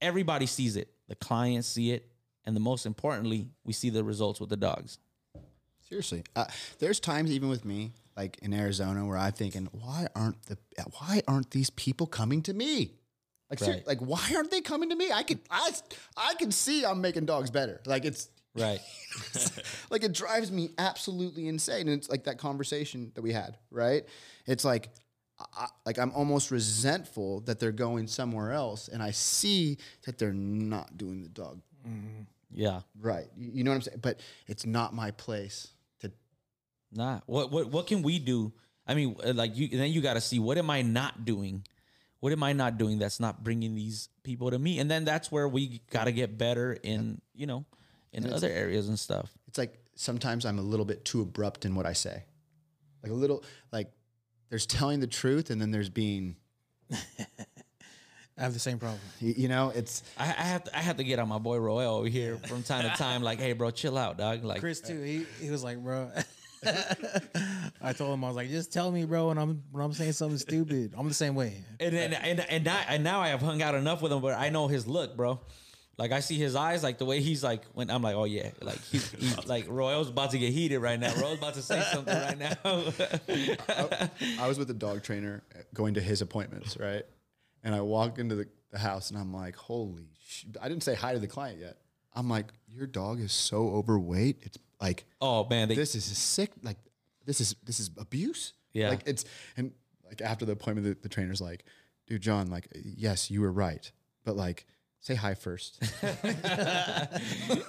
[0.00, 0.88] everybody sees it.
[1.08, 2.10] The clients see it.
[2.44, 4.98] And the most importantly, we see the results with the dogs.
[5.88, 6.46] Seriously, uh,
[6.78, 10.58] there's times even with me, like in Arizona, where I'm thinking, why aren't the
[10.98, 12.92] why aren't these people coming to me?
[13.50, 13.86] Like, Right.
[13.86, 15.12] like why aren't they coming to me?
[15.12, 15.70] I could I
[16.16, 17.80] I can see I'm making dogs better.
[17.86, 18.78] Like it's Right.
[19.90, 21.88] like it drives me absolutely insane.
[21.88, 24.04] And it's like that conversation that we had, right?
[24.46, 24.90] It's like,
[25.56, 30.32] I, like I'm almost resentful that they're going somewhere else, and I see that they're
[30.32, 32.22] not doing the dog mm-hmm.
[32.52, 32.80] yeah.
[33.00, 33.26] right.
[33.36, 33.98] You, you know what I'm saying?
[34.02, 35.68] But it's not my place.
[36.94, 37.20] Nah.
[37.26, 38.52] What what what can we do?
[38.86, 41.64] I mean, uh, like you then you got to see what am I not doing?
[42.20, 44.78] What am I not doing that's not bringing these people to me?
[44.78, 47.66] And then that's where we got to get better in, you know,
[48.14, 49.30] in other areas and stuff.
[49.46, 52.24] It's like sometimes I'm a little bit too abrupt in what I say,
[53.02, 53.90] like a little like
[54.48, 56.36] there's telling the truth, and then there's being,
[56.92, 56.96] I
[58.38, 59.00] have the same problem.
[59.20, 61.58] you, you know, it's I, I have to I have to get on my boy
[61.58, 64.80] Royal over here from time to time like, "Hey bro, chill out, dog." Like Chris
[64.80, 65.02] too.
[65.02, 66.10] He he was like, bro.
[67.80, 70.12] I told him I was like, just tell me, bro, when I'm when I'm saying
[70.12, 70.94] something stupid.
[70.96, 71.64] I'm the same way.
[71.80, 74.38] and then and and now, and now I have hung out enough with him, but
[74.38, 75.40] I know his look, bro.
[75.96, 78.50] Like I see his eyes, like the way he's like when I'm like, oh yeah,
[78.60, 81.14] like he's, he's like Royal's about to get heated right now.
[81.14, 82.56] Royal's about to say something right now.
[84.42, 85.42] I was with a dog trainer
[85.72, 87.04] going to his appointments, right?
[87.62, 90.46] And I walk into the, the house and I'm like, holy sh-.
[90.60, 91.76] I didn't say hi to the client yet.
[92.12, 94.38] I'm like, your dog is so overweight.
[94.42, 96.50] It's like, oh man, they, this is sick.
[96.62, 96.76] Like,
[97.24, 98.52] this is this is abuse.
[98.72, 98.90] Yeah.
[98.90, 99.24] Like it's
[99.56, 99.72] and
[100.06, 101.64] like after the appointment, the, the trainer's like,
[102.06, 103.90] dude, John, like, yes, you were right,
[104.24, 104.66] but like,
[105.00, 105.82] say hi first.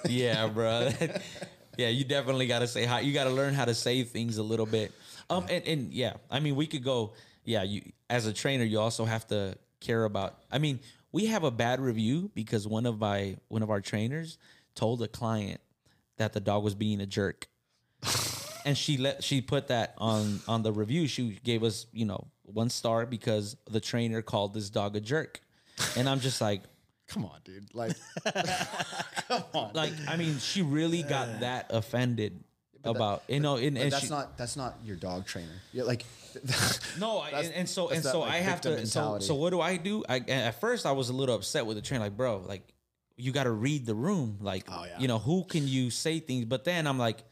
[0.08, 0.90] yeah, bro.
[1.78, 3.00] yeah, you definitely got to say hi.
[3.00, 4.92] You got to learn how to say things a little bit.
[5.30, 7.14] Um, and, and yeah, I mean, we could go.
[7.44, 7.80] Yeah, you
[8.10, 10.38] as a trainer, you also have to care about.
[10.50, 10.80] I mean,
[11.12, 14.36] we have a bad review because one of my one of our trainers
[14.74, 15.60] told a client
[16.18, 17.48] that the dog was being a jerk,
[18.64, 21.06] and she let she put that on on the review.
[21.06, 25.40] She gave us you know one star because the trainer called this dog a jerk,
[25.96, 26.62] and I'm just like.
[27.08, 27.72] Come on, dude.
[27.72, 27.92] Like,
[29.28, 29.70] come on.
[29.74, 32.42] like I mean, she really got that offended
[32.86, 35.60] about you know, and, and that's she, not that's not your dog trainer.
[35.72, 36.04] Yeah, like,
[36.98, 38.86] no, and, and so and that, so like, I have to.
[38.86, 40.04] So so what do I do?
[40.08, 42.62] I at first I was a little upset with the trainer, like bro, like
[43.16, 44.98] you got to read the room, like Oh, yeah.
[44.98, 47.24] you know who can you say things, but then I'm like,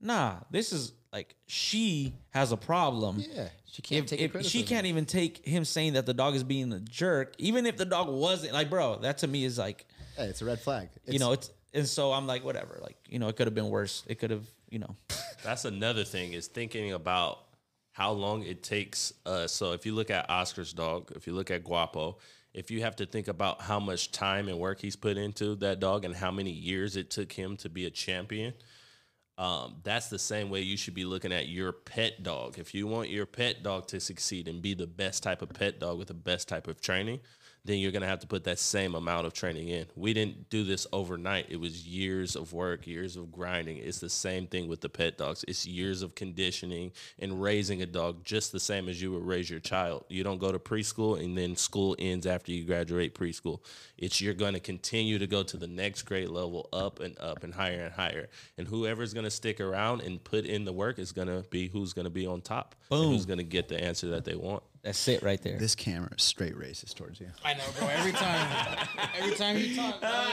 [0.00, 3.22] nah, this is like she has a problem.
[3.34, 6.34] Yeah, she can't If, take if she can't even take him saying that the dog
[6.34, 9.58] is being a jerk, even if the dog wasn't like, bro, that to me is
[9.58, 9.86] like,
[10.16, 10.88] Hey, it's a red flag.
[11.06, 13.70] you know, it's and so I'm like, whatever, like you know, it could have been
[13.70, 14.02] worse.
[14.06, 14.96] It could have, you know,
[15.44, 17.40] That's another thing is thinking about
[17.92, 19.12] how long it takes.
[19.26, 22.18] Uh, so if you look at Oscar's dog, if you look at Guapo,
[22.54, 25.80] if you have to think about how much time and work he's put into that
[25.80, 28.52] dog and how many years it took him to be a champion,
[29.38, 32.58] um, that's the same way you should be looking at your pet dog.
[32.58, 35.80] If you want your pet dog to succeed and be the best type of pet
[35.80, 37.20] dog with the best type of training,
[37.64, 39.86] then you're going to have to put that same amount of training in.
[39.94, 41.46] We didn't do this overnight.
[41.48, 43.76] It was years of work, years of grinding.
[43.76, 45.44] It's the same thing with the pet dogs.
[45.46, 49.48] It's years of conditioning and raising a dog just the same as you would raise
[49.48, 50.04] your child.
[50.08, 53.60] You don't go to preschool and then school ends after you graduate preschool.
[53.96, 57.44] It's you're going to continue to go to the next grade level up and up
[57.44, 58.28] and higher and higher.
[58.58, 61.68] And whoever's going to stick around and put in the work is going to be
[61.68, 62.74] who's going to be on top.
[62.88, 63.12] Boom.
[63.12, 64.62] who's going to get the answer that they want.
[64.82, 65.58] That's it right there.
[65.58, 67.28] this camera is straight racist towards you.
[67.44, 67.88] I know, bro.
[67.88, 70.24] Every time, every time you talk, bro.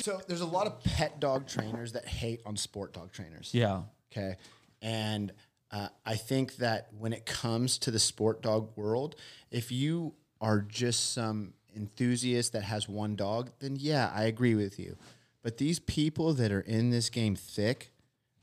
[0.00, 3.50] So there's a lot of pet dog trainers that hate on sport dog trainers.
[3.52, 3.82] Yeah.
[4.12, 4.36] Okay.
[4.82, 5.32] And
[5.70, 9.16] uh, I think that when it comes to the sport dog world,
[9.50, 14.78] if you are just some enthusiast that has one dog, then yeah, I agree with
[14.78, 14.96] you.
[15.42, 17.92] But these people that are in this game thick,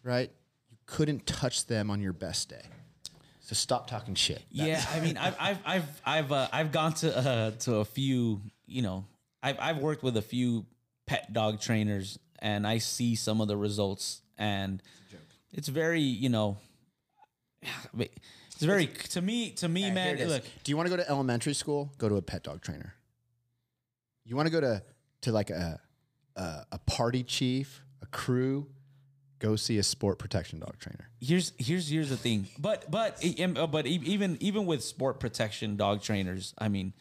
[0.03, 0.31] right?
[0.69, 2.63] You couldn't touch them on your best day.
[3.51, 4.41] So stop talking shit.
[4.49, 8.39] Yeah, I mean, I've I've I've I've uh, I've gone to uh, to a few,
[8.65, 9.03] you know,
[9.43, 10.65] I've I've worked with a few
[11.05, 14.81] pet dog trainers, and I see some of the results, and
[15.51, 16.59] it's very, you know,
[17.99, 19.49] it's very to me.
[19.49, 20.31] To me, man, Here it is.
[20.31, 21.91] look, do you want to go to elementary school?
[21.97, 22.93] Go to a pet dog trainer.
[24.23, 24.81] You want to go to
[25.23, 25.77] to like a
[26.37, 28.67] a, a party chief, a crew?
[29.41, 31.09] Go see a sport protection dog trainer.
[31.19, 36.03] here's here's here's the thing but but uh, but even even with sport protection dog
[36.03, 36.93] trainers i mean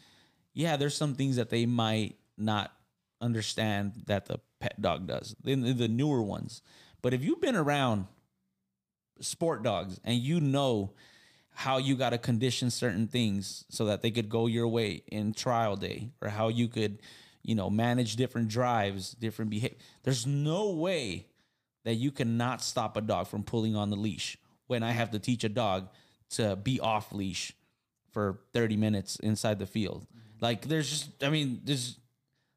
[0.55, 2.73] yeah there's some things that they might not
[3.21, 6.63] understand that the pet dog does the, the newer ones
[7.03, 8.07] but if you've been around
[9.21, 10.93] sport dogs and you know
[11.51, 15.35] how you got to condition certain things so that they could go your way in
[15.35, 17.01] trial day or how you could
[17.43, 21.27] you know manage different drives different behavior there's no way
[21.85, 24.37] that you cannot stop a dog from pulling on the leash
[24.67, 25.89] when I have to teach a dog
[26.31, 27.53] to be off leash
[28.11, 30.07] for 30 minutes inside the field.
[30.41, 31.99] Like there's just I mean there's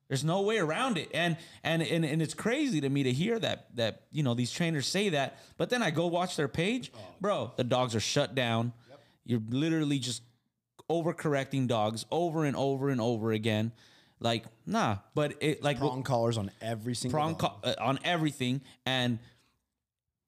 [0.07, 1.09] there's no way around it.
[1.13, 4.51] And and and, and it's crazy to me to hear that that you know these
[4.51, 6.99] trainers say that, but then I go watch their page, oh.
[7.19, 8.73] bro, the dogs are shut down.
[9.25, 10.21] You're literally just
[10.89, 13.71] overcorrecting dogs over and over and over again.
[14.23, 18.61] Like, nah, but it like Prong collars on every single prong co- uh, on everything
[18.85, 19.19] and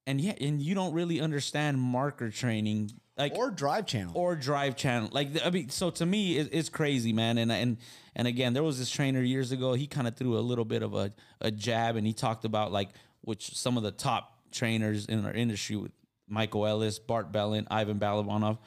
[0.06, 4.12] and yeah and you don't really understand marker training like or drive channel.
[4.14, 5.08] or drive channel.
[5.10, 7.78] Like i mean so to me it, it's crazy man and and
[8.14, 10.82] and again there was this trainer years ago he kind of threw a little bit
[10.82, 12.90] of a, a jab and he talked about like
[13.22, 15.92] which some of the top trainers in our industry with
[16.28, 18.58] michael ellis bart bellon ivan balabanov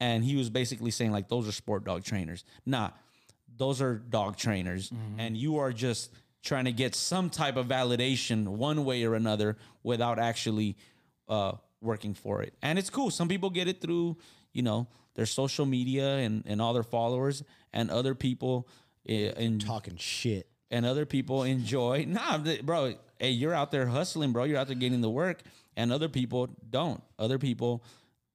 [0.00, 2.44] and he was basically saying like those are sport dog trainers.
[2.66, 2.90] Nah
[3.56, 4.92] those are dog trainers.
[5.18, 6.12] And you are just
[6.42, 10.76] trying to get some type of validation one way or another without actually
[11.28, 12.54] uh, working for it.
[12.62, 13.10] And it's cool.
[13.10, 14.16] Some people get it through
[14.52, 17.42] you know their social media and, and all their followers
[17.72, 18.66] and other people
[19.08, 20.46] uh, in, talking shit.
[20.70, 22.04] and other people enjoy.
[22.08, 24.44] Nah bro hey you're out there hustling bro.
[24.44, 25.42] You're out there getting the work.
[25.76, 27.02] And other people don't.
[27.18, 27.84] Other people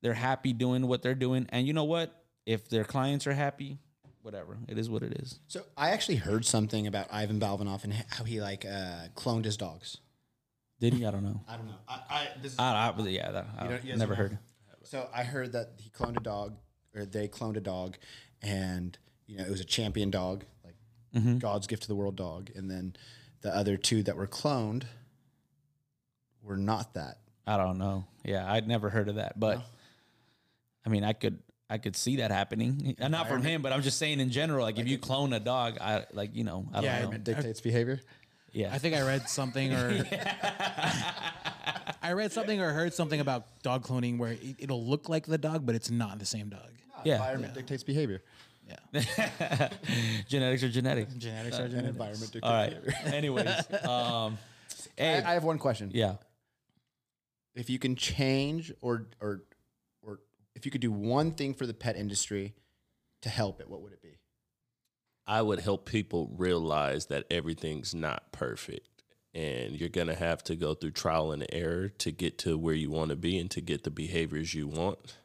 [0.02, 1.48] they're happy doing what they're doing.
[1.49, 2.15] And you know what?
[2.45, 3.77] If their clients are happy
[4.22, 7.93] whatever it is what it is So I actually heard something about Ivan Balabanov and
[8.10, 9.98] how he like uh, cloned his dogs.
[10.80, 11.06] Did he?
[11.06, 11.41] I don't know.
[11.48, 11.76] I don't know.
[11.88, 14.18] I, I this is, I, I yeah, that, I you never know?
[14.18, 14.38] heard.
[14.84, 16.57] So I heard that he cloned a dog,
[16.95, 17.98] or they cloned a dog,
[18.41, 20.76] and you know it was a champion dog, like
[21.15, 21.38] Mm-hmm.
[21.39, 22.95] God's gift to the world dog, and then
[23.41, 24.84] the other two that were cloned
[26.41, 27.18] were not that.
[27.45, 28.06] I don't know.
[28.23, 29.61] Yeah, I'd never heard of that, but
[30.85, 31.39] I mean, I could
[31.72, 32.95] I could see that happening.
[32.99, 34.64] Not from him, but I'm just saying in general.
[34.65, 37.15] Like, if you clone a dog, I like you know I Yeah, don't know.
[37.15, 37.99] It dictates behavior.
[38.52, 40.03] Yeah, I think I read something or
[42.03, 45.38] I read something or heard something about dog cloning where it, it'll look like the
[45.38, 46.69] dog, but it's not the same dog.
[47.06, 47.14] yeah.
[47.14, 48.22] Environment dictates behavior.
[48.68, 49.02] Yeah,
[50.27, 51.14] genetics are genetics.
[51.15, 51.91] genetics are And genetics.
[51.91, 52.69] environment dictates All right.
[52.84, 53.14] behavior.
[53.14, 54.38] Anyways, um,
[54.98, 55.91] hey, I, I have one question.
[55.93, 56.15] yeah.
[57.56, 59.41] If you can change or or or
[60.61, 62.53] if you could do one thing for the pet industry
[63.23, 64.19] to help it, what would it be?
[65.25, 69.01] I would help people realize that everything's not perfect.
[69.33, 72.75] And you're going to have to go through trial and error to get to where
[72.75, 75.17] you want to be and to get the behaviors you want.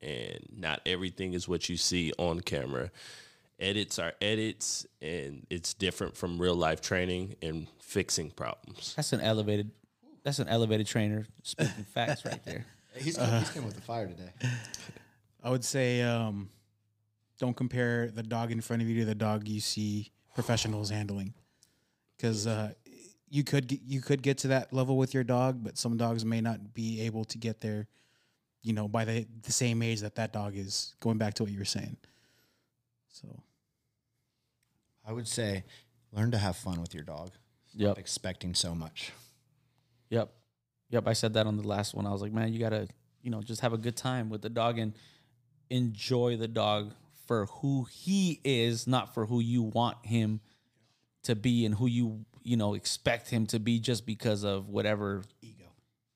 [0.00, 2.92] And not everything is what you see on camera.
[3.58, 8.92] Edits are edits, and it's different from real life training and fixing problems.
[8.94, 9.72] That's an elevated.
[10.22, 12.66] That's an elevated trainer speaking facts right there.
[12.96, 14.32] He's he's coming with the fire today.
[15.42, 16.48] I would say um,
[17.38, 21.34] don't compare the dog in front of you to the dog you see professionals handling,
[22.16, 22.72] because uh,
[23.28, 26.24] you could get, you could get to that level with your dog, but some dogs
[26.24, 27.88] may not be able to get there.
[28.62, 30.94] You know, by the the same age that that dog is.
[31.00, 31.98] Going back to what you were saying.
[33.08, 33.42] So
[35.06, 35.64] I would say
[36.12, 37.32] learn to have fun with your dog.
[37.74, 37.98] Yep.
[37.98, 39.12] Expecting so much.
[40.08, 40.32] Yep.
[40.94, 41.08] Yep.
[41.08, 42.06] I said that on the last one.
[42.06, 42.86] I was like, man, you gotta,
[43.20, 44.94] you know, just have a good time with the dog and
[45.68, 46.92] enjoy the dog
[47.26, 50.40] for who he is, not for who you want him
[51.24, 55.22] to be and who you, you know, expect him to be just because of whatever
[55.42, 55.64] Ego.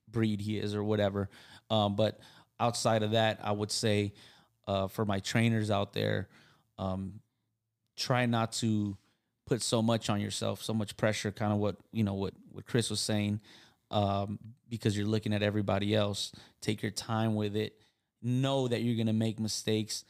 [0.08, 1.28] breed he is or whatever.
[1.70, 2.20] Um, but
[2.60, 4.12] outside of that, I would say
[4.68, 6.28] uh, for my trainers out there,
[6.78, 7.18] um,
[7.96, 8.96] try not to
[9.44, 11.32] put so much on yourself, so much pressure.
[11.32, 13.40] Kind of what you know what what Chris was saying,
[13.90, 14.38] um,
[14.68, 16.32] because you're looking at everybody else.
[16.60, 17.74] Take your time with it.
[18.22, 20.04] Know that you're gonna make mistakes.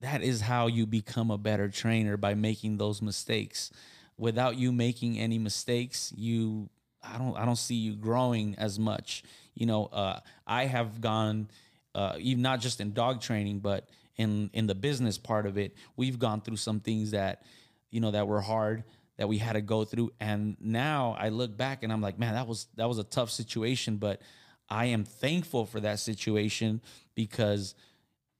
[0.00, 3.70] That is how you become a better trainer by making those mistakes.
[4.16, 6.70] Without you making any mistakes, you
[7.02, 9.22] I don't I don't see you growing as much.
[9.54, 11.48] You know, uh, I have gone
[11.94, 15.74] uh, even not just in dog training, but in in the business part of it,
[15.96, 17.42] we've gone through some things that
[17.90, 18.84] you know that were hard
[19.20, 20.10] that we had to go through.
[20.18, 23.30] And now I look back and I'm like, man, that was that was a tough
[23.30, 24.22] situation, but
[24.66, 26.80] I am thankful for that situation
[27.14, 27.74] because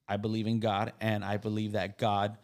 [0.07, 2.35] I believe in God and I believe that God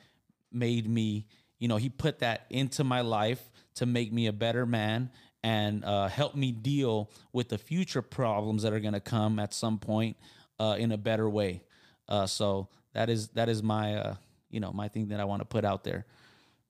[0.52, 1.26] made me,
[1.58, 3.42] you know, He put that into my life
[3.78, 5.10] to make me a better man
[5.42, 9.52] and uh, help me deal with the future problems that are going to come at
[9.52, 10.16] some point
[10.60, 11.64] uh, in a better way.
[12.08, 14.16] Uh, so that is that is my uh,
[14.52, 16.06] you know my thing that I want to put out there.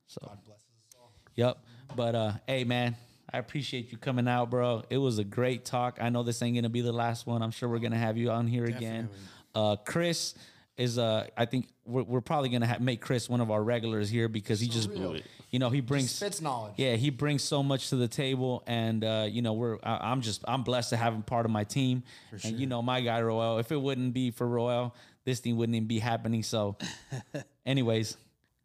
[0.06, 1.12] So God bless us all.
[1.38, 1.58] Yep.
[1.96, 2.96] But uh, hey, man,
[3.32, 4.84] I appreciate you coming out, bro.
[4.90, 6.00] It was a great talk.
[6.02, 7.42] I know this ain't gonna be the last one.
[7.42, 9.10] I'm sure we're gonna have you on here again.
[9.56, 10.36] Uh, Chris
[10.78, 14.10] is uh I think we're, we're probably gonna ha- make Chris one of our regulars
[14.10, 15.18] here because he just real.
[15.50, 16.74] you know he brings spits knowledge.
[16.78, 20.22] Yeah, he brings so much to the table, and uh, you know we're I, I'm
[20.22, 22.04] just I'm blessed to have him part of my team,
[22.44, 23.58] and you know my guy Roel.
[23.58, 24.94] If it wouldn't be for Roel,
[25.26, 26.44] this thing wouldn't even be happening.
[26.44, 26.78] So,
[27.66, 28.16] anyways,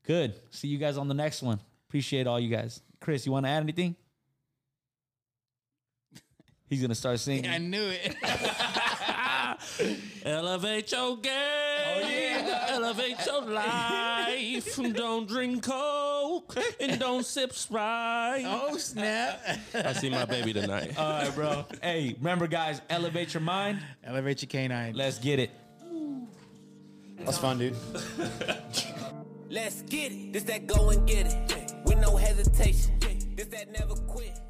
[0.06, 0.34] good.
[0.50, 1.60] See you guys on the next one.
[1.92, 2.80] Appreciate all you guys.
[3.02, 3.94] Chris, you want to add anything?
[6.70, 7.50] He's gonna start singing.
[7.50, 8.16] I knew it.
[10.24, 11.32] Elevate your game.
[11.34, 12.66] Oh, yeah.
[12.70, 14.78] Elevate your life.
[14.94, 18.44] don't drink Coke and don't sip Sprite.
[18.46, 19.42] oh snap!
[19.74, 20.98] I see my baby tonight.
[20.98, 21.66] all right, bro.
[21.82, 23.80] hey, remember, guys, elevate your mind.
[24.02, 24.94] Elevate your canine.
[24.94, 25.50] Let's get it.
[27.18, 27.76] That's fun, dude.
[29.50, 30.32] Let's get it.
[30.32, 31.61] This that go and get it
[31.94, 32.92] with no hesitation.
[33.36, 34.41] This that never quit.